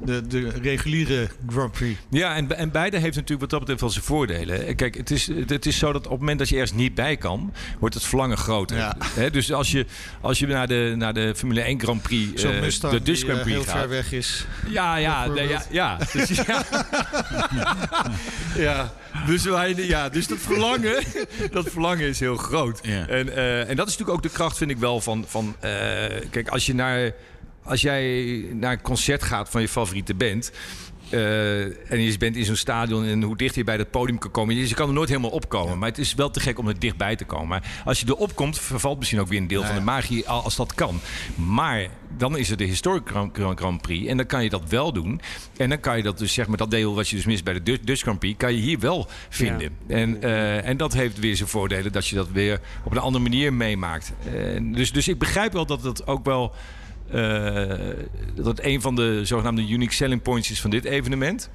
de, 0.03 0.27
de 0.27 0.49
reguliere 0.49 1.29
Grand 1.47 1.71
Prix. 1.71 1.99
Ja, 2.09 2.35
en, 2.35 2.57
en 2.57 2.71
beide 2.71 2.97
heeft 2.97 3.15
natuurlijk 3.15 3.41
wat 3.41 3.49
dat 3.49 3.59
betreft 3.59 3.81
wel 3.81 3.89
zijn 3.89 4.03
voordelen. 4.03 4.75
Kijk, 4.75 4.95
het 4.95 5.11
is, 5.11 5.27
het 5.47 5.65
is 5.65 5.77
zo 5.77 5.91
dat 5.91 6.05
op 6.05 6.11
het 6.11 6.19
moment 6.19 6.39
dat 6.39 6.49
je 6.49 6.55
ergens 6.55 6.77
niet 6.77 6.95
bij 6.95 7.17
kan, 7.17 7.53
wordt 7.79 7.95
het 7.95 8.03
verlangen 8.03 8.37
groter. 8.37 8.77
Ja. 8.77 8.95
Hè, 9.03 9.29
dus 9.29 9.51
als 9.51 9.71
je, 9.71 9.85
als 10.21 10.39
je 10.39 10.47
naar, 10.47 10.67
de, 10.67 10.93
naar 10.97 11.13
de 11.13 11.33
Formule 11.35 11.61
1 11.61 11.79
Grand 11.79 12.01
Prix, 12.01 12.41
Zo'n 12.41 12.51
eh, 12.51 12.61
de 12.61 13.01
Dutch 13.01 13.03
die, 13.03 13.15
Grand 13.15 13.37
eh, 13.37 13.41
Prix 13.41 13.57
heel 13.57 13.63
gaat. 13.63 13.79
ver 13.79 13.89
weg 13.89 14.11
is. 14.11 14.45
Ja, 14.67 14.95
ja, 14.95 15.27
nee, 15.27 15.47
ja, 15.47 15.63
ja. 15.71 15.97
Dus, 16.13 16.29
ja. 16.29 16.65
ja. 18.55 18.93
Dus, 19.25 19.43
wij, 19.43 19.75
ja, 19.75 20.09
dus 20.09 20.27
dat 20.27 20.37
verlangen, 20.37 21.03
dat 21.51 21.69
verlangen 21.69 22.07
is 22.07 22.19
heel 22.19 22.37
groot. 22.37 22.79
Ja. 22.81 23.07
En, 23.07 23.35
eh, 23.35 23.69
en 23.69 23.75
dat 23.75 23.87
is 23.87 23.97
natuurlijk 23.97 24.09
ook 24.09 24.23
de 24.23 24.37
kracht, 24.37 24.57
vind 24.57 24.71
ik 24.71 24.77
wel, 24.77 25.01
van... 25.01 25.25
van 25.27 25.55
eh, 25.59 25.71
kijk, 26.29 26.47
als, 26.47 26.65
je 26.65 26.75
naar, 26.75 27.13
als 27.63 27.81
jij 27.81 28.45
naar 28.51 28.71
een 28.71 28.81
concert 28.81 29.23
gaat 29.23 29.49
van 29.49 29.61
je 29.61 29.69
favoriete 29.69 30.13
band... 30.13 30.51
eh, 31.09 31.91
en 31.91 32.01
je 32.01 32.17
bent 32.17 32.35
in 32.35 32.45
zo'n 32.45 32.55
stadion 32.55 33.05
en 33.05 33.21
hoe 33.23 33.37
dicht 33.37 33.55
je 33.55 33.63
bij 33.63 33.77
dat 33.77 33.91
podium 33.91 34.17
kan 34.17 34.31
komen. 34.31 34.55
Je 34.55 34.73
kan 34.73 34.87
er 34.87 34.93
nooit 34.93 35.09
helemaal 35.09 35.29
opkomen. 35.29 35.77
Maar 35.79 35.89
het 35.89 35.97
is 35.97 36.13
wel 36.13 36.29
te 36.31 36.39
gek 36.39 36.59
om 36.59 36.67
er 36.67 36.79
dichtbij 36.79 37.15
te 37.15 37.25
komen. 37.25 37.47
Maar 37.47 37.81
als 37.85 37.99
je 37.99 38.05
erop 38.07 38.35
komt, 38.35 38.59
vervalt 38.59 38.97
misschien 38.97 39.19
ook 39.19 39.27
weer 39.27 39.39
een 39.39 39.47
deel 39.47 39.63
van 39.63 39.75
de 39.75 39.81
magie 39.81 40.27
al- 40.29 40.43
als 40.43 40.55
dat 40.55 40.73
kan. 40.73 40.99
Maar 41.35 41.87
dan 42.17 42.37
is 42.37 42.49
er 42.49 42.57
de 42.57 42.63
Historic 42.63 43.09
Grand, 43.55 43.81
Prix. 43.81 44.07
En 44.07 44.17
dan 44.17 44.25
kan 44.25 44.43
je 44.43 44.49
dat 44.49 44.69
wel 44.69 44.93
doen. 44.93 45.21
En 45.57 45.69
dan 45.69 45.79
kan 45.79 45.97
je 45.97 46.03
dat 46.03 46.17
dus, 46.17 46.33
zeg 46.33 46.47
maar, 46.47 46.57
dat 46.57 46.71
deel 46.71 46.95
wat 46.95 47.09
je 47.09 47.15
dus 47.15 47.25
mist 47.25 47.43
bij 47.43 47.53
de 47.61 47.79
Dutch- 47.83 48.01
Grand 48.01 48.19
Prix, 48.19 48.37
kan 48.37 48.53
je 48.53 48.59
hier 48.61 48.79
wel 48.79 49.07
vinden. 49.29 49.69
En, 49.87 50.21
eh, 50.21 50.67
en 50.67 50.77
dat 50.77 50.93
heeft 50.93 51.19
weer 51.19 51.35
zijn 51.35 51.49
voordelen 51.49 51.91
dat 51.91 52.07
je 52.07 52.15
dat 52.15 52.29
weer 52.31 52.59
op 52.83 52.91
een 52.91 52.97
andere 52.97 53.23
manier 53.23 53.53
meemaakt. 53.53 54.13
En 54.33 54.71
dus, 54.73 54.91
dus 54.91 55.07
ik 55.07 55.17
begrijp 55.19 55.53
wel 55.53 55.65
dat 55.65 55.83
het 55.83 56.07
ook 56.07 56.25
wel. 56.25 56.53
Eh, 57.11 57.77
dat 58.35 58.45
het 58.45 58.63
een 58.63 58.81
van 58.81 58.95
de 58.95 59.19
zogenaamde 59.23 59.67
unique 59.67 59.93
selling 59.93 60.21
points 60.21 60.51
is 60.51 60.61
van 60.61 60.69
dit 60.69 60.85
evenement. 60.85 61.49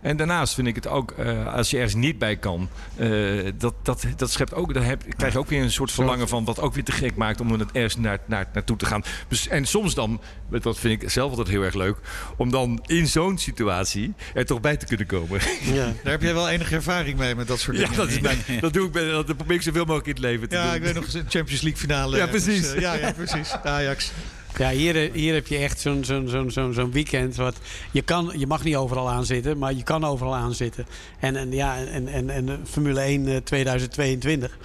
En 0.00 0.16
daarnaast 0.16 0.54
vind 0.54 0.66
ik 0.66 0.74
het 0.74 0.86
ook, 0.86 1.10
eh, 1.10 1.54
als 1.54 1.70
je 1.70 1.76
ergens 1.76 1.94
niet 1.94 2.18
bij 2.18 2.36
kan, 2.36 2.68
eh, 2.96 3.10
dat, 3.58 3.74
dat, 3.82 4.04
dat 4.16 4.30
schept 4.30 4.54
ook, 4.54 4.74
dan 4.74 4.82
heb, 4.82 5.02
krijg 5.16 5.32
je 5.32 5.38
ook 5.38 5.48
weer 5.48 5.62
een 5.62 5.70
soort 5.72 5.92
verlangen 5.92 6.28
van 6.28 6.44
wat 6.44 6.60
ook 6.60 6.74
weer 6.74 6.84
te 6.84 6.92
gek 6.92 7.16
maakt 7.16 7.40
om 7.40 7.52
er 7.52 7.66
ergens 7.72 7.96
naar, 7.96 8.18
naar, 8.26 8.48
naartoe 8.52 8.76
te 8.76 8.86
gaan. 8.86 9.02
Dus, 9.28 9.48
en 9.48 9.64
soms 9.66 9.94
dan, 9.94 10.20
dat 10.50 10.78
vind 10.78 11.02
ik 11.02 11.10
zelf 11.10 11.30
altijd 11.30 11.48
heel 11.48 11.62
erg 11.62 11.74
leuk, 11.74 11.96
om 12.36 12.50
dan 12.50 12.82
in 12.86 13.06
zo'n 13.06 13.38
situatie 13.38 14.14
er 14.34 14.46
toch 14.46 14.60
bij 14.60 14.76
te 14.76 14.86
kunnen 14.86 15.06
komen. 15.06 15.40
Ja. 15.62 15.74
Daar 16.02 16.12
heb 16.12 16.22
jij 16.22 16.34
wel 16.34 16.48
enige 16.48 16.74
ervaring 16.74 17.18
mee 17.18 17.34
met 17.34 17.46
dat 17.48 17.60
soort 17.60 17.76
Ja, 17.76 17.82
dingen. 17.82 17.96
dat, 17.98 18.08
is 18.08 18.20
mijn, 18.20 18.38
dat 18.60 18.72
doe 18.72 18.86
ik, 18.86 18.92
dat 19.26 19.36
probeer 19.36 19.56
ik 19.56 19.62
zoveel 19.62 19.84
mogelijk 19.84 20.06
in 20.06 20.12
het 20.14 20.22
leven 20.22 20.48
te 20.48 20.54
Ja, 20.56 20.64
doen. 20.66 20.74
ik 20.74 20.82
weet 20.82 20.94
nog 20.94 21.04
eens 21.04 21.14
een 21.14 21.26
Champions 21.28 21.60
League 21.62 21.80
finale. 21.80 22.16
Ja, 22.16 22.26
precies. 22.26 22.72
ja, 22.72 22.94
ja, 22.94 23.12
precies. 23.12 23.52
Ajax. 23.64 24.12
Ja, 24.58 24.70
hier, 24.70 25.10
hier 25.12 25.34
heb 25.34 25.46
je 25.46 25.56
echt 25.56 25.80
zo'n 25.80 26.04
zo'n 26.04 26.28
zo'n 26.28 26.50
zo'n 26.50 26.72
zo'n 26.72 26.92
weekend. 26.92 27.36
Wat, 27.36 27.56
je, 27.90 28.02
kan, 28.02 28.32
je 28.36 28.46
mag 28.46 28.64
niet 28.64 28.76
overal 28.76 29.10
aan 29.10 29.24
zitten, 29.24 29.58
maar 29.58 29.74
je 29.74 29.82
kan 29.82 30.04
overal 30.04 30.34
aan 30.36 30.54
zitten. 30.54 30.86
En, 31.18 31.36
en, 31.36 31.52
ja, 31.52 31.76
en, 31.76 32.08
en, 32.08 32.30
en 32.30 32.46
de 32.46 32.58
Formule 32.64 33.00
1 33.00 33.28
eh, 33.28 33.36
2022. 33.36 34.58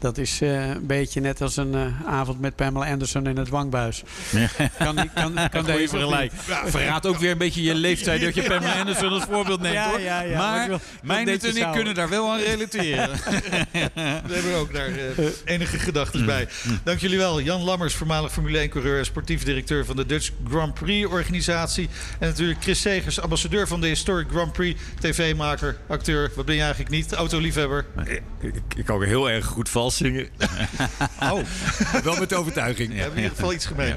Dat 0.00 0.18
is 0.18 0.40
eh, 0.40 0.68
een 0.68 0.86
beetje 0.86 1.20
net 1.20 1.40
als 1.42 1.56
een 1.56 1.74
eh, 1.74 2.06
avond 2.06 2.40
met 2.40 2.56
Pamela 2.56 2.90
Anderson 2.90 3.26
in 3.26 3.36
het 3.36 3.48
wangbuis. 3.48 4.02
Kan, 4.78 4.96
die- 4.96 5.10
kan, 5.14 5.34
kan 5.34 5.48
Goeie 5.64 5.76
deze 5.76 5.88
vergelijk. 5.88 6.32
Verraad 6.64 7.06
ook 7.06 7.16
weer 7.18 7.30
een 7.30 7.38
beetje 7.38 7.62
je 7.62 7.74
leeftijd 7.74 8.20
dat 8.20 8.34
je 8.34 8.42
Pamela 8.42 8.78
Anderson 8.78 9.08
als 9.12 9.24
voorbeeld 9.24 9.60
neemt 9.60 9.74
Ja, 9.74 9.88
hoor. 9.90 10.00
ja, 10.00 10.20
ja, 10.20 10.38
maar 10.38 10.68
mijn 11.02 11.24
wil 11.24 11.50
en 11.50 11.56
ik 11.56 11.72
kunnen 11.72 11.94
daar 11.94 12.08
wel 12.08 12.30
aan 12.32 12.38
relateren. 12.40 13.08
Daar 13.94 14.30
hebben 14.30 14.52
we 14.52 14.56
ook 14.58 14.72
daar 14.72 14.86
eh, 14.88 15.24
enige 15.44 15.78
gedachten 15.78 16.26
bij. 16.26 16.48
Dank 16.84 17.00
jullie 17.00 17.18
wel. 17.18 17.40
Jan 17.40 17.62
Lammers, 17.62 17.94
voormalig 17.94 18.32
Formule 18.32 18.68
1-coureur... 18.68 18.98
en 18.98 19.04
sportief 19.04 19.42
directeur 19.44 19.84
van 19.84 19.96
de 19.96 20.06
Dutch 20.06 20.30
Grand 20.48 20.74
Prix-organisatie. 20.74 21.88
En 22.18 22.28
natuurlijk 22.28 22.62
Chris 22.62 22.80
Segers, 22.80 23.20
ambassadeur 23.20 23.68
van 23.68 23.80
de 23.80 23.86
Historic 23.86 24.28
Grand 24.30 24.52
Prix... 24.52 24.80
tv-maker, 25.00 25.76
acteur. 25.88 26.30
Wat 26.36 26.44
ben 26.46 26.54
je 26.54 26.60
eigenlijk 26.60 26.90
niet? 26.90 27.12
Autoliefhebber. 27.12 27.86
Ik, 28.40 28.52
ik 28.76 28.90
ook 28.90 29.04
heel 29.04 29.30
erg 29.30 29.44
goed 29.46 29.68
vals 29.68 29.89
zingen. 29.96 30.28
Oh, 31.22 31.40
wel 32.02 32.16
met 32.18 32.34
overtuiging. 32.34 32.88
we 32.92 32.94
hebben 32.94 33.16
in 33.16 33.22
ieder 33.22 33.36
geval 33.36 33.52
iets 33.52 33.66
gemeen. 33.66 33.94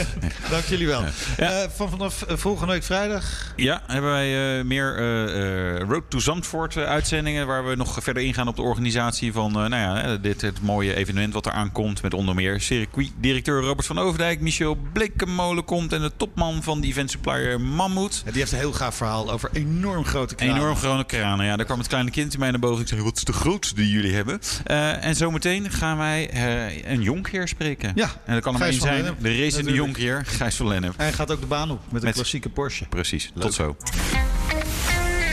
Dank 0.50 0.64
jullie 0.64 0.86
wel. 0.86 1.04
Eh, 1.36 1.58
van 1.74 1.90
vanaf 1.90 2.22
eh, 2.22 2.36
volgende 2.36 2.72
week 2.72 2.82
vrijdag... 2.82 3.52
Ja, 3.56 3.82
hebben 3.86 4.10
wij 4.10 4.58
eh, 4.58 4.64
meer 4.64 4.96
eh, 4.98 5.76
eh, 5.76 5.88
Road 5.88 6.02
to 6.08 6.18
Zandvoort 6.18 6.76
uitzendingen... 6.76 7.46
waar 7.46 7.66
we 7.66 7.74
nog 7.74 7.98
verder 8.02 8.22
ingaan 8.22 8.48
op 8.48 8.56
de 8.56 8.62
organisatie 8.62 9.32
van 9.32 9.48
eh, 9.50 9.56
nou 9.56 9.74
ja, 9.74 10.16
dit 10.16 10.40
het 10.40 10.60
mooie 10.62 10.94
evenement 10.94 11.32
wat 11.32 11.46
eraan 11.46 11.72
komt... 11.72 12.02
met 12.02 12.14
onder 12.14 12.34
meer 12.34 12.60
circuitdirecteur 12.60 13.62
Robert 13.62 13.86
van 13.86 13.98
Overdijk... 13.98 14.40
Michel 14.40 14.76
Blikkemolen 14.92 15.64
komt 15.64 15.92
en 15.92 16.00
de 16.00 16.12
topman 16.16 16.62
van 16.62 16.80
de 16.80 16.86
event 16.86 17.10
supplier 17.10 17.60
Mammoet. 17.60 18.22
Ja, 18.24 18.30
die 18.30 18.40
heeft 18.40 18.52
een 18.52 18.58
heel 18.58 18.72
gaaf 18.72 18.94
verhaal 18.94 19.30
over 19.32 19.50
enorm 19.52 20.04
grote 20.04 20.34
kranen. 20.34 20.56
Enorm 20.56 20.76
grote 20.76 21.04
kranen. 21.04 21.46
Ja, 21.46 21.56
daar 21.56 21.66
kwam 21.66 21.78
het 21.78 21.88
kleine 21.88 22.10
kind 22.10 22.32
in 22.32 22.38
mij 22.38 22.50
naar 22.50 22.60
boven. 22.60 22.82
Ik 22.82 22.88
zei, 22.88 23.02
wat 23.02 23.16
is 23.16 23.24
de 23.24 23.32
grootste 23.32 23.74
die 23.74 23.90
jullie 23.90 24.14
hebben? 24.14 24.40
Eh, 24.64 25.04
en 25.04 25.16
zometeen 25.40 25.70
gaan 25.70 25.96
wij 25.98 26.30
eh, 26.30 26.90
een 26.92 27.02
jonkheer 27.02 27.48
spreken. 27.48 27.92
Ja, 27.94 28.08
En 28.24 28.34
dat 28.34 28.42
kan 28.42 28.52
er 28.52 28.58
maar 28.58 28.68
Gijs 28.68 28.70
één 28.70 28.78
van 28.78 28.88
zijn. 28.88 29.02
Lennep, 29.02 29.22
De 29.22 29.28
racende 29.28 29.70
natuurlijk. 29.70 29.76
jonkheer, 29.76 30.22
Gijs 30.26 30.56
van 30.56 30.68
Lennep. 30.68 30.94
Hij 30.96 31.12
gaat 31.12 31.30
ook 31.30 31.40
de 31.40 31.46
baan 31.46 31.70
op 31.70 31.80
met 31.90 32.00
een 32.00 32.06
Met- 32.06 32.14
klassieke 32.14 32.48
Porsche. 32.48 32.84
Precies, 32.88 33.30
tot 33.38 33.54
zo. 33.54 33.76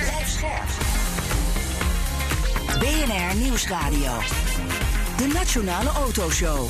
Blijf 0.02 0.28
scherp. 0.28 0.70
BNR 2.80 3.36
Nieuwsradio. 3.42 4.18
De 5.18 5.28
Nationale 5.34 5.90
Autoshow. 5.90 6.70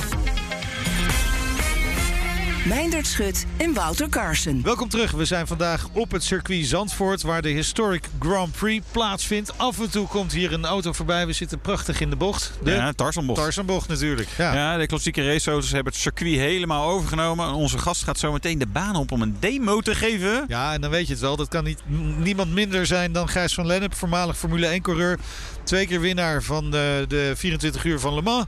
Meindert 2.66 3.06
Schut 3.06 3.46
en 3.56 3.74
Wouter 3.74 4.08
Carson. 4.08 4.62
Welkom 4.62 4.88
terug. 4.88 5.10
We 5.10 5.24
zijn 5.24 5.46
vandaag 5.46 5.88
op 5.92 6.10
het 6.10 6.22
circuit 6.22 6.66
Zandvoort, 6.66 7.22
waar 7.22 7.42
de 7.42 7.48
Historic 7.48 8.08
Grand 8.18 8.52
Prix 8.52 8.86
plaatsvindt. 8.90 9.58
Af 9.58 9.80
en 9.80 9.90
toe 9.90 10.06
komt 10.06 10.32
hier 10.32 10.52
een 10.52 10.64
auto 10.64 10.92
voorbij. 10.92 11.26
We 11.26 11.32
zitten 11.32 11.60
prachtig 11.60 12.00
in 12.00 12.10
de 12.10 12.16
bocht. 12.16 12.52
De 12.62 12.70
Ja, 12.70 12.92
Tarzanbocht. 12.92 13.40
Tarzanbocht 13.40 13.88
natuurlijk. 13.88 14.28
Ja. 14.38 14.54
Ja, 14.54 14.76
de 14.76 14.86
klassieke 14.86 15.26
raceauto's 15.26 15.72
hebben 15.72 15.92
het 15.92 16.02
circuit 16.02 16.38
helemaal 16.38 16.88
overgenomen. 16.88 17.46
En 17.48 17.54
onze 17.54 17.78
gast 17.78 18.04
gaat 18.04 18.18
zo 18.18 18.32
meteen 18.32 18.58
de 18.58 18.66
baan 18.66 18.96
op 18.96 19.12
om 19.12 19.22
een 19.22 19.36
demo 19.40 19.80
te 19.80 19.94
geven. 19.94 20.44
Ja, 20.48 20.72
en 20.72 20.80
dan 20.80 20.90
weet 20.90 21.06
je 21.06 21.12
het 21.12 21.22
wel. 21.22 21.36
Dat 21.36 21.48
kan 21.48 21.64
niet, 21.64 21.82
niemand 22.18 22.52
minder 22.52 22.86
zijn 22.86 23.12
dan 23.12 23.28
Gijs 23.28 23.54
van 23.54 23.66
Lennep, 23.66 23.94
voormalig 23.94 24.38
Formule 24.38 24.78
1-coureur. 24.78 25.18
Twee 25.64 25.86
keer 25.86 26.00
winnaar 26.00 26.42
van 26.42 26.70
de, 26.70 27.04
de 27.08 27.32
24 27.36 27.84
uur 27.84 28.00
van 28.00 28.14
Le 28.14 28.22
Mans. 28.22 28.44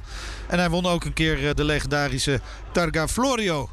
En 0.48 0.58
hij 0.58 0.70
won 0.70 0.86
ook 0.86 1.04
een 1.04 1.12
keer 1.12 1.48
eh, 1.48 1.54
de 1.54 1.64
legendarische 1.64 2.40
Targa 2.72 3.08
Florio. 3.08 3.70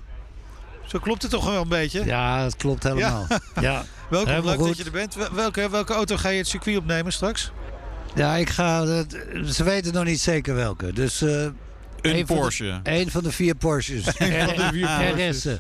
Zo 0.90 1.00
klopt 1.00 1.22
het 1.22 1.32
toch 1.32 1.46
wel 1.46 1.62
een 1.62 1.68
beetje? 1.68 2.06
Ja, 2.06 2.44
dat 2.44 2.56
klopt 2.56 2.84
helemaal. 2.84 3.28
Ja, 3.62 3.86
Welkom, 4.10 4.30
helemaal 4.30 4.50
leuk 4.52 4.60
goed. 4.60 4.68
dat 4.68 4.78
je 4.78 4.84
er 4.84 4.92
bent. 4.92 5.16
Wel- 5.16 5.34
Welke, 5.34 5.70
welke 5.70 5.94
auto 5.94 6.18
ga 6.18 6.30
je 6.30 6.38
het 6.38 6.48
circuit 6.48 6.78
opnemen 6.78 7.14
straks? 7.14 7.52
ja 8.16 8.36
ik 8.36 8.50
ga. 8.50 8.86
het- 8.86 9.18
Ze 9.46 9.64
weten 9.64 9.94
nog 9.94 10.04
niet 10.04 10.20
zeker 10.20 10.56
welke. 10.56 10.94
Dus. 10.94 11.22
eh 11.22 11.30
Een 11.32 11.54
één 12.02 12.28
van 12.28 12.36
de- 12.36 12.42
Porsche. 12.42 12.80
één 12.84 13.12
van 13.12 13.24
de 13.24 13.32
vier 13.32 13.56
Porsches. 13.56 14.04
van 14.04 14.16
de 14.56 14.70
vier 14.72 14.88
Porsches. 15.16 15.36
RS'en. 15.46 15.60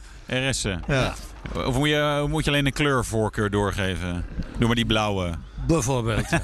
RS'en. 0.49 0.83
Ja. 0.87 1.13
Of 1.65 1.75
moet 1.77 1.89
je, 1.89 2.25
moet 2.29 2.43
je 2.45 2.49
alleen 2.51 2.65
een 2.65 2.73
kleurvoorkeur 2.73 3.49
doorgeven? 3.49 4.25
Doe 4.57 4.67
maar 4.67 4.75
die 4.75 4.85
blauwe. 4.85 5.31
Bijvoorbeeld. 5.69 6.25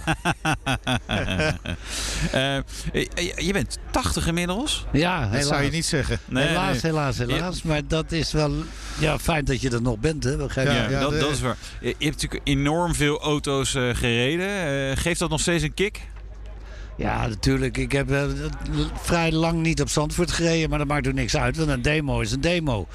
Eh, 2.31 2.57
je, 2.93 3.33
je 3.35 3.53
bent 3.53 3.77
80 3.91 4.27
inmiddels. 4.27 4.85
Ja, 4.91 5.19
Dat 5.21 5.29
helaas. 5.29 5.47
zou 5.47 5.63
je 5.63 5.69
niet 5.71 5.85
zeggen. 5.85 6.19
Nee, 6.25 6.47
helaas, 6.47 6.81
nee. 6.81 6.91
helaas, 6.91 7.17
helaas. 7.17 7.61
Maar 7.63 7.81
dat 7.87 8.11
is 8.11 8.31
wel 8.31 8.53
ja, 8.99 9.19
fijn 9.19 9.45
dat 9.45 9.61
je 9.61 9.69
er 9.69 9.81
nog 9.81 9.97
bent. 9.99 10.23
Hè? 10.23 10.37
Begrijp? 10.37 10.67
Ja, 10.67 10.89
ja, 10.89 10.99
dat, 10.99 11.11
de- 11.11 11.17
dat 11.19 11.31
is 11.31 11.41
waar. 11.41 11.57
Je 11.81 11.87
hebt 11.87 11.99
natuurlijk 12.21 12.41
enorm 12.43 12.95
veel 12.95 13.21
auto's 13.21 13.75
eh, 13.75 13.89
gereden. 13.93 14.49
Eh, 14.91 14.97
geeft 14.97 15.19
dat 15.19 15.29
nog 15.29 15.39
steeds 15.39 15.63
een 15.63 15.73
kick? 15.73 16.01
Ja, 16.97 17.27
natuurlijk. 17.27 17.77
Ik 17.77 17.91
heb 17.91 18.11
eh, 18.11 18.23
vrij 19.01 19.31
lang 19.31 19.61
niet 19.61 19.81
op 19.81 19.89
Zandvoort 19.89 20.31
gereden, 20.31 20.69
maar 20.69 20.79
dat 20.79 20.87
maakt 20.87 21.07
ook 21.07 21.13
niks 21.13 21.35
uit. 21.37 21.57
Want 21.57 21.69
een 21.69 21.81
demo 21.81 22.19
is 22.19 22.31
een 22.31 22.41
demo. 22.41 22.87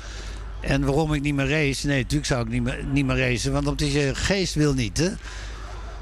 En 0.61 0.85
waarom 0.85 1.14
ik 1.14 1.23
niet 1.23 1.35
meer 1.35 1.49
race? 1.49 1.87
Nee, 1.87 1.97
natuurlijk 1.99 2.27
zou 2.27 2.43
ik 2.43 2.49
niet 2.49 2.62
meer, 2.62 2.85
niet 2.93 3.07
meer 3.07 3.19
racen. 3.19 3.53
Want 3.53 3.66
omdat 3.66 3.93
je 3.93 4.11
geest 4.14 4.55
wil 4.55 4.75
niet, 4.75 4.99
hè? 4.99 5.09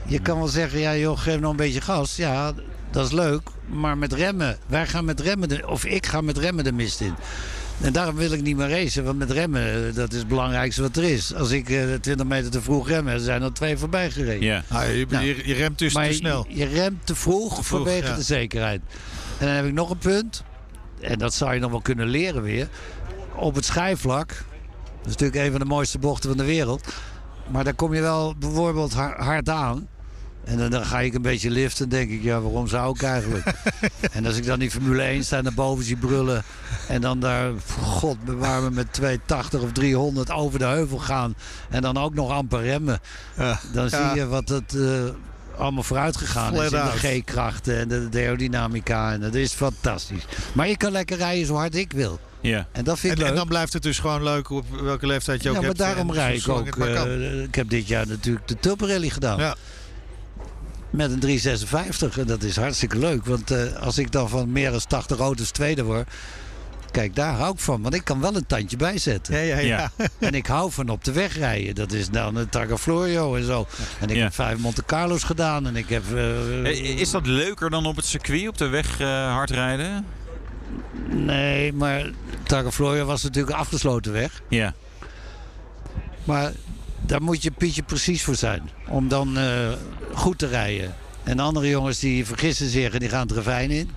Je 0.08 0.18
kan 0.20 0.38
wel 0.38 0.48
zeggen, 0.48 0.78
ja 0.80 0.96
joh, 0.96 1.18
geef 1.18 1.40
nog 1.40 1.50
een 1.50 1.56
beetje 1.56 1.80
gas. 1.80 2.16
Ja, 2.16 2.52
dat 2.90 3.06
is 3.06 3.12
leuk. 3.12 3.40
Maar 3.66 3.98
met 3.98 4.12
remmen, 4.12 4.58
wij 4.66 4.86
gaan 4.86 5.04
met 5.04 5.20
remmen, 5.20 5.48
de, 5.48 5.66
of 5.68 5.84
ik 5.84 6.06
ga 6.06 6.20
met 6.20 6.38
remmen 6.38 6.64
de 6.64 6.72
mist 6.72 7.00
in. 7.00 7.14
En 7.80 7.92
daarom 7.92 8.14
wil 8.14 8.32
ik 8.32 8.42
niet 8.42 8.56
meer 8.56 8.68
racen, 8.68 9.04
want 9.04 9.18
met 9.18 9.30
remmen, 9.30 9.86
eh, 9.88 9.94
dat 9.94 10.12
is 10.12 10.18
het 10.18 10.28
belangrijkste 10.28 10.82
wat 10.82 10.96
er 10.96 11.04
is. 11.04 11.34
Als 11.34 11.50
ik 11.50 11.70
eh, 11.70 11.94
20 12.00 12.26
meter 12.26 12.50
te 12.50 12.62
vroeg 12.62 12.88
rem, 12.88 13.08
er 13.08 13.20
zijn 13.20 13.42
er 13.42 13.52
twee 13.52 13.76
voorbij 13.76 14.10
gereden. 14.10 14.42
Ja. 14.46 14.62
Ah, 14.68 14.96
je, 14.96 15.06
Nou, 15.08 15.24
je, 15.24 15.46
je 15.48 15.54
remt 15.54 15.78
dus 15.78 15.94
Maar 15.94 16.04
te 16.04 16.10
je- 16.10 16.16
snel. 16.16 16.46
Je, 16.48 16.64
remt 16.64 17.06
te 17.06 17.14
vroeg, 17.14 17.52
vroeg, 17.54 17.66
vanwege 17.66 18.06
ja. 18.06 18.14
de 18.14 18.22
zekerheid. 18.22 18.80
En 19.38 19.46
dan 19.46 19.54
heb 19.54 19.64
ik 19.64 19.72
nog 19.72 19.90
een 19.90 19.98
punt. 19.98 20.44
En 21.00 21.18
dat 21.18 21.34
zou 21.34 21.54
je 21.54 21.60
nog 21.60 21.70
wel 21.70 21.80
kunnen 21.80 22.06
leren 22.08 22.42
weer. 22.42 22.68
Op 23.34 23.54
het 23.54 23.64
schijfvlak. 23.64 24.28
Dat 24.28 25.06
is 25.06 25.12
natuurlijk 25.16 25.44
een 25.44 25.50
van 25.50 25.60
de 25.60 25.66
mooiste 25.66 25.98
bochten 25.98 26.28
van 26.28 26.38
de 26.38 26.44
wereld. 26.44 26.88
Maar 27.50 27.64
daar 27.64 27.74
kom 27.74 27.94
je 27.94 28.00
wel 28.00 28.34
bijvoorbeeld 28.38 28.92
har- 28.94 29.22
hard 29.22 29.48
aan. 29.48 29.88
En 30.48 30.56
dan, 30.58 30.70
dan 30.70 30.84
ga 30.86 31.00
ik 31.00 31.14
een 31.14 31.22
beetje 31.22 31.50
liften. 31.50 31.88
denk 31.88 32.10
ik, 32.10 32.22
ja, 32.22 32.40
waarom 32.40 32.68
zou 32.68 32.94
ik 32.94 33.02
eigenlijk? 33.02 33.46
en 34.12 34.26
als 34.26 34.36
ik 34.36 34.46
dan 34.46 34.58
die 34.58 34.70
Formule 34.70 35.02
1 35.02 35.24
sta 35.24 35.40
naar 35.40 35.54
boven 35.54 35.84
zie 35.84 35.96
brullen. 35.96 36.42
En 36.88 37.00
dan 37.00 37.20
daar, 37.20 37.50
god 37.82 38.24
bewaar 38.24 38.62
me, 38.62 38.70
met 38.70 38.92
280 38.92 39.60
of 39.60 39.72
300 39.72 40.30
over 40.30 40.58
de 40.58 40.64
heuvel 40.64 40.98
gaan. 40.98 41.34
En 41.70 41.82
dan 41.82 41.96
ook 41.98 42.14
nog 42.14 42.30
amper 42.30 42.62
remmen. 42.62 43.00
Dan 43.72 43.88
Ja. 43.88 44.08
zie 44.10 44.20
je 44.20 44.26
wat 44.26 44.48
het 44.48 44.74
eh, 44.74 45.60
allemaal 45.60 45.82
vooruit 45.82 46.16
gegaan 46.16 46.54
is. 46.54 46.60
In 46.72 46.80
de 47.00 47.18
G-krachten 47.20 47.78
en 47.78 47.88
de, 48.10 48.18
aerodynamica. 48.18 49.12
En 49.12 49.20
dat 49.20 49.34
is 49.34 49.52
fantastisch. 49.52 50.24
Maar 50.52 50.68
ik 50.68 50.78
kan 50.78 50.92
lekker 50.92 51.16
rijden 51.16 51.46
zo 51.46 51.54
hard 51.54 51.74
ik 51.76 51.92
wil. 51.92 52.20
Ja. 52.40 52.66
En 52.72 52.84
dat 52.84 52.98
vind 52.98 53.18
ik 53.20 53.26
En, 53.26 53.34
dan 53.34 53.48
blijft 53.48 53.72
het 53.72 53.82
dus 53.82 53.98
gewoon 53.98 54.22
leuk 54.22 54.50
op 54.50 54.64
welke 54.82 55.06
leeftijd 55.06 55.42
je 55.42 55.48
ook 55.48 55.54
ja, 55.54 55.60
maar 55.60 55.68
hebt. 55.70 55.80
daarom 55.80 56.08
en 56.08 56.14
rijd 56.14 56.40
ik 56.40 56.48
ook. 56.48 56.76
eh, 56.76 57.42
ik 57.42 57.54
heb 57.54 57.68
dit 57.68 57.88
jaar 57.88 58.06
natuurlijk 58.06 58.48
de 58.48 58.56
Tulpenrally 58.60 59.08
gedaan. 59.08 59.38
Ja. 59.38 59.56
Met 60.90 61.10
een 61.10 61.18
356. 61.20 62.18
En 62.18 62.26
dat 62.26 62.42
is 62.42 62.56
hartstikke 62.56 62.98
leuk. 62.98 63.24
Want 63.26 63.50
eh, 63.50 63.72
als 63.82 63.98
ik 63.98 64.12
dan 64.12 64.28
van 64.28 64.52
meer 64.52 64.70
dan 64.70 64.80
80 64.88 65.18
auto's 65.18 65.50
tweede 65.50 65.82
word. 65.82 66.08
Kijk, 66.90 67.14
daar 67.14 67.34
hou 67.34 67.52
ik 67.52 67.60
van. 67.60 67.82
Want 67.82 67.94
ik 67.94 68.04
kan 68.04 68.20
wel 68.20 68.36
een 68.36 68.46
tandje 68.46 68.76
bijzetten. 68.76 69.34
Ja, 69.34 69.40
ja, 69.40 69.58
ja. 69.58 69.90
en 70.18 70.32
ik 70.34 70.46
hou 70.46 70.72
van 70.72 70.88
op 70.88 71.04
de 71.04 71.12
weg 71.12 71.36
rijden. 71.36 71.74
Dat 71.74 71.92
is 71.92 72.08
dan 72.10 72.36
een 72.36 72.48
Targa 72.48 72.76
Florio 72.76 73.34
en 73.36 73.44
zo. 73.44 73.66
En 74.00 74.08
ik 74.08 74.16
Ja. 74.16 74.22
heb 74.22 74.34
vijf 74.34 74.58
Monte 74.58 74.84
Carlo's 74.84 75.22
gedaan. 75.22 75.66
En 75.66 75.76
ik 75.76 75.88
heb... 75.88 76.02
eh, 76.14 76.64
Eh, 76.64 76.98
Is 77.00 77.10
dat 77.10 77.26
leuker 77.26 77.70
dan 77.70 77.86
op 77.86 77.96
het 77.96 78.04
circuit, 78.04 78.48
op 78.48 78.58
de 78.58 78.66
weg 78.68 79.00
eh, 79.00 79.32
hard 79.32 79.50
rijden? 79.50 80.06
Nee, 81.10 81.72
maar 81.72 82.10
Targa 82.42 82.70
Florio 82.70 83.04
was 83.04 83.22
natuurlijk 83.22 83.54
een 83.54 83.60
afgesloten 83.60 84.12
weg. 84.12 84.42
Ja. 84.48 84.74
Maar 86.24 86.52
daar 87.00 87.22
moet 87.22 87.42
je 87.42 87.50
Pietje 87.50 87.82
precies 87.82 88.22
voor 88.24 88.34
zijn. 88.34 88.70
Om 88.88 89.08
dan 89.08 89.38
eh, 89.38 89.72
goed 90.14 90.38
te 90.38 90.46
rijden. 90.46 90.94
En 91.24 91.38
andere 91.38 91.68
jongens 91.68 91.98
die 91.98 92.26
vergissen 92.26 92.68
zich 92.68 92.92
en 92.92 92.98
die 92.98 93.08
gaan 93.08 93.26
het 93.26 93.36
ravijn 93.36 93.70
in. 93.70 93.90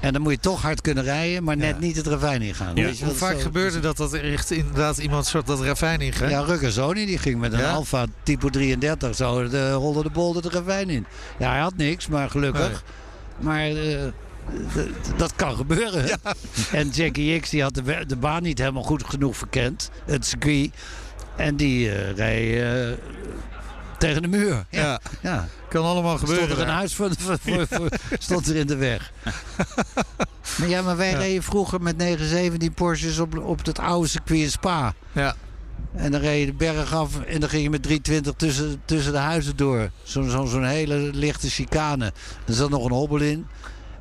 En 0.00 0.12
dan 0.12 0.22
moet 0.22 0.32
je 0.32 0.38
toch 0.38 0.62
hard 0.62 0.80
kunnen 0.80 1.04
rijden, 1.04 1.44
maar 1.44 1.56
net 1.56 1.80
niet 1.80 1.96
het 1.96 2.06
ravijn 2.06 2.42
ingaan. 2.42 2.74
Weet 2.74 2.98
je 2.98 3.04
Hoe 3.04 3.14
vaak 3.14 3.34
zo- 3.34 3.40
gebeurde 3.40 3.80
dat 3.80 3.96
dat 3.96 4.12
er 4.12 4.32
echt 4.32 4.50
inderdaad 4.50 4.98
iemand 4.98 5.26
soort 5.26 5.46
dat 5.46 5.60
ravijn 5.60 6.00
in 6.00 6.12
gaat? 6.12 6.30
Ja, 6.30 6.40
Ruggersoni 6.40 7.06
die 7.06 7.18
ging 7.18 7.40
met 7.40 7.52
een 7.52 7.58
Ja? 7.58 7.70
Alfa 7.72 8.06
Typo 8.22 8.48
33. 8.50 9.16
Zo 9.16 9.48
de, 9.48 9.72
rolde 9.72 10.02
de 10.02 10.10
bol 10.10 10.32
de 10.32 10.48
ravijn 10.48 10.90
in. 10.90 11.06
Ja, 11.38 11.50
hij 11.50 11.60
had 11.60 11.76
niks, 11.76 12.06
maar 12.08 12.30
gelukkig. 12.30 12.84
Maar 13.40 13.66
eh, 13.66 13.98
dat 15.16 15.34
kan 15.36 15.56
gebeuren. 15.56 16.18
En 16.72 16.88
Jackie 16.88 17.40
X 17.40 17.50
die 17.50 17.62
had 17.62 17.74
de, 17.74 18.04
de 18.06 18.16
baan 18.16 18.42
niet 18.42 18.58
helemaal 18.58 18.82
goed 18.82 19.04
genoeg 19.04 19.36
verkend. 19.36 19.90
Het 20.06 20.26
circuit. 20.26 20.70
En 21.36 21.56
die 21.56 21.90
eh 21.90 22.10
reed 22.16 22.62
eh, 22.62 23.04
tegen 23.98 24.22
de 24.22 24.28
muur. 24.28 24.64
Ja. 24.70 24.80
Ja. 24.80 25.00
ja. 25.22 25.48
Kan 25.68 25.84
allemaal 25.84 26.18
gebeuren. 26.18 26.44
Stond 26.44 26.58
er 26.60 26.66
een 26.66 26.74
huis 26.74 26.94
voor, 26.94 27.10
voor, 27.18 27.38
voor- 27.42 27.66
voor- 27.70 27.88
stond 28.18 28.48
er 28.48 28.56
in 28.56 28.66
de 28.66 28.76
weg. 28.76 29.12
maar 30.58 30.68
ja, 30.68 30.82
maar 30.82 30.96
wij 30.96 31.10
Ja. 31.10 31.18
reden 31.18 31.42
vroeger 31.42 31.80
met 31.82 31.96
917 31.96 32.72
Porsches 32.74 33.18
op, 33.18 33.38
op 33.38 33.66
het 33.66 33.78
oude 33.78 34.08
circuit 34.08 34.50
Spa. 34.50 34.94
Ja. 35.12 35.34
En 35.96 36.10
dan 36.10 36.20
reed 36.20 36.40
je 36.40 36.46
de 36.46 36.52
berg 36.52 36.94
af 36.94 37.20
en 37.20 37.40
dan 37.40 37.48
ging 37.48 37.62
je 37.62 37.70
met 37.70 37.82
320 37.82 38.34
tussen, 38.36 38.82
tussen 38.84 39.12
de 39.12 39.18
huizen 39.18 39.56
door. 39.56 39.90
Zo'n 40.02 40.30
zo, 40.30 40.44
zo'n 40.44 40.64
hele 40.64 40.94
lichte 40.96 41.50
chicane. 41.50 42.04
Er 42.46 42.54
zat 42.54 42.70
nog 42.70 42.84
een 42.84 42.92
hobbel 42.92 43.18
in. 43.20 43.46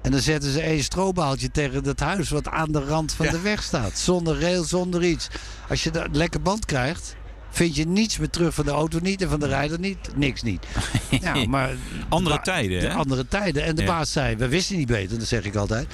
En 0.02 0.12
dan 0.12 0.20
zetten 0.20 0.52
ze 0.52 0.62
één 0.62 0.84
strobaaltje 0.84 1.52
tegen 1.52 1.84
dat 1.84 2.00
huis 2.00 2.30
wat 2.30 2.48
aan 2.48 2.72
de 2.72 2.80
rand 2.86 3.14
van 3.14 3.26
Ja. 3.26 3.32
de 3.32 3.40
weg 3.42 3.64
staat. 3.64 3.98
Zonder 3.98 4.40
rail, 4.42 4.64
zonder 4.64 5.04
iets. 5.04 5.28
Als 5.70 5.84
je 5.84 5.90
een 6.00 6.16
lekker 6.16 6.42
band 6.42 6.66
krijgt, 6.66 7.16
vind 7.52 7.76
je 7.76 7.88
niets 7.88 8.18
meer 8.18 8.30
terug 8.30 8.54
van 8.54 8.66
de 8.66 8.72
auto 8.72 9.00
niet 9.02 9.22
en 9.22 9.30
van 9.30 9.40
de 9.40 9.48
rijder 9.48 9.80
niet. 9.80 9.98
Niks 10.16 10.42
niet. 10.42 10.66
Ja, 11.22 11.46
maar 11.48 11.70
Andere 12.10 12.40
tijden, 12.42 12.80
de 12.82 12.88
hè? 12.88 12.94
andere 12.94 13.28
tijden. 13.28 13.64
En 13.64 13.76
de 13.76 13.82
Ja. 13.82 13.88
baas 13.88 14.12
zei, 14.12 14.36
we 14.36 14.48
wisten 14.48 14.78
niet 14.78 14.88
beter, 14.88 15.20
dat 15.20 15.28
zeg 15.28 15.44
ik 15.44 15.56
altijd. 15.56 15.88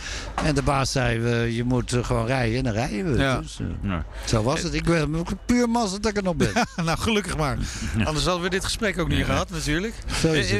En 0.44 0.56
de 0.56 0.62
baas 0.62 0.92
zei, 0.92 1.20
we- 1.20 1.56
je 1.56 1.64
moet 1.64 1.94
eh, 1.94 2.04
gewoon 2.06 2.26
rijden 2.26 2.58
en 2.58 2.64
dan 2.64 2.74
rijden 2.74 3.14
we. 3.14 3.20
Ja. 3.20 3.40
Dus, 3.40 3.60
eh, 3.60 3.90
Ja. 3.90 4.06
zo 4.26 4.44
was 4.44 4.64
het. 4.64 4.74
Ik 4.74 4.84
ben 4.84 5.24
puur 5.46 5.70
massa 5.70 5.98
dat 6.00 6.12
ik 6.12 6.18
er 6.18 6.24
nog 6.24 6.36
ben. 6.36 6.52
nou, 6.86 6.98
gelukkig 7.00 7.38
maar. 7.38 7.58
Anders 8.04 8.26
hadden 8.26 8.44
we 8.44 8.50
dit 8.50 8.64
gesprek 8.64 9.00
ook 9.00 9.08
niet 9.08 9.26
gehad, 9.26 9.50
natuurlijk. 9.50 9.94
Zo 10.22 10.32
is 10.32 10.52
Eh, 10.52 10.60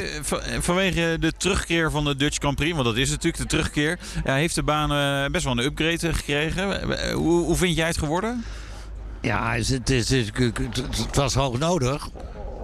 Vanwege 0.60 1.16
de 1.20 1.32
terugkeer 1.36 1.90
van 1.90 2.04
de 2.04 2.16
Dutch 2.16 2.36
Grand 2.38 2.56
Prix, 2.56 2.72
want 2.72 2.84
dat 2.84 2.96
is 2.96 3.08
natuurlijk 3.10 3.42
de 3.42 3.46
terugkeer, 3.48 3.98
ja, 4.24 4.34
heeft 4.34 4.54
de 4.54 4.62
baan 4.62 4.88
best 5.32 5.44
wel 5.44 5.58
een 5.58 5.64
upgrade 5.64 6.12
gekregen. 6.14 6.82
Hoe, 7.12 7.44
hoe 7.44 7.56
vind 7.56 7.76
jij 7.76 7.86
het 7.86 7.98
geworden? 7.98 8.44
Ja, 9.20 9.54
het, 9.54 9.90
is- 9.90 10.08
het, 10.10 11.16
was 11.16 11.34
hoog 11.34 11.58
nodig 11.58 12.08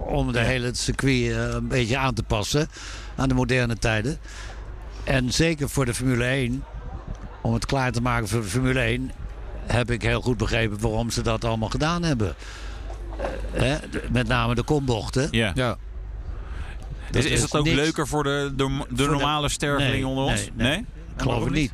om 0.07 0.31
de 0.31 0.39
hele 0.39 0.73
circuit 0.73 1.31
eh, 1.31 1.53
een 1.53 1.67
beetje 1.67 1.97
aan 1.97 2.13
te 2.13 2.23
passen 2.23 2.67
aan 3.15 3.27
de 3.27 3.33
moderne 3.35 3.77
tijden. 3.77 4.17
En 5.03 5.33
zeker 5.33 5.69
voor 5.69 5.85
de 5.85 5.93
Formule 5.93 6.23
1, 6.25 6.63
om 7.41 7.53
het 7.53 7.65
klaar 7.65 7.91
te 7.91 8.01
maken 8.01 8.27
voor 8.27 8.41
de 8.41 8.47
Formule 8.47 8.79
1, 8.79 9.11
heb 9.65 9.91
ik 9.91 10.01
heel 10.01 10.21
goed 10.21 10.37
begrepen 10.37 10.79
waarom 10.81 11.09
ze 11.11 11.21
dat 11.21 11.43
allemaal 11.45 11.69
gedaan 11.69 12.03
hebben. 12.03 12.35
Eh, 13.53 13.61
hè, 13.61 13.77
met 14.11 14.27
name 14.27 14.55
de 14.55 14.63
kombochten. 14.63 15.27
Ja. 15.31 15.51
Ja. 15.55 15.77
Dat 17.11 17.23
is, 17.23 17.31
is 17.31 17.41
dat 17.41 17.55
ook 17.55 17.65
niks 17.65 17.75
leuker 17.77 18.07
voor 18.07 18.23
de, 18.23 18.53
de, 18.55 18.83
normale 19.07 19.49
sterveling 19.49 19.93
Nee, 19.93 20.07
onder 20.07 20.23
ons? 20.23 20.49
nee, 20.53 20.67
nee. 20.67 20.85
Geloof 21.17 21.45
ik 21.45 21.51
niet. 21.51 21.71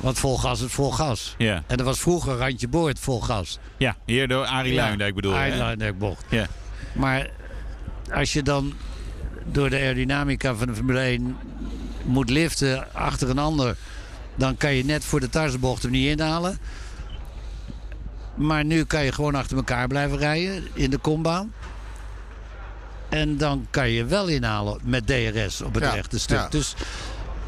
Want 0.00 0.18
vol 0.18 0.38
gas 0.38 0.60
is 0.60 0.72
vol 0.72 0.90
gas. 0.90 1.34
Ja. 1.38 1.62
En 1.66 1.76
er 1.78 1.84
was 1.84 1.98
vroeger 2.00 2.36
randje 2.36 2.68
boord 2.68 2.98
vol 2.98 3.20
gas. 3.20 3.58
Ja, 3.76 3.96
hier 4.04 4.28
door 4.28 4.44
Arie 4.44 4.72
Ja, 4.72 4.80
Luijendijk 4.80 5.14
bedoel 5.14 5.32
je? 5.32 5.38
Arie 5.38 5.56
Luijendijk 5.56 5.98
bocht. 5.98 6.24
Ja. 6.28 6.46
Maar 6.92 7.30
als 8.12 8.32
je 8.32 8.42
dan 8.42 8.72
door 9.44 9.70
de 9.70 9.76
aerodynamica 9.76 10.54
van 10.54 10.66
de 10.66 10.74
Formule 10.74 11.00
1 11.00 11.36
moet 12.04 12.30
liften 12.30 12.94
achter 12.94 13.30
een 13.30 13.38
ander, 13.38 13.76
dan 14.34 14.56
kan 14.56 14.74
je 14.74 14.84
net 14.84 15.04
voor 15.04 15.20
de 15.20 15.28
tarsenbocht 15.28 15.82
hem 15.82 15.90
niet 15.90 16.18
inhalen. 16.18 16.58
Maar 18.34 18.64
nu 18.64 18.84
kan 18.84 19.04
je 19.04 19.12
gewoon 19.12 19.34
achter 19.34 19.56
elkaar 19.56 19.88
blijven 19.88 20.18
rijden 20.18 20.68
in 20.72 20.90
de 20.90 20.98
kombaan. 20.98 21.52
En 23.08 23.36
dan 23.36 23.66
kan 23.70 23.90
je 23.90 24.04
wel 24.04 24.26
inhalen 24.26 24.78
met 24.84 25.06
DRS 25.06 25.60
op 25.60 25.74
het 25.74 25.82
Ja, 25.82 25.90
rechte 25.90 26.18
stuk. 26.18 26.36
ja. 26.38 26.48
Dus, 26.48 26.74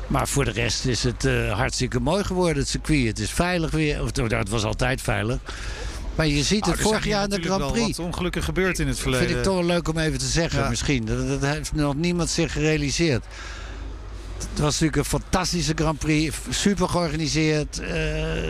maar 0.07 0.29
voor 0.29 0.45
de 0.45 0.51
rest 0.51 0.85
is 0.85 1.03
het 1.05 1.25
eh, 1.25 1.53
hartstikke 1.53 2.01
mooi 2.01 2.25
geworden, 2.25 2.57
het 2.63 2.69
circuit. 2.69 3.07
Het 3.07 3.19
is 3.19 3.31
veilig 3.31 3.71
weer. 3.71 4.03
Of, 4.03 4.13
nou, 4.15 4.35
het 4.35 4.49
was 4.49 4.65
altijd 4.65 5.01
veilig. 5.01 5.39
Maar 6.15 6.27
je 6.27 6.43
ziet 6.43 6.61
Nou, 6.61 6.71
het 6.73 6.81
er 6.81 6.87
vorig 6.87 7.05
jaar 7.07 7.23
in 7.25 7.31
de 7.31 7.43
Grand 7.43 7.73
Prix. 7.73 7.97
wat 7.97 8.07
ongelukken 8.07 8.43
gebeurd 8.43 8.79
in 8.79 8.89
het 8.89 8.99
verleden. 8.99 9.27
Vind 9.27 9.39
ik 9.39 9.45
toch 9.45 9.55
wel 9.55 9.65
leuk 9.65 9.89
om 9.89 9.99
even 9.99 10.19
te 10.19 10.27
zeggen, 10.27 10.61
Ja. 10.61 10.69
misschien. 10.69 11.05
Dat, 11.05 11.29
dat 11.29 11.41
heeft 11.55 11.73
nog 11.75 11.95
niemand 11.95 12.31
zich 12.31 12.53
gerealiseerd. 12.53 13.25
Het 14.51 14.61
was 14.61 14.73
natuurlijk 14.81 14.97
een 14.97 15.21
fantastische 15.21 15.73
Grand 15.75 15.99
Prix. 15.99 16.37
Super 16.51 16.89
georganiseerd. 16.89 17.79
eh, 17.81 17.91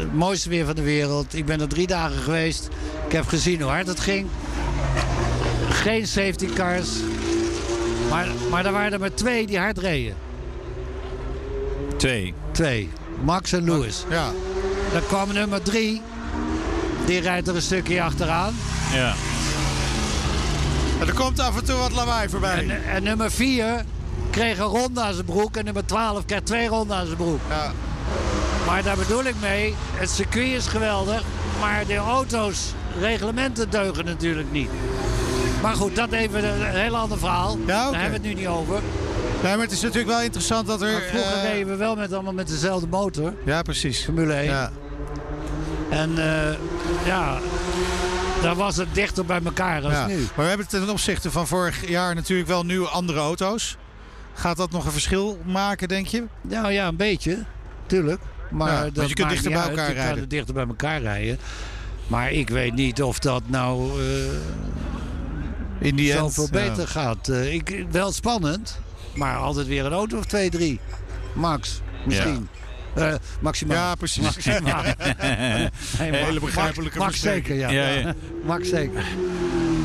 het 0.00 0.14
mooiste 0.14 0.48
weer 0.48 0.64
van 0.66 0.74
de 0.74 0.82
wereld. 0.82 1.34
Ik 1.34 1.44
ben 1.46 1.60
er 1.60 1.68
drie 1.68 1.86
dagen 1.86 2.18
geweest. 2.22 2.68
Ik 3.06 3.12
heb 3.12 3.26
gezien 3.26 3.60
hoe 3.60 3.70
hard 3.70 3.86
het 3.86 4.00
ging. 4.00 4.26
Geen 5.70 6.06
safety 6.06 6.46
cars. 6.54 6.88
Maar, 8.10 8.26
maar 8.50 8.66
er 8.66 8.72
waren 8.72 8.92
er 8.92 9.00
maar 9.00 9.14
twee 9.14 9.46
die 9.46 9.58
hard 9.58 9.78
reden. 9.78 10.14
Twee. 12.02 12.34
Twee. 12.52 12.90
Max 13.24 13.52
en 13.52 13.64
Lewis. 13.64 14.04
Ja. 14.10 14.30
Dan 14.92 15.06
kwam 15.06 15.32
nummer 15.32 15.62
drie. 15.62 16.02
Die 17.06 17.20
rijdt 17.20 17.48
er 17.48 17.54
een 17.54 17.62
stukje 17.62 18.02
achteraan. 18.02 18.54
Ja. 18.92 19.14
En 21.00 21.06
er 21.06 21.14
komt 21.14 21.40
af 21.40 21.56
en 21.56 21.64
toe 21.64 21.76
wat 21.76 21.92
lawaai 21.92 22.28
voorbij. 22.28 22.68
En, 22.68 22.84
en 22.84 23.02
nummer 23.02 23.30
4 23.30 23.84
kreeg 24.30 24.58
een 24.58 24.64
ronde 24.64 25.00
aan 25.00 25.12
zijn 25.12 25.26
broek. 25.26 25.56
En 25.56 25.64
nummer 25.64 25.86
12 25.86 26.24
kreeg 26.24 26.40
twee 26.40 26.68
ronden 26.68 26.96
aan 26.96 27.06
zijn 27.06 27.16
broek. 27.16 27.40
Ja. 27.48 27.72
Maar 28.66 28.82
daar 28.82 28.96
bedoel 28.96 29.24
ik 29.24 29.34
mee, 29.40 29.74
het 29.94 30.10
circuit 30.10 30.52
is 30.52 30.66
geweldig. 30.66 31.22
Maar 31.60 31.86
de 31.86 31.96
auto's, 31.96 32.72
reglementen 33.00 33.70
deugen 33.70 34.04
natuurlijk 34.04 34.52
niet. 34.52 34.70
Maar 35.62 35.74
goed, 35.74 35.96
dat 35.96 36.12
even 36.12 36.44
een 36.44 36.80
heel 36.80 36.96
ander 36.96 37.18
verhaal. 37.18 37.58
Daar 37.66 37.82
hebben 37.82 38.20
we 38.20 38.28
het 38.28 38.34
nu 38.34 38.34
niet 38.34 38.46
over. 38.46 38.80
Maar 39.42 39.58
het 39.58 39.70
is 39.72 39.80
natuurlijk 39.80 40.08
wel 40.08 40.22
interessant 40.22 40.66
dat 40.66 40.82
er... 40.82 40.92
Maar 40.92 41.00
vroeger 41.02 41.40
reden 41.42 41.68
we 41.68 41.76
wel 41.76 41.96
met, 41.96 42.12
allemaal 42.12 42.32
met 42.32 42.48
dezelfde 42.48 42.86
motor. 42.86 43.34
Ja, 43.44 43.62
precies. 43.62 44.04
Formule 44.04 44.32
1. 44.32 44.44
Ja. 44.44 44.70
En 45.90 46.18
eh, 46.18 46.56
ja, 47.06 47.38
daar 48.42 48.54
was 48.54 48.76
het 48.76 48.94
dichter 48.94 49.24
bij 49.24 49.40
elkaar 49.44 49.80
dan 49.80 49.90
Ja. 49.90 50.06
nu. 50.06 50.18
Maar 50.18 50.30
we 50.34 50.42
hebben 50.42 50.68
ten 50.68 50.88
opzichte 50.90 51.30
van 51.30 51.46
vorig 51.46 51.88
jaar 51.88 52.14
natuurlijk 52.14 52.48
wel 52.48 52.64
nu 52.64 52.86
andere 52.86 53.18
auto's. 53.18 53.76
Gaat 54.34 54.56
dat 54.56 54.70
nog 54.70 54.84
een 54.84 54.92
verschil 54.92 55.38
maken, 55.46 55.88
denk 55.88 56.06
je? 56.06 56.24
Nou 56.40 56.72
ja, 56.72 56.86
een 56.86 56.96
beetje. 56.96 57.38
Tuurlijk. 57.86 58.20
Maar 58.50 58.84
Ja, 58.84 58.90
dat 58.90 59.08
je 59.08 59.14
kunt 59.14 59.28
dichter 59.30 59.50
bij 59.50 59.60
uit. 59.60 59.68
elkaar 59.70 59.88
Je 59.88 59.94
kan 59.94 60.02
rijden. 60.04 60.22
er 60.22 60.28
dichter 60.28 60.54
bij 60.54 60.66
elkaar 60.66 61.00
rijden. 61.00 61.38
Maar 62.06 62.30
ik 62.32 62.48
weet 62.48 62.74
niet 62.74 63.02
of 63.02 63.18
dat 63.18 63.42
nou 63.46 64.00
eh, 64.00 64.06
In 65.78 65.96
die 65.96 66.10
end, 66.12 66.20
zoveel 66.20 66.48
ja. 66.60 66.68
beter 66.68 66.88
gaat. 66.88 67.28
Ik, 67.28 67.84
wel 67.90 68.12
spannend. 68.12 68.78
Maar 69.14 69.36
altijd 69.36 69.66
weer 69.66 69.84
een 69.84 69.92
auto 69.92 70.18
of 70.18 70.24
twee, 70.24 70.50
drie. 70.50 70.80
Max, 71.32 71.80
misschien. 72.06 72.48
Eh, 72.94 73.14
maximaal. 73.40 73.76
Ja, 73.76 73.94
precies. 73.94 74.22
Maximaal. 74.22 74.82
Nee, 75.98 76.10
Hele 76.12 76.26
Max- 76.40 76.44
begrijpelijke 76.44 76.98
Max, 76.98 77.10
Max 77.10 77.20
zeker, 77.20 77.54
ja. 77.54 77.70
Ja, 77.70 77.88
ja. 77.88 78.14
Max 78.44 78.68
zeker. 78.68 79.04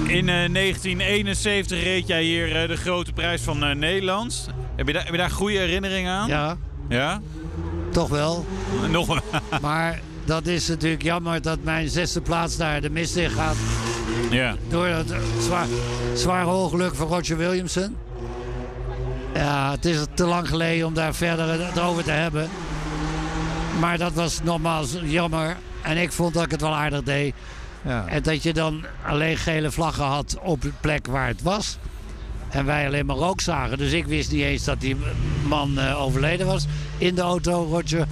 In 0.08 0.30
eh, 0.30 0.50
1971 0.54 1.84
reed 1.84 2.08
jij 2.08 2.24
hier 2.24 2.62
eh, 2.62 2.68
de 2.68 2.76
grote 2.78 3.14
prijs 3.14 3.42
van 3.42 3.64
eh, 3.64 3.76
Nederland. 3.76 4.50
Heb 4.76 4.88
je, 4.88 4.94
daar, 4.94 5.04
heb 5.04 5.12
je 5.12 5.18
daar 5.18 5.30
goede 5.32 5.58
herinneringen 5.58 6.12
aan? 6.14 6.28
Ja, 6.28 6.58
Ja? 6.90 7.22
toch 7.92 8.10
wel. 8.10 8.46
Nog 8.92 9.10
een... 9.10 9.22
Maar 9.62 10.00
dat 10.26 10.46
is 10.48 10.68
natuurlijk 10.68 11.02
jammer 11.04 11.42
dat 11.42 11.60
mijn 11.64 11.90
zesde 11.90 12.22
plaats 12.22 12.58
daar 12.58 12.82
de 12.82 12.90
mist 12.90 13.16
in 13.16 13.30
gaat. 13.30 13.56
ja. 14.32 14.56
Door 14.70 14.86
het 14.88 15.14
zwaar, 15.42 15.68
zware 16.16 16.50
ongeluk 16.50 16.96
van 16.96 17.08
Roger 17.08 17.38
Williamson. 17.38 17.96
Ja, 19.34 19.72
het 19.72 19.86
is 19.86 19.98
te 20.14 20.26
lang 20.26 20.48
geleden 20.48 20.88
om 20.88 20.94
daar 20.94 21.16
verder 21.16 21.66
het 21.66 21.80
over 21.80 22.04
te 22.04 22.12
hebben. 22.12 22.50
Maar 23.80 23.98
dat 23.98 24.14
was 24.14 24.40
nogmaals 24.44 24.98
jammer. 25.04 25.58
En 25.82 25.98
ik 25.98 26.12
vond 26.12 26.34
dat 26.34 26.44
ik 26.44 26.52
het 26.52 26.62
wel 26.62 26.76
aardig 26.76 27.04
deed. 27.04 27.34
Ja. 27.82 28.08
En 28.08 28.24
dat 28.24 28.44
je 28.44 28.54
dan 28.54 28.86
alleen 29.06 29.38
gele 29.38 29.72
vlaggen 29.72 30.06
had 30.06 30.38
op 30.44 30.62
de 30.62 30.72
plek 30.82 31.08
waar 31.08 31.28
het 31.28 31.42
was. 31.42 31.78
En 32.50 32.66
wij 32.66 32.86
alleen 32.86 33.06
maar 33.06 33.16
rook 33.16 33.42
zagen. 33.42 33.78
Dus 33.78 33.92
ik 33.92 34.06
wist 34.06 34.32
niet 34.32 34.42
eens 34.42 34.64
dat 34.64 34.82
die 34.82 34.96
man 35.48 35.80
eh, 35.80 36.02
overleden 36.02 36.48
was 36.48 36.66
in 36.98 37.16
de 37.16 37.22
auto, 37.22 37.64
Roger. 37.64 38.08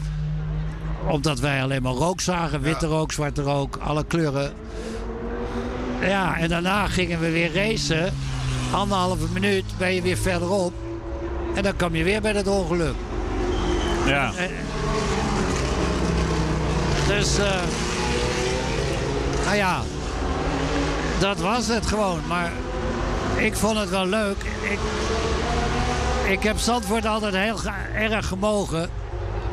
Omdat 1.07 1.39
wij 1.39 1.63
alleen 1.63 1.81
maar 1.81 1.93
rook 1.93 2.21
zagen. 2.21 2.61
Witte 2.61 2.85
rook, 2.85 3.11
zwarte 3.11 3.41
rook, 3.41 3.77
alle 3.77 4.05
kleuren. 4.05 4.53
Ja, 6.01 6.37
en 6.37 6.49
daarna 6.49 6.87
gingen 6.87 7.19
we 7.19 7.31
weer 7.31 7.53
racen. 7.53 8.13
Anderhalve 8.71 9.27
minuut 9.33 9.65
ben 9.77 9.93
je 9.93 10.01
weer 10.01 10.17
verderop. 10.17 10.73
En 11.55 11.63
dan 11.63 11.75
kom 11.77 11.95
je 11.95 12.03
weer 12.03 12.21
bij 12.21 12.33
dat 12.33 12.47
ongeluk. 12.47 12.93
Ja. 14.05 14.31
Eh, 14.37 14.43
Dus, 17.07 17.37
eh 17.37 17.45
nou 19.45 19.57
ja, 19.57 19.81
dat 21.19 21.39
was 21.39 21.67
het 21.67 21.85
gewoon. 21.85 22.19
Maar 22.27 22.51
ik 23.35 23.55
vond 23.55 23.77
het 23.79 23.89
wel 23.89 24.05
leuk. 24.07 24.37
Ik, 24.61 24.79
ik 26.31 26.43
heb 26.43 26.57
Zandvoort 26.57 27.05
altijd 27.05 27.35
heel 27.35 27.59
erg 28.11 28.27
gemogen. 28.27 28.89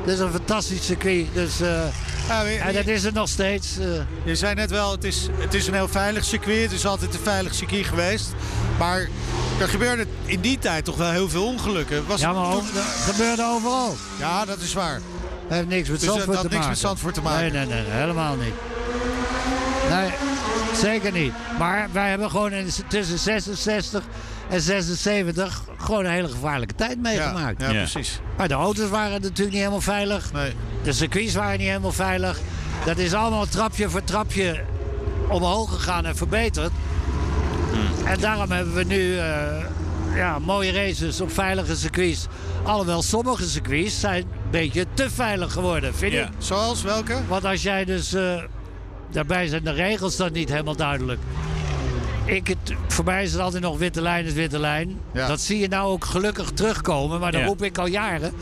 Het 0.01 0.11
is 0.15 0.19
een 0.19 0.31
fantastisch 0.33 0.85
circuit. 0.87 1.27
Dus, 1.33 1.61
eh, 1.61 1.83
Ja, 2.29 2.43
je- 2.43 2.59
en 2.59 2.73
dat 2.75 2.87
is 2.87 3.03
het 3.05 3.15
nog 3.15 3.29
steeds. 3.29 3.79
eh. 3.79 3.87
Je 4.25 4.35
zei 4.35 4.55
net 4.55 4.71
wel, 4.71 4.91
het 4.91 5.05
is, 5.05 5.29
het 5.39 5.55
is 5.55 5.67
een 5.67 5.75
heel 5.75 5.89
veilig 5.89 6.25
circuit. 6.25 6.63
Het 6.63 6.73
is 6.73 6.87
altijd 6.87 7.15
een 7.15 7.21
veilig 7.23 7.55
circuit 7.55 7.87
geweest. 7.87 8.33
Maar 8.83 9.09
er 9.61 9.69
gebeurde 9.69 10.07
in 10.25 10.41
die 10.41 10.59
tijd 10.59 10.85
toch 10.85 10.97
wel 10.97 11.11
heel 11.11 11.29
veel 11.29 11.47
ongelukken. 11.47 12.07
Was 12.07 12.21
ja, 12.21 12.29
het 12.29 12.37
maar 12.37 12.51
toen- 12.51 12.67
dat 12.75 12.85
gebeurde 12.85 13.45
overal. 13.45 13.97
Ja, 14.19 14.45
dat 14.45 14.59
is 14.59 14.73
waar. 14.73 14.95
Het 14.95 15.03
heeft 15.49 15.67
niks 15.69 15.89
met 15.89 16.01
Dus, 16.01 16.09
Zandvoort 16.09 16.33
dat 16.33 16.41
te 16.41 16.43
niks 16.43 16.55
maken. 16.55 16.69
met 16.69 16.79
Zandvoort 16.79 17.15
te 17.15 17.23
maken. 17.23 17.41
Nee, 17.41 17.51
nee, 17.51 17.67
nee, 17.67 17.83
nee, 17.83 17.91
helemaal 17.91 18.37
niet. 18.37 18.55
Nee, 19.91 20.11
zeker 20.81 21.13
niet. 21.13 21.33
Maar 21.59 21.89
wij 21.93 22.09
hebben 22.09 22.31
gewoon 22.31 22.53
in, 22.53 22.69
tussen 22.89 23.19
66 23.19 24.03
en 24.49 24.61
76 24.61 25.63
gewoon 25.77 26.05
een 26.05 26.11
hele 26.11 26.29
gevaarlijke 26.29 26.75
tijd 26.75 27.03
meegemaakt. 27.03 27.61
Ja, 27.61 27.69
precies. 27.69 28.21
Maar 28.37 28.49
de 28.49 28.55
auto's 28.55 28.89
waren 28.89 29.13
natuurlijk 29.13 29.51
niet 29.51 29.59
helemaal 29.59 29.81
veilig. 29.81 30.33
Nee. 30.33 30.53
De 30.83 30.93
circuits 30.93 31.35
waren 31.35 31.59
niet 31.59 31.69
helemaal 31.69 31.93
veilig. 31.93 32.41
Dat 32.85 32.99
is 32.99 33.15
allemaal 33.15 33.47
trapje 33.47 33.91
voor 33.91 34.05
trapje 34.05 34.65
omhoog 35.29 35.73
gegaan 35.73 36.05
en 36.07 36.17
verbeterd. 36.17 36.71
Hmm. 37.73 38.07
En 38.07 38.21
daarom 38.21 38.51
hebben 38.51 38.75
we 38.75 38.85
nu 38.85 39.19
eh, 39.19 39.65
ja, 40.15 40.39
mooie 40.39 40.73
races 40.73 41.21
op 41.21 41.33
veilige 41.33 41.77
circuits. 41.77 42.27
Alhoewel 42.63 43.03
sommige 43.03 43.45
circuits 43.49 44.01
zijn 44.01 44.23
een 44.23 44.51
beetje 44.51 44.87
te 44.95 45.11
veilig 45.11 45.53
geworden, 45.53 45.95
vind 45.95 46.13
Ja. 46.13 46.23
ik. 46.23 46.29
Zoals 46.39 46.83
welke? 46.83 47.15
Want 47.29 47.45
als 47.45 47.63
jij 47.63 47.85
dus... 47.85 48.15
eh, 48.15 48.43
daarbij 49.11 49.47
zijn 49.47 49.65
de 49.65 49.73
regels 49.73 50.17
dan 50.17 50.33
niet 50.33 50.49
helemaal 50.49 50.77
duidelijk. 50.77 51.21
Ik, 52.25 52.47
het, 52.47 52.73
voor 52.89 53.05
mij 53.05 53.23
is 53.23 53.33
het 53.33 53.41
altijd 53.41 53.63
nog 53.63 53.79
witte 53.79 54.03
lijn 54.03 54.25
is 54.25 54.33
witte 54.33 54.59
lijn. 54.59 54.99
Ja. 55.13 55.27
Dat 55.29 55.41
zie 55.41 55.59
je 55.59 55.69
nou 55.69 55.91
ook 55.91 56.05
gelukkig 56.05 56.51
terugkomen. 56.51 57.21
Maar 57.21 57.33
dat 57.33 57.41
Ja. 57.41 57.47
roep 57.47 57.63
ik 57.63 57.79
al 57.79 57.87
jaren. 57.87 58.33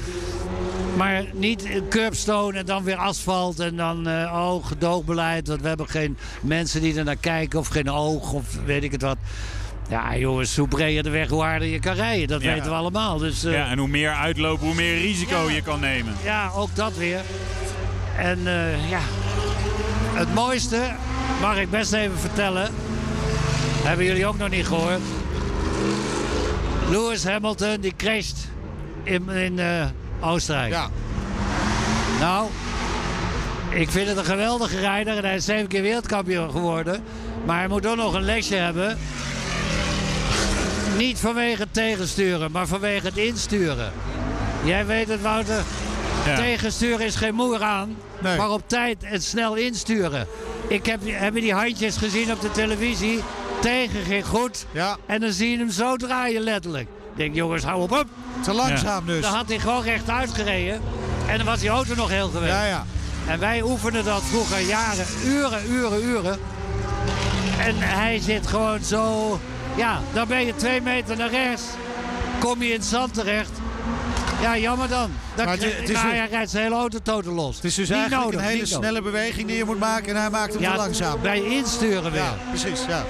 Maar 1.00 1.24
niet 1.32 1.68
curbstone 1.88 2.58
en 2.58 2.66
dan 2.66 2.84
weer 2.84 2.96
asfalt. 2.96 3.60
En 3.60 3.76
dan, 3.76 4.08
eh 4.08 4.32
oh, 4.34 4.66
gedoogbeleid. 4.66 5.48
Want 5.48 5.60
we 5.60 5.68
hebben 5.68 5.88
geen 5.88 6.16
mensen 6.40 6.80
die 6.80 6.98
er 6.98 7.04
naar 7.04 7.16
kijken. 7.16 7.58
Of 7.58 7.68
geen 7.68 7.90
oog, 7.90 8.32
of 8.32 8.44
weet 8.64 8.82
ik 8.82 8.92
het 8.92 9.02
wat. 9.02 9.16
Ja, 9.88 10.16
jongens, 10.16 10.56
hoe 10.56 10.68
breder 10.68 11.02
de 11.02 11.10
weg, 11.10 11.28
hoe 11.28 11.42
harder 11.42 11.68
je 11.68 11.78
kan 11.78 11.94
rijden. 11.94 12.28
Dat 12.28 12.42
Ja. 12.42 12.52
weten 12.52 12.70
we 12.70 12.76
allemaal. 12.76 13.18
Dus, 13.18 13.44
eh, 13.44 13.52
ja, 13.52 13.70
en 13.70 13.78
hoe 13.78 13.88
meer 13.88 14.10
uitlopen, 14.12 14.66
hoe 14.66 14.74
meer 14.74 14.98
risico 15.00 15.50
je 15.50 15.62
kan 15.62 15.80
nemen. 15.80 16.14
ja, 16.24 16.50
ook 16.56 16.74
dat 16.76 16.96
weer. 16.96 17.20
En 18.18 18.38
eh, 18.46 18.90
ja, 18.90 19.00
het 20.14 20.34
mooiste 20.34 20.80
mag 21.40 21.58
ik 21.58 21.70
best 21.70 21.92
even 21.92 22.18
vertellen. 22.18 22.70
Hebben 23.82 24.06
jullie 24.06 24.26
ook 24.26 24.38
nog 24.38 24.50
niet 24.50 24.66
gehoord. 24.66 25.00
Lewis 26.90 27.24
Hamilton 27.24 27.76
die 27.80 27.94
crasht 27.96 28.48
in, 29.04 29.28
in 29.28 29.58
Oostenrijk. 30.20 30.72
Ja. 30.72 30.88
Nou, 32.20 32.48
ik 33.70 33.90
vind 33.90 34.08
het 34.08 34.16
een 34.16 34.24
geweldige 34.24 34.78
rijder 34.78 35.16
en 35.16 35.24
hij 35.24 35.34
is 35.34 35.44
zeven 35.44 35.66
keer 35.68 35.82
wereldkampioen 35.82 36.50
geworden. 36.50 37.02
Maar 37.44 37.58
hij 37.58 37.68
moet 37.68 37.86
ook 37.86 37.96
nog 37.96 38.14
een 38.14 38.22
lesje 38.22 38.54
hebben. 38.54 38.98
Niet 40.98 41.18
vanwege 41.18 41.60
het 41.62 41.74
tegensturen, 41.74 42.50
maar 42.50 42.66
vanwege 42.66 43.06
het 43.06 43.16
insturen. 43.16 43.92
Jij 44.64 44.86
weet 44.86 45.08
het, 45.08 45.22
Wouter. 45.22 45.62
Ja. 46.26 46.36
Tegensturen 46.36 47.06
is 47.06 47.14
geen 47.16 47.34
moer 47.34 47.62
aan, 47.62 47.96
Nee. 48.18 48.36
maar 48.36 48.50
op 48.50 48.62
tijd 48.66 49.02
en 49.02 49.22
snel 49.22 49.54
insturen. 49.54 50.26
Ik 50.68 50.86
heb, 50.86 51.00
heb 51.04 51.34
je 51.34 51.40
die 51.40 51.54
handjes 51.54 51.96
gezien 51.96 52.32
op 52.32 52.40
de 52.40 52.50
televisie? 52.50 53.20
Tegen 53.60 54.04
ging 54.04 54.26
goed. 54.26 54.66
Ja. 54.72 54.96
En 55.06 55.20
dan 55.20 55.32
zie 55.32 55.50
je 55.50 55.56
hem 55.58 55.70
zo 55.70 55.96
draaien 55.96 56.42
letterlijk. 56.42 56.88
Ik 57.20 57.26
denk, 57.26 57.38
jongens, 57.38 57.62
hou 57.64 57.82
op. 57.82 57.92
op. 57.92 58.04
Te 58.42 58.52
langzaam 58.52 59.06
dus. 59.06 59.22
Dan 59.22 59.32
had 59.34 59.48
hij 59.48 59.58
gewoon 59.58 59.82
rechtuit 59.82 60.34
gereden. 60.34 60.80
En 61.28 61.36
dan 61.36 61.46
was 61.46 61.60
die 61.60 61.68
auto 61.68 61.94
nog 61.94 62.08
heel 62.08 62.28
geweest. 62.28 62.52
Ja, 62.52 62.64
ja. 62.64 62.84
En 63.26 63.38
wij 63.38 63.62
oefenden 63.62 64.04
dat 64.04 64.22
vroeger 64.22 64.60
jaren, 64.60 65.06
uren, 65.24 65.70
uren, 65.70 66.02
uren. 66.04 66.38
En 67.58 67.74
hij 67.78 68.18
zit 68.20 68.46
gewoon 68.46 68.78
zo... 68.84 69.38
Ja, 69.76 70.00
dan 70.12 70.28
ben 70.28 70.46
je 70.46 70.56
twee 70.56 70.80
meter 70.80 71.16
naar 71.16 71.30
rechts. 71.30 71.62
Kom 72.38 72.62
je 72.62 72.68
in 72.68 72.74
het 72.78 72.84
zand 72.84 73.14
terecht. 73.14 73.50
Ja, 74.40 74.58
jammer 74.58 74.88
dan. 74.88 75.10
dan 75.34 75.44
Maar 75.44 75.54
het 75.54 75.64
is- 75.64 75.72
nou, 75.72 75.86
dus- 75.86 76.00
hij 76.02 76.28
rijdt 76.30 76.50
zijn 76.50 76.62
hele 76.62 76.74
auto 76.74 76.98
totaal 77.02 77.32
los. 77.34 77.56
Het 77.56 77.64
is 77.64 77.74
dus 77.74 77.88
Niet 77.88 77.96
eigenlijk 77.98 78.24
nodig, 78.24 78.40
een 78.40 78.46
hele 78.52 78.62
nodig. 78.62 78.76
snelle 78.76 79.02
beweging 79.02 79.46
die 79.46 79.56
je 79.56 79.64
moet 79.64 79.78
maken. 79.78 80.14
En 80.14 80.20
hij 80.20 80.30
maakt 80.30 80.52
hem 80.52 80.62
Ja, 80.62 80.70
te 80.70 80.76
langzaam. 80.76 81.20
bij 81.22 81.42
insturen 81.42 82.12
weer. 82.12 82.20
Ja, 82.22 82.34
precies. 82.48 82.80
Ja. 82.88 83.04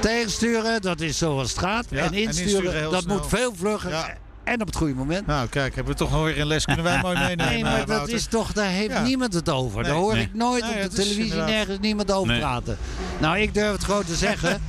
Tegensturen, 0.00 0.82
dat 0.82 1.00
is 1.00 1.18
zoals 1.18 1.50
het 1.50 1.58
gaat. 1.58 1.86
Ja, 1.90 1.98
en 1.98 2.04
en 2.06 2.12
insturen, 2.14 2.90
dat 2.90 3.02
snel. 3.02 3.16
moet 3.16 3.26
veel 3.28 3.52
vlugger. 3.56 3.90
Ja. 3.90 4.14
En 4.44 4.60
op 4.60 4.66
het 4.66 4.76
goede 4.76 4.94
moment. 4.94 5.26
Nou, 5.26 5.48
kijk, 5.48 5.74
hebben 5.74 5.92
we 5.92 5.98
toch 5.98 6.10
nog 6.10 6.22
weer 6.24 6.40
een 6.40 6.46
les. 6.46 6.64
Kunnen 6.64 6.84
wij 6.84 7.00
mooi 7.02 7.18
meenemen. 7.18 7.46
Nee, 7.46 7.62
maar 7.62 7.72
eh, 7.72 7.78
dat 7.78 7.88
Wouter? 7.88 8.14
is 8.14 8.26
toch, 8.26 8.52
daar 8.52 8.68
heeft 8.68 8.92
Ja. 8.92 9.02
niemand 9.02 9.34
het 9.34 9.48
over. 9.48 9.80
Nee. 9.82 9.90
daar 9.90 10.00
hoor 10.00 10.12
Nee. 10.14 10.22
ik 10.22 10.34
nooit 10.34 10.62
Nee, 10.62 10.84
op 10.84 10.90
de 10.90 10.96
televisie 10.96 11.22
inderdaad- 11.22 11.46
nergens 11.48 11.78
niemand 11.80 12.12
over 12.12 12.38
praten. 12.38 12.78
Nou, 13.18 13.38
ik 13.38 13.54
durf 13.54 13.72
het 13.72 13.84
gewoon 13.84 14.04
te 14.04 14.14
zeggen. 14.26 14.62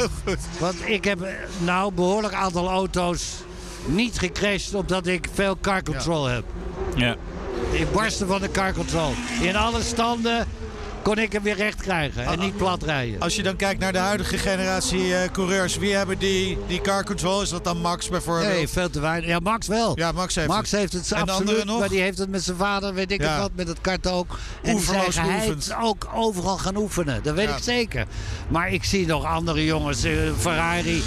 want 0.60 0.76
ik 0.86 1.04
heb 1.04 1.22
eh, 1.22 1.32
nou 1.58 1.94
behoorlijk 1.94 2.34
aantal 2.34 2.70
auto's 2.70 3.24
niet 3.86 4.20
gecrashed 4.20 4.74
omdat 4.74 5.08
ik 5.08 5.28
veel 5.34 5.58
car 5.62 5.84
control 5.84 6.26
heb. 6.26 6.44
Ja. 6.96 7.16
Ik 7.72 7.92
barstte 7.92 8.26
van 8.26 8.42
de 8.42 8.52
car 8.52 8.74
control. 8.74 9.12
In 9.42 9.56
alle 9.56 9.82
standen 9.84 10.48
kon 11.02 11.18
ik 11.18 11.32
hem 11.34 11.44
weer 11.44 11.56
recht 11.56 11.82
krijgen 11.82 12.26
Ah, 12.26 12.34
en 12.34 12.40
niet 12.40 12.58
plat 12.58 12.84
rijden. 12.84 13.20
Als 13.20 13.36
je 13.36 13.44
dan 13.44 13.56
kijkt 13.56 13.80
naar 13.80 13.92
de 13.92 13.98
huidige 13.98 14.38
generatie 14.38 15.16
eh, 15.16 15.32
coureurs, 15.32 15.78
wie 15.78 15.96
hebben 15.96 16.18
die, 16.18 16.58
die 16.68 16.82
car 16.82 17.04
control? 17.06 17.42
Is 17.42 17.50
dat 17.50 17.64
dan 17.64 17.78
Max 17.82 18.10
bijvoorbeeld? 18.10 18.48
Nee, 18.48 18.68
veel 18.68 18.90
te 18.90 19.00
weinig. 19.00 19.30
Ja, 19.30 19.40
Max 19.40 19.68
wel. 19.68 19.98
Ja, 19.98 20.12
Max 20.12 20.36
heeft 20.36 20.48
Max 20.48 20.72
het. 20.72 20.80
heeft 20.80 20.94
het 20.94 21.12
En 21.12 21.22
absoluut, 21.30 21.66
nog? 21.66 21.80
maar 21.80 21.90
die 21.90 22.02
heeft 22.02 22.18
het 22.18 22.30
met 22.30 22.44
zijn 22.44 22.58
vader, 22.58 22.94
weet 22.94 23.12
ik 23.12 23.22
Ja. 23.22 23.32
het 23.32 23.42
wat, 23.42 23.52
met 23.56 23.68
het 23.68 23.82
kart 23.82 24.08
ook. 24.08 24.32
En 24.32 24.38
die 24.64 24.74
Oeverloos 24.74 25.14
zeggen, 25.16 25.34
hij 25.38 25.48
is 25.58 25.74
ook 25.82 26.08
overal 26.16 26.58
gaan 26.58 26.76
oefenen. 26.78 27.24
Dat 27.24 27.36
weet 27.36 27.48
Ja. 27.50 27.56
ik 27.56 27.64
zeker. 27.64 28.06
Maar 28.48 28.70
ik 28.72 28.84
zie 28.84 29.06
nog 29.08 29.26
andere 29.26 29.66
jongens, 29.66 30.04
eh, 30.04 30.14
Ferrari 30.40 31.04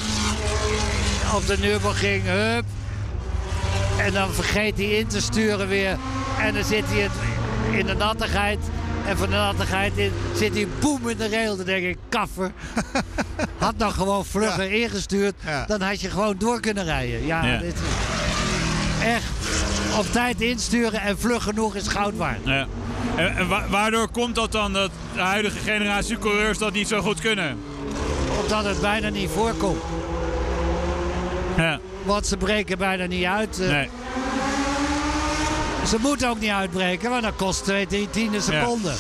op 1.34 1.46
de 1.46 1.58
Nürburgring, 1.58 2.22
hup. 2.26 2.64
En 3.98 4.12
dan 4.12 4.32
vergeet 4.32 4.76
hij 4.76 4.86
in 4.86 5.06
te 5.06 5.20
sturen 5.20 5.68
weer. 5.68 5.96
En 6.40 6.54
dan 6.54 6.64
zit 6.64 6.84
hij 6.86 7.00
het 7.00 7.12
in 7.78 7.86
de 7.86 7.94
nattigheid. 7.94 8.58
En 9.06 9.16
van 9.16 9.30
de 9.30 9.36
nattigheid 9.36 9.96
in, 9.96 10.12
zit 10.34 10.54
hij 10.54 10.66
boem 10.80 11.08
in 11.08 11.16
de 11.16 11.28
rail. 11.28 11.56
Dan 11.56 11.66
denk 11.66 11.84
ik, 11.84 11.96
kaffer. 12.08 12.52
Had 13.58 13.74
dan 13.76 13.92
gewoon 13.92 14.24
vlugger 14.24 14.72
ingestuurd. 14.72 15.34
Ja. 15.44 15.64
Dan 15.66 15.80
had 15.80 16.00
je 16.00 16.10
gewoon 16.10 16.34
door 16.38 16.60
kunnen 16.60 16.84
rijden. 16.84 17.26
Ja, 17.26 17.44
Ja. 17.46 17.58
dit, 17.58 17.74
echt. 19.04 19.24
Op 19.98 20.06
tijd 20.12 20.40
insturen 20.40 21.00
en 21.00 21.18
vlug 21.18 21.42
genoeg 21.42 21.74
is 21.74 21.88
goud 21.88 22.16
waard. 22.16 22.38
Ja. 22.44 22.66
En, 23.16 23.36
en 23.36 23.48
wa- 23.48 23.68
waardoor 23.68 24.08
komt 24.08 24.34
dat 24.34 24.52
dan 24.52 24.72
dat 24.72 24.90
de 25.14 25.20
huidige 25.20 25.58
generatie 25.58 26.18
coureurs 26.18 26.58
dat 26.58 26.72
niet 26.72 26.88
zo 26.88 27.00
goed 27.00 27.20
kunnen? 27.20 27.56
Omdat 28.42 28.64
het 28.64 28.80
bijna 28.80 29.08
niet 29.08 29.30
voorkomt. 29.30 29.82
Ja. 31.56 31.80
Want 32.04 32.26
ze 32.26 32.36
breken 32.36 32.78
bijna 32.78 33.06
niet 33.06 33.24
uit. 33.24 33.60
Eh, 33.60 33.68
Nee. 33.68 33.88
Ze 35.86 35.96
moeten 36.00 36.28
ook 36.28 36.40
niet 36.40 36.50
uitbreken, 36.50 37.10
want 37.10 37.22
dat 37.22 37.36
kost 37.36 37.64
2, 37.64 37.86
3 37.86 38.10
tiende 38.10 38.40
seconden. 38.40 38.94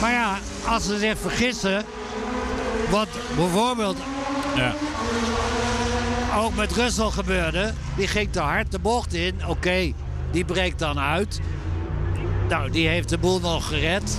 Maar 0.00 0.12
ja, 0.12 0.38
als 0.66 0.84
ze 0.84 0.98
zich 0.98 1.18
vergissen, 1.20 1.84
Wat 2.90 3.08
bijvoorbeeld 3.36 3.96
Ja. 4.56 4.74
ook 6.36 6.54
met 6.54 6.72
Russell 6.72 7.10
gebeurde. 7.10 7.72
Die 7.96 8.06
ging 8.08 8.32
te 8.32 8.40
hard 8.40 8.70
de 8.72 8.78
bocht 8.78 9.14
in. 9.14 9.40
Oké, 9.46 9.92
die 10.30 10.44
breekt 10.44 10.78
dan 10.78 10.98
uit. 10.98 11.40
Nou, 12.48 12.70
die 12.70 12.88
heeft 12.88 13.08
de 13.08 13.18
boel 13.18 13.40
nog 13.40 13.68
gered. 13.68 14.18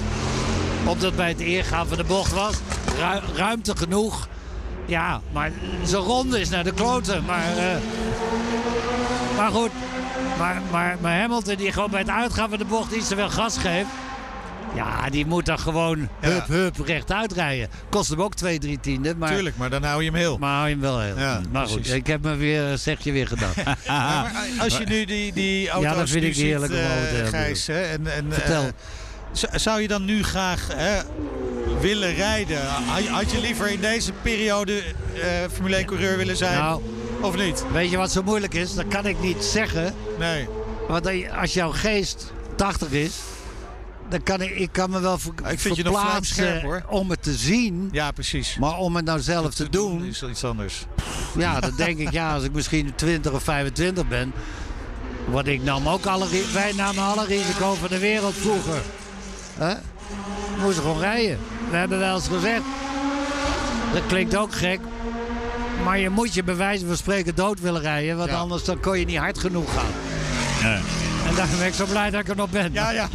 Omdat 0.85 1.15
bij 1.15 1.27
het 1.29 1.39
ingaan 1.39 1.87
van 1.87 1.97
de 1.97 2.03
bocht 2.03 2.31
was. 2.33 2.53
Ru- 2.97 3.35
ruimte 3.35 3.77
genoeg. 3.77 4.27
Ja, 4.85 5.21
maar 5.31 5.51
zijn 5.83 6.01
ronde 6.01 6.39
is 6.39 6.49
naar 6.49 6.63
de 6.63 6.73
kloten. 6.73 7.23
Maar, 7.25 7.57
eh, 7.57 7.77
maar 9.37 9.51
goed. 9.51 9.71
Maar, 10.37 10.61
maar, 10.71 10.97
maar 11.01 11.19
Hamilton 11.19 11.55
die 11.55 11.71
gewoon 11.71 11.89
bij 11.91 11.99
het 11.99 12.09
uitgaan 12.09 12.49
van 12.49 12.57
de 12.57 12.65
bocht 12.65 12.91
iets 12.91 13.07
te 13.07 13.15
veel 13.15 13.29
gas 13.29 13.57
geeft. 13.57 13.87
Ja, 14.75 15.09
die 15.09 15.25
moet 15.25 15.45
dan 15.45 15.59
gewoon 15.59 16.09
hup, 16.19 16.47
hup, 16.47 16.75
rechtuit 16.85 17.31
rijden. 17.31 17.69
Kost 17.89 18.09
hem 18.09 18.21
ook 18.21 18.35
twee, 18.35 18.59
drie 18.59 18.79
tienden. 18.79 19.17
Maar, 19.17 19.31
Tuurlijk, 19.31 19.57
maar 19.57 19.69
dan 19.69 19.83
hou 19.83 20.03
je 20.03 20.09
hem 20.09 20.19
heel. 20.19 20.37
maar 20.37 20.55
hou 20.55 20.65
je 20.67 20.71
hem 20.71 20.81
wel 20.81 20.99
heel. 20.99 21.19
Ja, 21.19 21.41
maar 21.51 21.65
goed, 21.67 21.75
precies. 21.75 21.93
ik 21.93 22.07
heb 22.07 22.21
me 22.23 22.35
weer, 22.35 22.77
zeg 22.77 23.03
je 23.03 23.11
weer 23.11 23.27
gedaan. 23.27 23.51
Ja, 23.85 24.21
maar 24.21 24.33
als 24.59 24.77
je 24.77 24.85
nu 24.85 25.05
die, 25.05 25.33
die 25.33 25.69
auto's 25.69 25.91
Ja, 25.91 25.97
dat 25.97 26.09
vind 26.09 26.23
ik 26.23 26.33
ziet, 26.33 26.43
heerlijk 26.43 26.71
om 26.71 26.77
eh. 26.77 27.27
Gijs, 27.27 27.67
hè, 27.67 27.81
en, 27.81 28.07
en, 28.15 28.25
Vertel. 28.33 28.63
eh, 28.63 28.69
zou 29.59 29.81
je 29.81 29.87
dan 29.87 30.05
nu 30.05 30.23
graag 30.23 30.67
hè, 30.73 31.01
willen 31.79 32.13
rijden? 32.15 32.59
Had 33.11 33.31
je, 33.31 33.41
liever 33.41 33.69
in 33.71 33.79
deze 33.81 34.11
periode 34.21 34.81
eh, 35.15 35.27
Formule 35.53 35.81
1-coureur 35.83 36.17
willen 36.17 36.37
zijn? 36.37 36.59
Nou, 36.59 36.81
of 37.21 37.37
niet? 37.37 37.63
Weet 37.71 37.89
je 37.89 37.97
wat 37.97 38.11
zo 38.11 38.23
moeilijk 38.23 38.53
is? 38.53 38.73
Dat 38.75 38.87
kan 38.87 39.05
ik 39.05 39.19
niet 39.19 39.43
zeggen. 39.43 39.95
Nee. 40.19 40.47
Want 40.87 41.09
als 41.39 41.53
jouw 41.53 41.71
geest 41.71 42.31
80 42.55 42.91
is, 42.91 43.15
dan 44.09 44.23
kan 44.23 44.41
ik, 44.41 44.49
ik 44.49 44.69
kan 44.71 44.89
me 44.89 44.99
wel 44.99 45.17
ver, 45.17 45.31
Ik 45.49 45.59
vind 45.59 45.75
je 45.75 45.83
nog 45.83 46.01
vlijmscherp, 46.01 46.61
hoor. 46.61 46.83
om 46.87 47.09
het 47.09 47.23
te 47.23 47.33
zien. 47.33 47.89
Ja, 47.91 48.11
precies. 48.11 48.57
Maar 48.59 48.77
om 48.77 48.95
het 48.95 49.05
nou 49.05 49.19
zelf 49.19 49.53
te 49.53 49.69
doen, 49.69 50.05
is 50.05 50.23
iets 50.23 50.43
anders. 50.43 50.85
ja, 51.37 51.59
dan 51.59 51.73
denk 51.75 51.97
ik, 51.99 52.11
ja, 52.11 52.33
als 52.33 52.43
ik 52.43 52.51
misschien 52.53 52.95
20 52.95 53.31
of 53.31 53.43
25 53.43 54.07
ben. 54.07 54.33
Want 55.25 55.47
ik 55.47 55.63
nam 55.63 55.87
ook 55.87 56.05
alle, 56.05 56.25
wij 56.53 56.73
namen 56.73 57.03
alle 57.03 57.25
risico 57.25 57.73
van 57.73 57.87
de 57.87 57.99
wereld 57.99 58.33
vroeger. 58.35 58.81
Hè? 59.57 59.73
We 60.55 60.61
moesten 60.61 60.83
gewoon 60.83 60.99
rijden. 60.99 61.39
We 61.69 61.75
hebben 61.77 61.99
wel 61.99 62.15
eens 62.15 62.27
gezegd, 62.27 62.63
dat 63.93 64.01
klinkt 64.07 64.35
ook 64.35 64.53
gek. 64.53 64.79
Maar 65.83 65.99
je 65.99 66.09
moet 66.09 66.33
je 66.33 66.43
bij 66.43 66.55
wijze 66.55 66.85
van 66.85 66.97
spreken 66.97 67.35
dood 67.35 67.59
willen 67.59 67.81
rijden. 67.81 68.17
Want 68.17 68.31
anders 68.31 68.63
dan 68.63 68.79
kon 68.79 68.99
je 68.99 69.05
niet 69.05 69.17
hard 69.17 69.39
genoeg 69.39 69.73
gaan. 69.73 69.91
En 71.27 71.35
daarom 71.35 71.57
ben 71.57 71.67
ik 71.67 71.73
zo 71.73 71.85
blij 71.85 72.09
dat 72.09 72.21
ik 72.21 72.27
er 72.27 72.35
nog 72.35 72.49
ben. 72.49 72.73
Ja, 72.73 72.91
ja. 72.91 73.09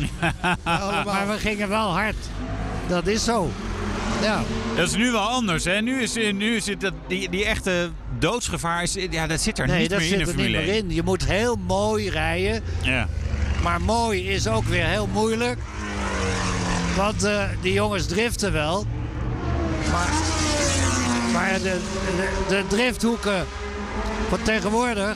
maar 1.05 1.29
we 1.29 1.39
gingen 1.39 1.69
wel 1.69 1.93
hard. 1.93 2.17
Dat 2.89 3.07
is 3.07 3.25
zo. 3.25 3.51
Ja. 4.23 4.43
Dat 4.77 4.89
is 4.89 4.95
nu 4.95 5.11
wel 5.11 5.29
anders, 5.29 5.65
hè? 5.65 5.81
Nu 5.81 6.03
is, 6.03 6.15
nu 6.15 6.61
zit 6.61 6.81
dat, 6.81 6.93
die, 7.07 7.31
die 7.31 7.45
echte 7.45 7.91
doodsgevaar, 8.19 8.83
is, 8.83 8.97
ja, 9.11 9.27
dat 9.27 9.41
zit 9.41 9.59
er 9.59 9.67
Nee, 9.67 9.81
niet 9.81 9.91
dat 9.91 9.99
meer 9.99 10.13
in 10.13 10.19
zit 10.19 10.27
de 10.27 10.33
er 10.33 10.49
niet 10.49 10.51
meer 10.51 10.69
1. 10.69 10.77
in. 10.77 10.95
Je 10.95 11.03
moet 11.03 11.25
heel 11.27 11.57
mooi 11.67 12.11
rijden. 12.11 12.63
Ja. 12.83 13.09
Maar 13.63 13.81
mooi 13.81 14.29
is 14.29 14.47
ook 14.49 14.65
weer 14.65 14.87
heel 14.87 15.09
moeilijk. 15.13 15.59
Want 16.97 17.25
eh, 17.25 17.45
die 17.61 17.73
jongens 17.73 18.07
driften 18.07 18.53
wel. 18.53 18.87
Maar, 19.91 20.09
maar 21.33 21.53
de, 21.53 21.81
de, 22.17 22.29
de 22.49 22.65
drifthoeken 22.69 23.47
van 24.29 24.43
tegenwoordig 24.43 25.15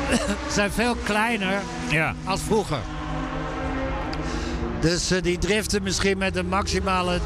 zijn 0.54 0.70
veel 0.70 0.94
kleiner 1.04 1.60
Ja. 1.90 2.14
als 2.24 2.40
vroeger. 2.40 2.78
Dus 4.80 5.10
eh, 5.10 5.22
die 5.22 5.38
driften 5.38 5.82
misschien 5.82 6.18
met 6.18 6.36
een 6.36 6.48
maximale 6.48 7.18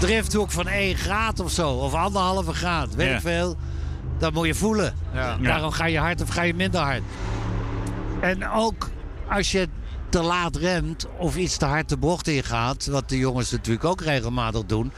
drifthoek 0.00 0.50
van 0.50 0.68
1 0.68 0.96
graad 0.96 1.40
of 1.40 1.50
zo. 1.50 1.70
Of 1.70 1.94
anderhalve 1.94 2.52
graad, 2.52 2.94
weet 2.94 3.08
Ja. 3.08 3.14
ik 3.14 3.20
veel. 3.20 3.56
Dat 4.18 4.32
moet 4.32 4.46
je 4.46 4.54
voelen. 4.54 4.94
Ja. 5.14 5.36
Daarom 5.42 5.70
ga 5.70 5.86
je 5.86 5.98
hard 5.98 6.22
of 6.22 6.28
ga 6.28 6.42
je 6.42 6.54
minder 6.54 6.80
hard. 6.80 7.02
En 8.20 8.50
ook 8.50 8.88
als 9.30 9.52
je 9.52 9.68
te 10.08 10.22
laat 10.22 10.56
remt 10.56 11.06
of 11.18 11.36
iets 11.36 11.56
te 11.56 11.64
hard 11.64 11.88
de 11.88 11.96
bocht 11.96 12.28
ingaat, 12.28 12.86
wat 12.86 13.08
de 13.08 13.18
jongens 13.18 13.50
natuurlijk 13.50 13.84
ook 13.84 14.00
regelmatig 14.00 14.64
doen. 14.66 14.92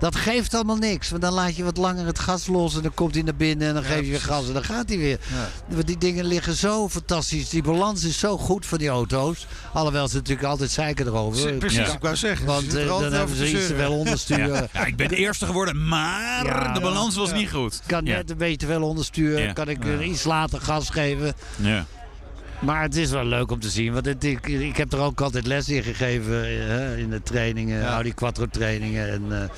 Dat 0.00 0.16
geeft 0.16 0.54
allemaal 0.54 0.76
niks. 0.76 1.10
Want 1.10 1.22
dan 1.22 1.32
laat 1.32 1.56
je 1.56 1.64
wat 1.64 1.76
langer 1.76 2.06
het 2.06 2.18
gas 2.18 2.46
los 2.46 2.74
en 2.76 2.82
dan 2.82 2.94
komt 2.94 3.14
hij 3.14 3.22
naar 3.22 3.34
binnen 3.34 3.68
en 3.68 3.74
dan 3.74 3.82
geef 3.82 4.00
je 4.04 4.10
weer 4.10 4.20
gas 4.20 4.46
en 4.46 4.52
dan 4.52 4.64
gaat 4.64 4.88
hij 4.88 4.98
weer. 4.98 5.18
Want 5.68 5.86
die 5.86 5.98
dingen 5.98 6.24
liggen 6.24 6.54
zo 6.56 6.88
fantastisch. 6.88 7.48
Die 7.48 7.62
balans 7.62 8.04
is 8.04 8.18
zo 8.18 8.38
goed 8.38 8.66
van 8.66 8.78
die 8.78 8.88
auto's. 8.88 9.46
Alhoewel 9.72 10.08
ze 10.08 10.16
natuurlijk 10.16 10.46
altijd 10.48 10.70
zeiken 10.70 11.06
erover. 11.06 11.52
Precies, 11.54 11.78
Ja. 11.86 11.92
ik 11.92 12.00
wou 12.00 12.16
zeggen. 12.16 12.46
ze 12.46 12.52
Want 12.52 12.74
eh, 12.74 12.86
dan 12.88 13.12
hebben 13.12 13.36
ze 13.36 13.50
iets 13.50 13.66
te 13.66 13.74
veel 13.74 13.92
onderstuur. 13.92 14.38
Ja. 14.54 14.68
Ja, 14.72 14.84
ik 14.86 14.96
ben 14.96 15.08
de 15.08 15.16
eerste 15.16 15.46
geworden, 15.46 15.88
maar 15.88 16.44
Ja. 16.44 16.72
de 16.72 16.80
balans 16.80 17.16
was 17.16 17.32
niet 17.32 17.50
goed. 17.50 17.80
Kan 17.86 18.04
Ja. 18.04 18.16
net 18.16 18.30
een 18.30 18.36
beetje 18.36 18.56
te 18.56 18.66
veel 18.66 18.82
onderstuur. 18.82 19.40
Ja. 19.40 19.52
Kan 19.52 19.68
ik 19.68 19.84
iets 20.02 20.24
later 20.24 20.60
gas 20.60 20.90
geven. 20.90 21.32
Ja. 21.56 21.86
Maar 22.60 22.82
het 22.82 22.96
is 22.96 23.10
wel 23.10 23.24
leuk 23.24 23.50
om 23.50 23.60
te 23.60 23.70
zien. 23.70 23.92
Want 23.92 24.06
het, 24.06 24.24
ik, 24.24 24.46
ik 24.48 24.76
heb 24.76 24.92
er 24.92 24.98
ook 24.98 25.20
altijd 25.20 25.46
les 25.46 25.68
in 25.68 25.82
gegeven. 25.82 26.44
eh, 26.44 26.98
in 26.98 27.10
de 27.10 27.22
trainingen, 27.22 27.84
Audi 27.86 28.14
Quattro 28.14 28.46
trainingen. 28.50 29.10
En, 29.12 29.42
eh, 29.42 29.48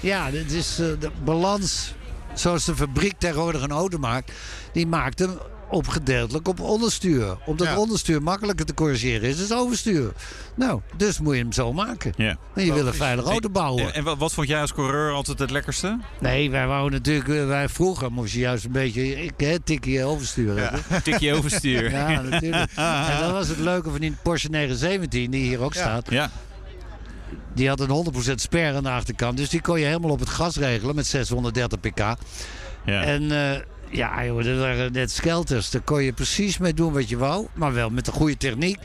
ja, 0.00 0.30
het 0.30 0.52
is 0.52 0.78
eh, 0.78 0.86
de 1.00 1.10
balans 1.24 1.94
zoals 2.34 2.64
de 2.64 2.76
fabriek 2.76 3.14
tegenwoordig 3.18 3.62
een 3.62 3.70
auto 3.70 3.98
maakt. 3.98 4.32
Die 4.72 4.86
maakt 4.86 5.18
hem 5.18 5.38
op 5.70 5.88
gedeeltelijk 5.88 6.48
op 6.48 6.60
onderstuur. 6.60 7.36
Omdat 7.46 7.66
Ja. 7.66 7.78
onderstuur 7.78 8.22
makkelijker 8.22 8.66
te 8.66 8.74
corrigeren 8.74 9.28
is 9.28 9.48
dan 9.48 9.58
overstuur. 9.58 10.12
Nou, 10.56 10.80
dus 10.96 11.18
moet 11.20 11.34
je 11.34 11.40
hem 11.40 11.52
zo 11.52 11.72
maken. 11.72 12.12
Ja. 12.16 12.36
En 12.54 12.64
je 12.64 12.72
wil 12.72 12.86
een 12.86 12.94
veilige 12.94 13.28
auto 13.30 13.48
bouwen. 13.50 13.84
En, 13.84 13.92
en 13.94 14.04
wat, 14.04 14.18
wat 14.18 14.32
vond 14.32 14.48
jij 14.48 14.60
als 14.60 14.72
coureur 14.72 15.12
altijd 15.12 15.38
het 15.38 15.50
lekkerste? 15.50 15.98
Nee, 16.20 16.50
wij 16.50 16.66
wouden 16.66 16.92
natuurlijk, 16.92 17.28
eh, 17.28 17.46
wij 17.46 17.68
vroeger 17.68 18.12
moest 18.12 18.32
je 18.32 18.38
juist 18.38 18.64
een 18.64 18.72
beetje, 18.72 19.22
ik 19.22 19.32
hè, 19.36 19.60
tikje 19.60 20.04
oversturen. 20.04 20.62
hebben. 20.62 21.02
Tikje 21.02 21.34
overstuur. 21.34 21.90
Ja, 22.00 22.20
natuurlijk. 22.22 22.70
En 23.10 23.20
dat 23.20 23.30
was 23.30 23.48
het 23.48 23.58
leuke 23.58 23.90
van 23.90 24.00
die 24.00 24.16
Porsche 24.22 24.48
917, 24.48 25.30
die 25.30 25.44
hier 25.44 25.60
ook 25.60 25.74
staat. 25.74 26.10
Ja. 26.10 26.30
Die 27.54 27.68
had 27.68 27.80
een 27.80 28.12
100% 28.30 28.34
sper 28.34 28.74
aan 28.74 28.82
de 28.82 28.90
achterkant. 28.90 29.36
Dus 29.36 29.48
die 29.48 29.60
kon 29.60 29.80
je 29.80 29.86
helemaal 29.86 30.10
op 30.10 30.20
het 30.20 30.28
gas 30.28 30.56
regelen 30.56 30.94
met 30.94 31.06
630 31.06 31.80
pk. 31.80 31.98
Ja. 31.98 32.16
En 33.02 33.30
eh, 33.30 33.60
ja, 33.90 34.24
joh, 34.24 34.44
dat 34.44 34.58
waren 34.58 34.92
net 34.92 35.10
skelters. 35.10 35.70
Daar 35.70 35.82
kon 35.82 36.02
je 36.02 36.12
precies 36.12 36.58
mee 36.58 36.74
doen 36.74 36.92
wat 36.92 37.08
je 37.08 37.16
wou. 37.16 37.46
Maar 37.54 37.72
wel 37.72 37.90
met 37.90 38.06
een 38.06 38.12
goede 38.12 38.36
techniek. 38.36 38.78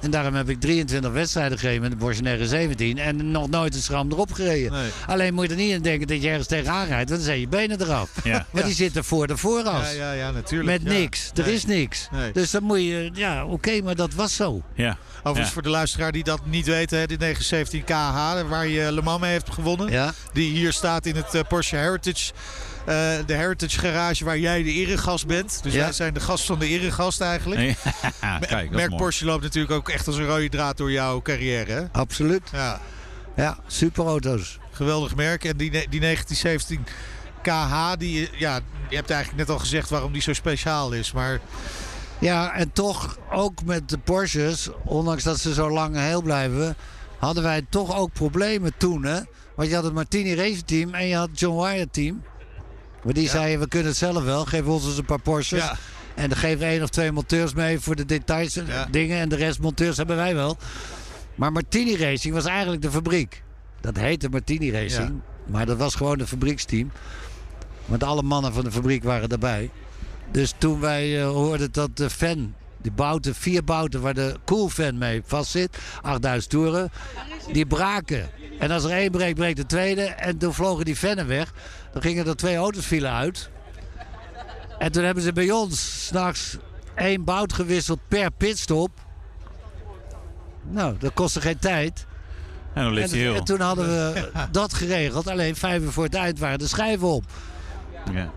En 0.00 0.10
daarom 0.10 0.34
heb 0.34 0.48
ik 0.48 0.60
23 0.60 1.10
wedstrijden 1.12 1.58
gegeven 1.58 1.82
met 1.82 1.90
de 1.90 1.96
Porsche 1.96 2.22
917. 2.22 2.98
En 2.98 3.30
nog 3.30 3.48
nooit 3.48 3.74
een 3.74 3.80
schram 3.82 4.10
erop 4.12 4.32
gereden. 4.32 4.72
Nee. 4.72 4.90
Alleen 5.06 5.34
moet 5.34 5.44
je 5.44 5.50
er 5.50 5.56
niet 5.56 5.70
in 5.70 5.82
denken 5.82 6.06
dat 6.06 6.22
je 6.22 6.28
ergens 6.28 6.46
tegenaan 6.46 6.86
rijdt. 6.86 7.08
Want 7.08 7.20
dan 7.20 7.20
zijn 7.20 7.40
je 7.40 7.48
benen 7.48 7.80
eraf. 7.80 8.10
Ja. 8.24 8.46
Want 8.50 8.64
die 8.64 8.74
zitten 8.74 9.04
voor 9.04 9.26
de 9.26 9.36
vooras. 9.36 9.92
Ja, 9.92 9.96
ja, 9.96 10.12
ja, 10.12 10.30
natuurlijk. 10.30 10.82
Met 10.82 10.92
ja. 10.92 10.98
niks. 10.98 11.30
Er 11.34 11.44
Nee. 11.44 11.54
is 11.54 11.64
niks. 11.64 12.08
Nee. 12.12 12.32
Dus 12.32 12.50
dan 12.50 12.62
moet 12.62 12.78
je... 12.80 13.10
Ja, 13.14 13.44
oké, 13.46 13.80
maar 13.82 13.94
dat 13.94 14.14
was 14.14 14.34
zo. 14.36 14.62
Ja. 14.74 14.96
Overigens 15.18 15.46
Ja. 15.46 15.52
voor 15.52 15.62
de 15.62 15.68
luisteraar 15.68 16.12
die 16.12 16.24
dat 16.24 16.40
niet 16.46 16.66
weten, 16.66 16.98
hè, 16.98 17.06
de 17.06 17.16
917 17.16 17.84
KH, 17.84 18.48
waar 18.48 18.66
je 18.66 18.92
Le 18.92 19.02
Mans 19.02 19.20
mee 19.20 19.30
heeft 19.30 19.50
gewonnen. 19.50 19.90
Ja. 19.90 20.12
Die 20.32 20.50
hier 20.50 20.72
staat 20.72 21.06
in 21.06 21.16
het 21.16 21.34
eh, 21.34 21.40
Porsche 21.48 21.76
Heritage. 21.76 22.32
Eh, 22.86 22.94
de 23.26 23.34
Heritage 23.34 23.78
Garage 23.78 24.24
waar 24.24 24.38
jij 24.38 24.62
de 24.62 24.72
eregast 24.72 25.26
bent. 25.26 25.62
Dus 25.62 25.72
Ja. 25.72 25.80
wij 25.82 25.92
zijn 25.92 26.14
de 26.14 26.20
gast 26.20 26.44
van 26.44 26.58
de 26.58 26.66
eregast 26.66 27.20
eigenlijk. 27.20 27.76
Kijk, 28.40 28.70
Merk. 28.70 28.96
Porsche 28.96 29.24
loopt 29.24 29.42
natuurlijk 29.42 29.72
ook 29.74 29.88
echt 29.88 30.06
als 30.06 30.16
een 30.16 30.26
rode 30.26 30.48
draad 30.48 30.76
door 30.76 30.90
jouw 30.92 31.22
carrière. 31.22 31.72
Hè? 31.72 31.84
Absoluut. 31.92 32.42
Ja, 32.52 32.80
Ja, 33.36 33.58
superauto's. 33.66 34.58
geweldig 34.72 35.14
merk. 35.16 35.44
En 35.44 35.56
die, 35.56 35.70
die 35.70 36.00
1917 36.00 36.84
KH, 37.42 37.92
die, 37.98 38.28
eh, 38.30 38.38
ja, 38.40 38.60
je 38.88 38.96
hebt 38.96 39.10
eigenlijk 39.10 39.40
net 39.48 39.56
al 39.56 39.60
gezegd 39.62 39.90
waarom 39.90 40.12
die 40.12 40.22
zo 40.22 40.32
speciaal 40.32 40.92
is. 40.92 41.12
Maar 41.12 41.40
Ja, 42.18 42.52
en 42.54 42.72
toch 42.72 43.18
ook 43.30 43.64
met 43.64 43.88
de 43.88 43.98
Porsches, 43.98 44.68
ondanks 44.84 45.22
dat 45.22 45.38
ze 45.40 45.54
zo 45.54 45.70
lang 45.70 45.96
heel 45.96 46.22
blijven, 46.22 46.76
hadden 47.18 47.42
wij 47.42 47.66
toch 47.70 47.96
ook 47.96 48.12
problemen 48.12 48.72
toen. 48.76 49.04
Hè? 49.04 49.20
Want 49.56 49.68
je 49.68 49.74
had 49.74 49.84
het 49.84 49.92
Martini 49.94 50.34
Race 50.34 50.64
Team 50.64 50.94
en 50.94 51.06
je 51.06 51.16
had 51.16 51.28
John 51.32 51.60
Wyatt 51.62 51.92
Team. 51.92 52.22
Maar 53.06 53.14
die 53.14 53.28
zeiden, 53.28 53.60
we 53.60 53.68
kunnen 53.68 53.88
het 53.88 53.96
zelf 53.96 54.24
wel, 54.24 54.44
geef 54.44 54.64
ons 54.64 54.84
eens 54.86 54.98
een 54.98 55.04
paar 55.04 55.20
Porsches. 55.20 55.58
Ja. 55.62 55.76
En 56.14 56.28
dan 56.28 56.38
geven 56.38 56.66
één 56.66 56.82
of 56.82 56.88
twee 56.88 57.12
monteurs 57.12 57.54
mee 57.54 57.80
voor 57.80 57.96
de 57.96 58.04
details 58.04 58.56
en 58.56 58.66
Ja. 58.66 58.86
dingen. 58.90 59.18
En 59.18 59.28
de 59.28 59.36
rest 59.36 59.60
monteurs 59.60 59.96
hebben 59.96 60.16
wij 60.16 60.34
wel. 60.34 60.56
Maar 61.34 61.52
Martini 61.52 61.96
Racing 61.96 62.34
was 62.34 62.44
eigenlijk 62.44 62.82
de 62.82 62.90
fabriek. 62.90 63.42
Dat 63.80 63.96
heette 63.96 64.28
Martini 64.28 64.70
Racing. 64.70 65.20
Maar 65.46 65.66
dat 65.66 65.76
was 65.76 65.94
gewoon 65.94 66.20
een 66.20 66.26
fabrieksteam. 66.26 66.90
Want 67.84 68.02
alle 68.04 68.22
mannen 68.22 68.52
van 68.52 68.64
de 68.64 68.72
fabriek 68.72 69.04
waren 69.04 69.28
daarbij. 69.28 69.70
Dus 70.30 70.54
toen 70.58 70.80
wij 70.80 71.20
eh, 71.20 71.26
hoorden 71.28 71.72
dat 71.72 71.96
de 71.96 72.10
fan, 72.10 72.54
de 72.82 72.90
bouten, 72.90 73.34
vier 73.34 73.64
bouten 73.64 74.00
waar 74.00 74.14
de 74.14 74.34
cool 74.44 74.68
fan 74.68 74.98
mee 74.98 75.22
vast 75.24 75.50
zit, 75.50 75.78
8000 76.02 76.50
toeren, 76.50 76.90
die 77.52 77.66
braken. 77.66 78.28
En 78.58 78.70
als 78.70 78.84
er 78.84 78.90
één 78.90 79.10
breekt, 79.10 79.34
breekt 79.36 79.56
de 79.56 79.66
tweede. 79.66 80.02
En 80.02 80.38
toen 80.38 80.54
vlogen 80.54 80.84
die 80.84 80.96
fannen 80.96 81.26
weg. 81.26 81.52
Dan 81.96 82.04
gingen 82.04 82.26
er 82.26 82.36
twee 82.36 82.56
auto's 82.56 82.86
vielen 82.86 83.12
uit. 83.12 83.50
En 84.78 84.92
toen 84.92 85.04
hebben 85.04 85.22
ze 85.22 85.32
bij 85.32 85.50
ons 85.50 86.04
s'nachts 86.06 86.56
één 86.94 87.24
bout 87.24 87.52
gewisseld 87.52 87.98
per 88.08 88.30
pitstop. 88.30 88.90
Nou, 90.70 90.96
dat 90.98 91.12
kostte 91.12 91.40
geen 91.40 91.58
tijd. 91.58 92.06
En 92.72 92.82
dan 92.82 92.92
ligt 92.92 93.10
hij 93.10 93.20
heel. 93.20 93.34
en 93.34 93.44
toen 93.44 93.60
hadden 93.60 93.86
we 93.86 94.30
dat 94.50 94.74
geregeld. 94.74 95.28
Alleen 95.28 95.56
vijf 95.56 95.82
uur 95.82 95.90
voor 95.90 96.04
het 96.04 96.14
eind 96.14 96.38
waren 96.38 96.58
de 96.58 96.66
schijven 96.66 97.08
op. 97.08 97.24
Ja. 98.12 98.32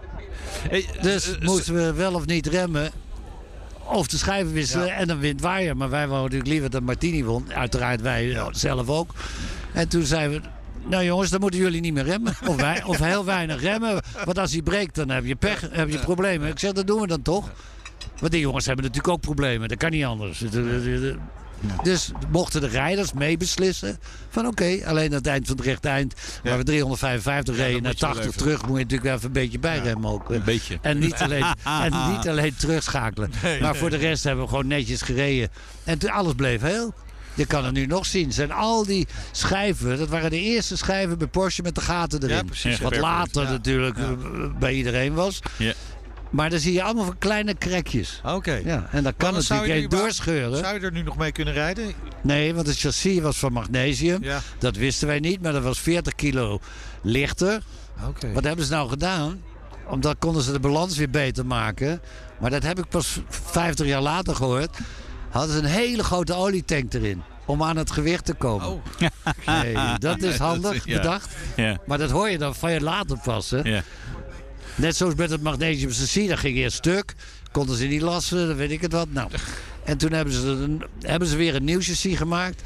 Dus 1.01 1.37
moesten 1.39 1.73
we 1.73 1.93
wel 1.93 2.13
of 2.13 2.25
niet 2.25 2.47
remmen. 2.47 2.91
Of 3.83 4.07
de 4.07 4.17
schijven 4.17 4.53
wisselen 4.53 4.95
en 4.95 5.07
dan 5.07 5.19
wint 5.19 5.41
Waaier. 5.41 5.77
Maar 5.77 5.89
wij 5.89 6.07
wouden 6.07 6.21
natuurlijk 6.23 6.49
liever 6.49 6.69
dat 6.69 6.81
Martini 6.81 7.23
won. 7.23 7.53
Uiteraard 7.53 8.01
wij 8.01 8.41
zelf 8.51 8.89
ook. 8.89 9.13
En 9.73 9.87
toen 9.87 10.03
zeiden 10.03 10.41
we... 10.41 10.47
Nou 10.85 11.03
jongens, 11.03 11.29
dan 11.29 11.39
moeten 11.39 11.59
jullie 11.59 11.81
niet 11.81 11.93
meer 11.93 12.03
remmen. 12.03 12.33
Of, 12.47 12.55
wij, 12.55 12.83
of 12.83 12.97
heel 12.97 13.25
weinig 13.25 13.61
remmen. 13.61 14.01
Want 14.25 14.37
als 14.37 14.51
hij 14.51 14.61
breekt, 14.61 14.95
dan 14.95 15.09
heb 15.09 15.25
je 15.25 15.35
pech, 15.35 15.67
heb 15.71 15.89
je 15.89 15.99
problemen. 15.99 16.49
Ik 16.49 16.59
zeg, 16.59 16.71
dat 16.71 16.87
doen 16.87 17.01
we 17.01 17.07
dan 17.07 17.21
toch. 17.21 17.49
Want 18.19 18.31
die 18.31 18.41
jongens 18.41 18.65
hebben 18.65 18.85
natuurlijk 18.85 19.13
ook 19.13 19.21
problemen. 19.21 19.69
Dat 19.69 19.77
kan 19.77 19.91
niet 19.91 20.05
anders. 20.05 20.43
Dus 21.83 22.11
mochten 22.29 22.61
de 22.61 22.67
rijders 22.67 23.13
meebeslissen 23.13 23.99
van 24.29 24.47
oké, 24.47 24.79
alleen 24.85 25.07
aan 25.09 25.13
het 25.17 25.27
eind 25.27 25.47
van 25.47 25.55
het 25.55 25.65
rechte 25.65 25.87
eind, 25.87 26.13
waar 26.43 26.57
we 26.57 26.63
355 26.63 27.55
reden 27.55 27.81
naar 27.83 27.95
80 27.95 28.31
terug, 28.31 28.67
moet 28.67 28.77
je 28.77 28.83
natuurlijk 28.83 29.15
even 29.15 29.25
een 29.25 29.31
beetje 29.31 29.59
bijremmen 29.59 30.09
ook. 30.11 30.29
Een 30.29 30.43
beetje. 30.43 30.77
En 30.81 30.99
niet 30.99 31.21
alleen, 31.23 31.45
en 31.63 32.11
niet 32.11 32.27
alleen 32.27 32.55
terugschakelen. 32.55 33.31
Nee, 33.43 33.61
maar 33.61 33.71
nee. 33.71 33.79
voor 33.79 33.89
de 33.89 33.97
rest 33.97 34.23
hebben 34.23 34.43
we 34.43 34.49
gewoon 34.49 34.67
netjes 34.67 35.01
gereden. 35.01 35.49
En 35.83 35.97
toen- 35.97 36.09
alles 36.09 36.33
bleef 36.33 36.61
heel. 36.61 36.93
Je 37.39 37.45
kan 37.45 37.65
het 37.65 37.73
nu 37.73 37.85
nog 37.85 38.05
zien. 38.05 38.33
Zijn 38.33 38.51
al 38.51 38.85
die 38.85 39.07
schijven, 39.31 39.97
dat 39.97 40.07
waren 40.09 40.29
de 40.29 40.39
eerste 40.39 40.77
schijven 40.77 41.17
bij 41.17 41.27
Porsche 41.27 41.61
met 41.61 41.75
de 41.75 41.81
gaten 41.81 42.23
erin. 42.23 42.35
Ja, 42.35 42.43
precies. 42.43 42.79
Wat 42.79 42.97
later 42.97 43.43
Ja. 43.43 43.49
natuurlijk 43.49 43.97
eh, 43.97 44.09
bij 44.59 44.73
iedereen 44.73 45.13
was. 45.13 45.39
Ja. 45.57 45.73
Maar 46.29 46.49
dan 46.49 46.59
zie 46.59 46.73
je 46.73 46.83
allemaal 46.83 47.05
van 47.05 47.17
kleine 47.17 47.53
krekjes. 47.53 48.21
Oké. 48.25 48.61
Ja, 48.65 48.87
en 48.91 49.03
dat 49.03 49.13
kan 49.17 49.33
natuurlijk 49.33 49.65
je 49.67 49.73
één 49.73 49.83
er 49.83 49.89
doorscheuren. 49.89 50.57
Zou 50.57 50.73
je 50.79 50.85
er 50.85 50.91
nu 50.91 51.01
nog 51.01 51.17
mee 51.17 51.31
kunnen 51.31 51.53
rijden? 51.53 51.93
Nee, 52.21 52.53
want 52.55 52.67
het 52.67 52.77
chassis 52.79 53.19
was 53.19 53.37
van 53.37 53.53
magnesium. 53.53 54.23
Ja. 54.23 54.39
Dat 54.59 54.75
wisten 54.75 55.07
wij 55.07 55.19
niet, 55.19 55.41
maar 55.41 55.51
dat 55.51 55.63
was 55.63 55.79
40 55.79 56.15
kilo 56.15 56.59
lichter. 57.01 57.61
Oké. 58.07 58.31
Wat 58.33 58.43
hebben 58.43 58.65
ze 58.65 58.71
nou 58.71 58.89
gedaan? 58.89 59.41
Omdat 59.87 60.15
konden 60.19 60.43
ze 60.43 60.51
de 60.51 60.59
balans 60.59 60.97
weer 60.97 61.09
beter 61.09 61.45
maken. 61.45 62.01
Maar 62.39 62.49
dat 62.49 62.63
heb 62.63 62.79
ik 62.79 62.89
pas 62.89 63.19
50 63.29 63.85
jaar 63.87 64.01
later 64.01 64.35
gehoord. 64.35 64.77
Hadden 65.29 65.55
ze 65.55 65.59
een 65.61 65.65
hele 65.69 66.03
grote 66.03 66.33
olietank 66.33 66.93
erin. 66.93 67.21
Om 67.45 67.63
aan 67.63 67.77
het 67.77 67.91
gewicht 67.91 68.25
te 68.25 68.33
komen. 68.33 68.67
Oh. 68.67 68.83
Nee, 69.45 69.75
dat 69.97 70.21
is 70.21 70.37
handig 70.37 70.85
Ja. 70.85 70.95
bedacht. 70.97 71.29
Ja. 71.55 71.77
Maar 71.85 71.97
dat 71.97 72.09
hoor 72.09 72.29
je 72.29 72.37
dan 72.37 72.55
van 72.55 72.71
je 72.71 72.81
later 72.81 73.17
pas. 73.23 73.49
Hè? 73.49 73.59
Ja. 73.61 73.83
Net 74.75 74.95
zoals 74.95 75.15
met 75.15 75.29
het 75.29 75.41
magnesium 75.41 76.27
dat 76.27 76.39
ging 76.39 76.57
eerst 76.57 76.77
stuk. 76.77 77.15
Konden 77.51 77.75
ze 77.77 77.85
niet 77.85 78.01
lassen, 78.01 78.47
dan 78.47 78.55
weet 78.55 78.71
ik 78.71 78.81
het 78.81 78.91
wat. 78.91 79.07
Nou. 79.11 79.29
En 79.83 79.97
toen 79.97 80.11
hebben 80.11 80.33
ze, 80.33 80.47
een, 80.47 80.83
hebben 81.01 81.27
ze 81.27 81.35
weer 81.35 81.55
een 81.55 81.63
nieuw 81.63 81.81
chassis 81.81 82.17
gemaakt. 82.17 82.61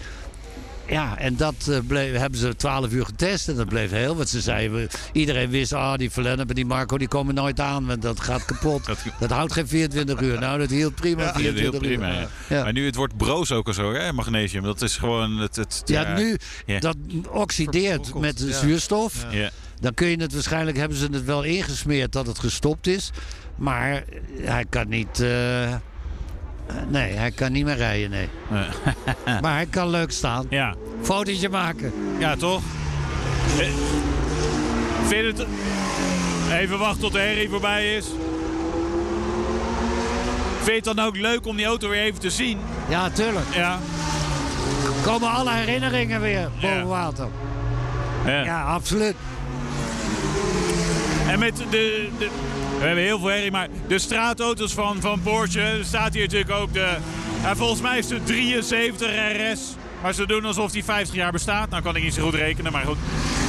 Ja, 0.87 1.17
en 1.17 1.35
dat 1.35 1.53
eh, 1.69 1.77
bleef, 1.87 2.17
hebben 2.17 2.39
ze 2.39 2.55
12 2.55 2.91
uur 2.91 3.05
getest 3.05 3.47
en 3.47 3.55
dat 3.55 3.67
bleef 3.67 3.91
heel. 3.91 4.15
Want 4.15 4.29
ze 4.29 4.41
zeiden, 4.41 4.87
iedereen 5.11 5.49
wist, 5.49 5.73
ah, 5.73 5.97
die 5.97 6.11
Verlennep 6.11 6.49
en 6.49 6.55
die 6.55 6.65
Marco 6.65 6.97
die 6.97 7.07
komen 7.07 7.35
nooit 7.35 7.59
aan, 7.59 7.85
want 7.85 8.01
dat 8.01 8.19
gaat 8.19 8.45
kapot. 8.45 8.85
Dat, 9.19 9.29
houdt 9.31 9.53
geen 9.53 9.67
24 9.67 10.21
uur. 10.21 10.39
Nou, 10.39 10.59
dat 10.59 10.69
hield 10.69 10.95
prima 10.95 11.23
Ja, 11.23 11.33
24 11.33 11.71
heel 11.71 11.79
prima. 11.89 12.09
uur. 12.09 12.19
Ja. 12.19 12.27
Ja. 12.49 12.63
Maar 12.63 12.73
nu 12.73 12.85
het 12.85 12.95
wordt 12.95 13.17
broos 13.17 13.51
ook 13.51 13.67
al 13.67 13.73
zo, 13.73 13.93
hè, 13.93 14.13
magnesium. 14.13 14.63
Dat 14.63 14.81
is 14.81 14.97
gewoon 14.97 15.37
het. 15.37 15.55
het 15.55 15.81
Ja, 15.85 16.15
nu 16.15 16.37
ja. 16.65 16.79
dat 16.79 16.95
oxideert 17.29 18.13
met 18.19 18.37
de 18.37 18.47
ja. 18.47 18.57
zuurstof. 18.59 19.25
Ja. 19.29 19.49
Dan 19.79 19.93
kun 19.93 20.07
je 20.07 20.17
het 20.21 20.33
waarschijnlijk 20.33 20.77
hebben 20.77 20.97
ze 20.97 21.07
het 21.11 21.23
wel 21.25 21.43
ingesmeerd 21.43 22.11
dat 22.11 22.27
het 22.27 22.39
gestopt 22.39 22.87
is. 22.87 23.11
Maar 23.55 24.03
hij 24.41 24.65
kan 24.69 24.87
niet. 24.89 25.19
eh, 25.19 25.75
nee, 26.87 27.13
hij 27.13 27.31
kan 27.31 27.51
niet 27.51 27.65
meer 27.65 27.75
rijden, 27.75 28.09
nee. 28.09 28.29
maar 29.41 29.53
hij 29.53 29.65
kan 29.65 29.89
leuk 29.89 30.11
staan. 30.11 30.45
Ja. 30.49 30.75
Fotootje 31.01 31.49
maken. 31.49 31.93
Ja, 32.19 32.35
toch? 32.35 32.61
Eh, 33.59 33.67
Vind 35.07 35.37
het... 35.37 35.47
Even 36.51 36.79
wachten 36.79 37.01
tot 37.01 37.11
de 37.13 37.19
herrie 37.19 37.49
voorbij 37.49 37.95
is. 37.95 38.05
Vind 40.61 40.83
je 40.83 40.89
het 40.89 40.97
dan 40.97 40.99
ook 41.05 41.17
leuk 41.17 41.45
om 41.45 41.55
die 41.57 41.65
auto 41.65 41.89
weer 41.89 42.01
even 42.01 42.19
te 42.19 42.29
zien? 42.29 42.59
Ja, 42.89 43.09
tuurlijk. 43.09 43.45
Ja. 43.53 43.79
Komen 45.03 45.31
alle 45.31 45.51
herinneringen 45.51 46.21
weer 46.21 46.49
boven 46.61 46.77
Ja. 46.77 46.85
water. 46.85 47.27
Ja. 48.25 48.43
Ja, 48.43 48.63
absoluut. 48.63 49.15
En 51.27 51.39
met 51.39 51.57
de, 51.69 52.09
de... 52.19 52.29
We 52.83 52.89
hebben 52.89 53.07
heel 53.07 53.19
veel 53.19 53.27
herrie, 53.27 53.51
maar 53.51 53.67
de 53.87 53.99
straatauto's 53.99 54.73
van, 54.73 55.01
van 55.01 55.21
Porsche. 55.21 55.61
Er 55.61 55.85
staat 55.85 56.13
hier 56.13 56.23
natuurlijk 56.23 56.51
ook 56.51 56.73
de... 56.73 56.97
Ja, 57.41 57.55
volgens 57.55 57.81
mij 57.81 57.97
is 57.97 58.07
de 58.07 58.23
73 58.23 59.09
RS. 59.51 59.75
Maar 60.01 60.13
ze 60.13 60.27
doen 60.27 60.45
alsof 60.45 60.71
die 60.71 60.83
50 60.83 61.15
jaar 61.15 61.31
bestaat. 61.31 61.69
Nou 61.69 61.83
kan 61.83 61.95
ik 61.95 62.03
niet 62.03 62.13
zo 62.13 62.23
goed 62.23 62.33
rekenen, 62.33 62.71
maar 62.71 62.85
goed. 62.85 62.97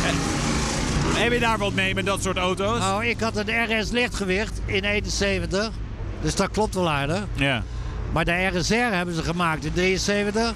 Eh, 0.04 1.22
Heb 1.22 1.32
je 1.32 1.38
daar 1.38 1.58
wat 1.58 1.72
mee 1.72 1.94
met 1.94 2.06
dat 2.06 2.22
soort 2.22 2.36
auto's? 2.36 2.78
Nou, 2.78 3.06
ik 3.06 3.20
had 3.20 3.36
een 3.36 3.80
RS 3.80 3.90
lichtgewicht 3.90 4.60
in 4.64 4.84
71. 4.84 5.70
Dus 6.20 6.34
dat 6.34 6.50
klopt 6.50 6.74
wel 6.74 6.90
aardig. 6.90 7.24
Ja. 7.32 7.62
Maar 8.12 8.24
de 8.24 8.46
RSR 8.46 8.74
hebben 8.74 9.14
ze 9.14 9.22
gemaakt 9.22 9.64
in 9.64 9.72
73. 9.72 10.52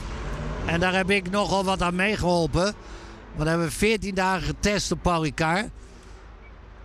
En 0.66 0.81
daar 0.81 0.95
heb 0.95 1.11
ik 1.11 1.31
nogal 1.31 1.64
wat 1.64 1.83
aan 1.83 1.95
meegeholpen. 1.95 2.62
Want 2.62 3.43
we 3.43 3.49
hebben 3.49 3.72
14 3.72 4.14
dagen 4.14 4.43
getest 4.47 4.93
op 4.93 5.03
Paul 5.03 5.22
Ricard. 5.22 5.68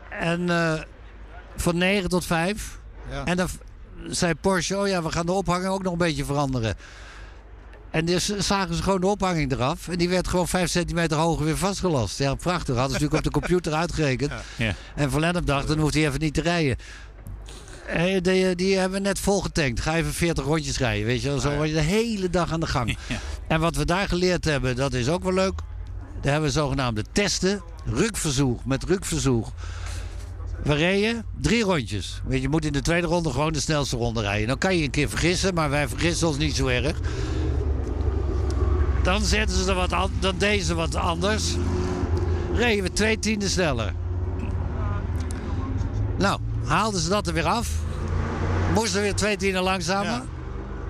En 0.09 0.49
eh, 0.49 0.73
van 1.55 1.77
9 1.77 2.09
tot 2.09 2.25
5. 2.25 2.79
Ja. 3.09 3.25
En 3.25 3.37
dan 3.37 3.47
zei 4.07 4.33
Porsche, 4.35 4.77
oh 4.77 4.87
ja, 4.87 5.03
we 5.03 5.11
gaan 5.11 5.25
de 5.25 5.31
ophanging 5.31 5.71
ook 5.71 5.83
nog 5.83 5.91
een 5.91 5.97
beetje 5.97 6.25
veranderen. 6.25 6.75
En 7.91 8.05
dus 8.05 8.37
zagen 8.37 8.75
ze 8.75 8.83
gewoon 8.83 9.01
de 9.01 9.07
ophanging 9.07 9.51
eraf. 9.51 9.87
En 9.87 9.97
die 9.97 10.09
werd 10.09 10.27
gewoon 10.27 10.47
5 10.47 10.69
centimeter 10.69 11.17
hoger 11.17 11.45
weer 11.45 11.57
vastgelast. 11.57 12.17
Ja, 12.17 12.35
prachtig. 12.35 12.75
Hadden 12.75 12.97
ze 12.97 13.03
natuurlijk 13.03 13.25
op 13.25 13.33
de 13.33 13.39
computer 13.39 13.73
uitgerekend. 13.73 14.31
Ja. 14.55 14.75
En 14.95 15.11
Van 15.11 15.19
Lennep 15.19 15.45
dacht, 15.45 15.67
dan 15.67 15.79
hoeft 15.79 15.93
hij 15.93 16.07
even 16.07 16.19
niet 16.19 16.33
te 16.33 16.41
rijden. 16.41 16.77
Die, 18.21 18.55
die 18.55 18.77
hebben 18.77 18.97
we 18.97 19.07
net 19.07 19.19
vol 19.19 19.41
getankt. 19.41 19.79
Ga 19.79 19.95
even 19.95 20.13
40 20.13 20.45
rondjes 20.45 20.77
rijden. 20.77 21.05
Weet 21.05 21.21
je 21.21 21.27
wel. 21.27 21.39
Zo 21.39 21.57
was 21.57 21.67
je 21.67 21.73
de 21.73 21.79
hele 21.79 22.29
dag 22.29 22.51
aan 22.51 22.59
de 22.59 22.67
gang. 22.67 22.97
En 23.47 23.59
wat 23.59 23.75
we 23.75 23.85
daar 23.85 24.07
geleerd 24.07 24.45
hebben, 24.45 24.75
dat 24.75 24.93
is 24.93 25.09
ook 25.09 25.23
wel 25.23 25.33
leuk. 25.33 25.59
Daar 26.21 26.31
hebben 26.31 26.49
we 26.49 26.55
zogenaamde 26.55 27.03
testen. 27.11 27.63
Rukverzoek 27.85 28.65
met 28.65 28.83
rukverzoek. 28.83 29.47
We 30.63 30.73
reden 30.73 31.25
drie 31.41 31.63
rondjes. 31.63 32.21
Weet 32.25 32.41
je, 32.41 32.49
moet 32.49 32.65
in 32.65 32.73
de 32.73 32.81
tweede 32.81 33.07
ronde 33.07 33.31
gewoon 33.31 33.53
de 33.53 33.59
snelste 33.59 33.97
ronde 33.97 34.21
rijden. 34.21 34.47
Dan 34.47 34.57
kan 34.57 34.77
je 34.77 34.83
een 34.83 34.89
keer 34.89 35.09
vergissen, 35.09 35.53
maar 35.53 35.69
wij 35.69 35.87
vergissen 35.87 36.27
ons 36.27 36.37
niet 36.37 36.55
zo 36.55 36.67
erg. 36.67 36.97
Dan 39.03 39.21
zetten 39.21 39.57
ze 39.57 39.69
er 39.69 39.75
wat 39.75 39.89
dan 40.19 40.35
deden 40.37 40.65
ze 40.65 40.75
wat 40.75 40.95
anders. 40.95 41.55
Reden 42.53 42.83
we 42.83 42.93
twee 42.93 43.19
tienden 43.19 43.49
sneller. 43.49 43.93
Nou, 46.17 46.39
haalden 46.65 46.99
ze 46.99 47.09
dat 47.09 47.27
er 47.27 47.33
weer 47.33 47.47
af. 47.47 47.69
Moesten 48.73 49.01
weer 49.01 49.15
twee 49.15 49.37
tienden 49.37 49.63
langzamer. 49.63 50.21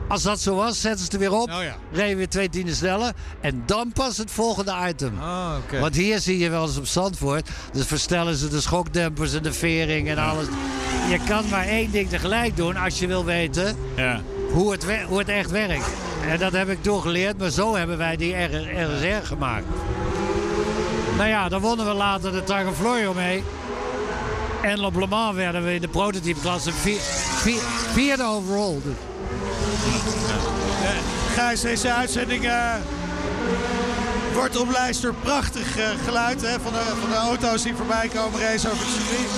Als 0.07 0.23
dat 0.23 0.39
zo 0.39 0.55
was, 0.55 0.81
zetten 0.81 0.99
ze 0.99 1.03
het 1.05 1.13
er 1.13 1.19
weer 1.19 1.31
op. 1.39 1.49
Oh 1.49 1.63
ja. 1.63 1.75
Reden 1.91 2.17
weer 2.17 2.29
twee 2.29 2.49
tienden 2.49 2.75
sneller. 2.75 3.11
En 3.41 3.63
dan 3.65 3.91
pas 3.93 4.17
het 4.17 4.31
volgende 4.31 4.73
item. 4.87 5.13
Oké. 5.65 5.79
Want 5.79 5.95
hier 5.95 6.19
zie 6.19 6.37
je 6.37 6.49
wel 6.49 6.65
eens 6.65 6.77
op 6.77 6.85
Zandvoort. 6.85 7.49
Dus 7.71 7.85
verstellen 7.85 8.35
ze 8.35 8.47
de 8.47 8.61
schokdempers 8.61 9.33
en 9.33 9.43
de 9.43 9.53
vering 9.53 10.09
en 10.09 10.17
alles. 10.17 10.45
Je 11.09 11.19
kan 11.27 11.43
maar 11.49 11.65
één 11.67 11.91
ding 11.91 12.09
tegelijk 12.09 12.55
doen 12.57 12.77
als 12.77 12.99
je 12.99 13.07
wil 13.07 13.25
weten 13.25 13.75
Ja. 13.95 14.21
hoe 14.51 14.71
het, 14.71 14.85
hoe 15.07 15.17
het 15.19 15.29
echt 15.29 15.51
werkt. 15.51 15.85
En 16.27 16.39
dat 16.39 16.51
heb 16.51 16.69
ik 16.69 16.83
toen 16.83 17.01
geleerd, 17.01 17.37
maar 17.37 17.49
zo 17.49 17.75
hebben 17.75 17.97
wij 17.97 18.15
die 18.15 18.35
RSR 18.35 19.25
gemaakt. 19.25 19.65
Nou 21.17 21.29
ja, 21.29 21.49
dan 21.49 21.61
wonnen 21.61 21.85
we 21.85 21.93
later 21.93 22.31
de 22.31 22.43
Targa 22.43 22.71
Florio 22.71 23.13
mee. 23.13 23.43
En 24.61 24.83
op 24.83 24.95
Le 24.95 25.07
Mans 25.07 25.35
werden 25.35 25.63
we 25.63 25.73
in 25.73 25.81
de 25.81 25.87
prototypeklasse 25.87 26.71
vier, 26.73 26.99
vier, 27.41 27.61
vierde 27.93 28.23
overall. 28.23 28.77
Gijs, 31.33 31.61
deze 31.61 31.93
uitzending 31.93 32.45
eh, 32.45 32.73
wordt 34.33 34.57
omlijst 34.57 35.01
door 35.01 35.13
prachtig 35.13 35.77
eh, 35.77 35.89
geluid 36.05 36.41
hè, 36.41 36.59
van, 36.59 36.71
de, 36.73 36.95
van 37.01 37.09
de 37.09 37.15
auto's 37.15 37.63
die 37.63 37.75
voorbij 37.75 38.07
komen 38.13 38.39
racen 38.39 38.71
over 38.71 38.85
het 38.85 38.93
circuit. 38.95 39.29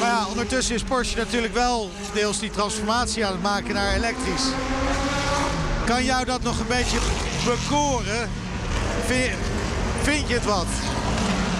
Maar 0.00 0.08
ja, 0.08 0.26
ondertussen 0.28 0.74
is 0.74 0.82
Porsche 0.82 1.16
natuurlijk 1.16 1.54
wel 1.54 1.90
deels 2.12 2.38
die 2.38 2.50
transformatie 2.50 3.26
aan 3.26 3.32
het 3.32 3.42
maken 3.42 3.74
naar 3.74 3.94
elektrisch. 3.94 4.44
Kan 5.84 6.04
jou 6.04 6.24
dat 6.24 6.42
nog 6.42 6.58
een 6.58 6.66
beetje 6.66 6.98
bekoren? 7.44 8.28
Vind, 9.06 9.32
vind 10.02 10.28
je 10.28 10.34
het 10.34 10.44
wat? 10.44 10.66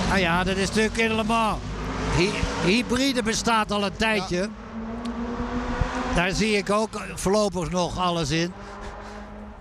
Nou 0.09 0.21
ja, 0.21 0.45
dat 0.45 0.57
is 0.57 0.69
natuurlijk 0.69 0.97
in 0.97 1.15
Le 1.15 1.25
Mans. 1.25 1.59
Hy- 2.17 2.31
hybride 2.65 3.23
bestaat 3.23 3.73
al 3.73 3.85
een 3.85 3.97
tijdje. 3.97 4.49
Daar 6.19 6.33
zie 6.33 6.57
ik 6.57 6.71
ook 6.71 7.03
voorlopig 7.15 7.71
nog 7.71 7.99
alles 7.99 8.31
in. 8.31 8.53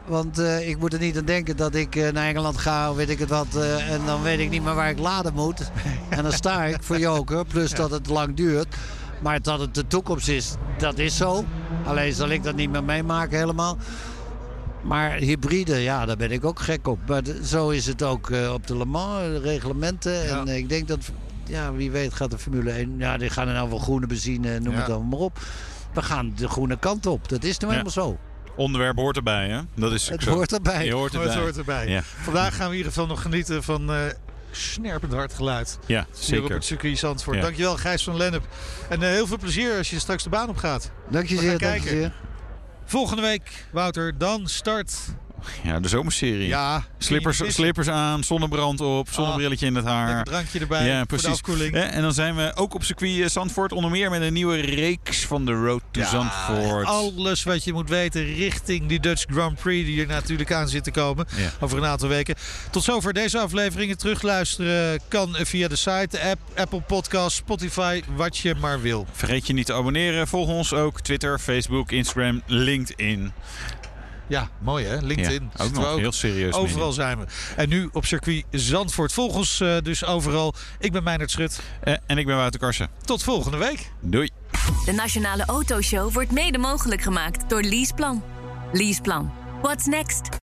Want 0.06 0.40
eh, 0.40 0.70
ik 0.70 0.80
moet 0.80 0.94
er 0.94 1.00
niet 1.00 1.18
aan 1.18 1.26
denken 1.26 1.58
dat 1.58 1.76
ik 1.76 1.96
eh, 1.96 2.12
naar 2.12 2.28
Engeland 2.28 2.58
ga, 2.58 2.94
weet 2.94 3.10
ik 3.10 3.20
het 3.20 3.30
wat. 3.30 3.56
eh, 3.56 3.92
en 3.94 4.06
dan 4.06 4.22
weet 4.22 4.40
ik 4.40 4.50
niet 4.50 4.64
meer 4.64 4.76
waar 4.76 4.90
ik 4.90 5.00
laden 5.00 5.34
moet. 5.34 5.72
en 6.10 6.24
dan 6.24 6.32
sta 6.32 6.64
ik 6.66 6.84
voor 6.84 7.00
Joker. 7.00 7.46
Plus 7.46 7.72
dat 7.72 7.92
het 7.92 8.08
lang 8.08 8.36
duurt. 8.36 8.76
Maar 9.22 9.42
dat 9.42 9.60
het 9.60 9.76
de 9.76 9.88
toekomst 9.88 10.28
is, 10.28 10.54
dat 10.78 10.98
is 10.98 11.18
zo. 11.18 11.46
Alleen 11.86 12.14
zal 12.14 12.30
ik 12.30 12.44
dat 12.44 12.56
niet 12.56 12.72
meer 12.72 12.84
meemaken 12.84 13.38
helemaal. 13.38 13.78
Maar 14.84 15.12
hybride, 15.12 15.76
ja, 15.82 16.06
daar 16.06 16.18
ben 16.18 16.32
ik 16.32 16.46
ook 16.46 16.60
gek 16.60 16.88
op. 16.88 17.00
Maar 17.08 17.22
zo 17.44 17.70
is 17.70 17.86
het 17.86 18.04
ook 18.04 18.32
op 18.54 18.68
de 18.68 18.78
Le 18.78 18.86
Mans, 18.86 19.22
de 19.22 19.40
reglementen. 19.40 20.30
En 20.30 20.48
ik 20.48 20.70
denk 20.70 20.88
dat, 20.88 21.00
ja, 21.44 21.74
wie 21.74 21.92
weet 21.92 22.14
gaat 22.14 22.32
de 22.32 22.38
Formule 22.38 22.72
1... 22.72 22.96
Ja, 22.98 23.18
die 23.18 23.30
gaan 23.30 23.48
er 23.48 23.54
nou 23.54 23.70
wel 23.70 23.80
groene 23.80 24.08
benzine, 24.08 24.60
noem 24.60 24.74
Ja. 24.74 24.80
het 24.80 24.90
allemaal 24.90 25.10
maar 25.10 25.20
op. 25.20 25.40
We 25.98 26.04
gaan 26.04 26.34
de 26.36 26.48
groene 26.50 26.78
kant 26.80 27.06
op. 27.06 27.30
Dat 27.30 27.44
is 27.44 27.58
nou 27.58 27.74
Ja. 27.74 27.80
helemaal 27.80 28.06
zo. 28.06 28.18
Onderwerp 28.56 28.96
hoort 28.98 29.16
erbij, 29.16 29.48
hè? 29.50 29.62
Dat 29.76 29.92
is 29.94 30.10
Het 30.10 30.24
zo. 30.24 30.32
hoort 30.32 30.54
erbij. 30.54 30.86
Je 30.86 30.94
hoort 30.94 31.14
erbij. 31.14 31.30
Het 31.30 31.38
hoort 31.40 31.58
erbij. 31.58 31.88
Ja, 31.88 32.02
Vandaag 32.22 32.56
gaan 32.56 32.66
we 32.66 32.72
in 32.72 32.78
ieder 32.78 32.92
geval 32.92 33.08
nog 33.08 33.22
genieten 33.22 33.64
van 33.64 33.92
eh 33.94 34.00
snerpend 34.52 35.14
hard 35.14 35.34
geluid. 35.34 35.80
ja 35.86 35.96
Hier 36.00 36.08
op 36.10 36.16
zeker. 36.24 36.54
het 36.56 36.66
circuit 36.66 36.98
Zandvoort. 36.98 37.36
Ja. 37.36 37.42
Dankjewel 37.42 37.78
Gijs 37.78 38.04
van 38.04 38.18
Lennep. 38.18 38.44
En 38.90 39.02
eh, 39.04 39.10
heel 39.10 39.28
veel 39.28 39.38
plezier 39.38 39.78
als 39.78 39.90
je 39.90 40.00
straks 40.00 40.24
de 40.24 40.30
baan 40.30 40.50
op 40.50 40.58
gaat. 40.58 40.92
Dank 41.10 41.26
je 41.28 41.38
zeer. 41.38 42.14
Volgende 42.86 43.22
week, 43.22 43.66
Wouter, 43.72 44.18
dan 44.18 44.48
start. 44.48 44.98
Ja, 45.64 45.80
de 45.80 45.88
zomerserie. 45.88 46.48
Ja, 46.48 46.86
Slippers, 46.98 47.42
slippers 47.48 47.88
aan, 47.88 48.24
zonnebrand 48.24 48.82
op, 48.82 49.08
zonnebrilletje 49.12 49.66
in 49.66 49.76
het 49.76 49.86
haar. 49.86 50.08
Lekker 50.08 50.26
drankje 50.26 50.60
erbij 50.60 50.88
Ja, 50.88 51.04
precies. 51.04 51.42
Ja, 51.72 51.90
en 51.90 52.02
dan 52.02 52.14
zijn 52.14 52.36
we 52.36 52.52
ook 52.56 52.74
op 52.74 52.84
circuit 52.84 53.22
eh, 53.22 53.28
Zandvoort. 53.28 53.72
Onder 53.72 53.92
meer 53.92 54.10
met 54.10 54.22
een 54.22 54.34
nieuwe 54.34 54.60
reeks 54.60 55.26
van 55.26 55.46
de 55.46 55.52
Road 55.52 55.82
to 55.92 56.04
Zandvoort. 56.04 56.86
Alles 56.86 57.44
wat 57.44 57.64
je 57.64 57.74
moet 57.74 57.90
weten 57.90 58.24
richting 58.36 58.88
die 58.88 59.00
Dutch 59.00 59.26
Grand 59.32 59.60
Prix 59.60 59.86
die 59.86 60.02
er 60.02 60.08
natuurlijk 60.08 60.52
aan 60.52 60.68
zit 60.68 60.84
te 60.84 60.92
komen. 60.92 61.28
Ja. 61.36 61.52
Over 61.60 61.78
een 61.78 61.86
aantal 61.86 62.10
weken. 62.10 62.36
Tot 62.72 62.84
zover 62.84 63.14
deze 63.14 63.40
afleveringen. 63.40 63.98
Terugluisteren 63.98 65.00
kan 65.08 65.36
via 65.40 65.68
de 65.68 65.76
site, 65.76 66.08
de 66.10 66.22
app, 66.22 66.40
Apple 66.56 66.82
Podcast, 66.82 67.36
Spotify, 67.36 68.02
wat 68.16 68.38
je 68.38 68.56
maar 68.56 68.82
wil. 68.82 69.08
Vergeet 69.12 69.48
je 69.48 69.54
niet 69.54 69.66
te 69.66 69.74
abonneren. 69.74 70.28
Volg 70.28 70.48
ons 70.48 70.74
ook 70.74 71.02
Twitter, 71.02 71.40
Facebook, 71.40 71.92
Instagram, 71.92 72.42
LinkedIn. 72.46 73.32
Ja, 74.28 74.50
mooi 74.60 74.86
hè? 74.86 74.98
LinkedIn. 75.02 75.50
Ja, 75.58 75.64
ook 75.64 75.72
nog 75.72 75.96
heel 75.96 76.12
serieus 76.12 76.54
Overal 76.54 76.92
zijn 76.92 77.20
we. 77.20 77.26
En 77.56 77.70
nu 77.70 77.90
op 77.94 78.06
circuit 78.06 78.46
Zandvoort. 78.52 79.14
Volg 79.14 79.36
ons 79.36 79.60
eh, 79.60 79.78
dus 79.84 80.06
overal. 80.06 80.54
Ik 80.80 80.92
ben 80.92 81.04
Meijnerd 81.04 81.32
Schut. 81.32 81.60
Eh, 81.82 81.94
en 82.06 82.18
ik 82.18 82.26
ben 82.26 82.36
Wouter 82.36 82.60
Karsen. 82.60 82.90
Tot 83.06 83.24
volgende 83.24 83.58
week. 83.58 83.92
Doei. 84.02 84.30
De 84.86 84.92
Nationale 84.92 85.46
Autoshow 85.46 86.14
wordt 86.14 86.32
mede 86.32 86.58
mogelijk 86.58 87.02
gemaakt 87.02 87.50
door 87.50 87.62
Leaseplan. 87.62 88.24
Leaseplan. 88.74 89.32
What's 89.62 89.86
next? 89.86 90.46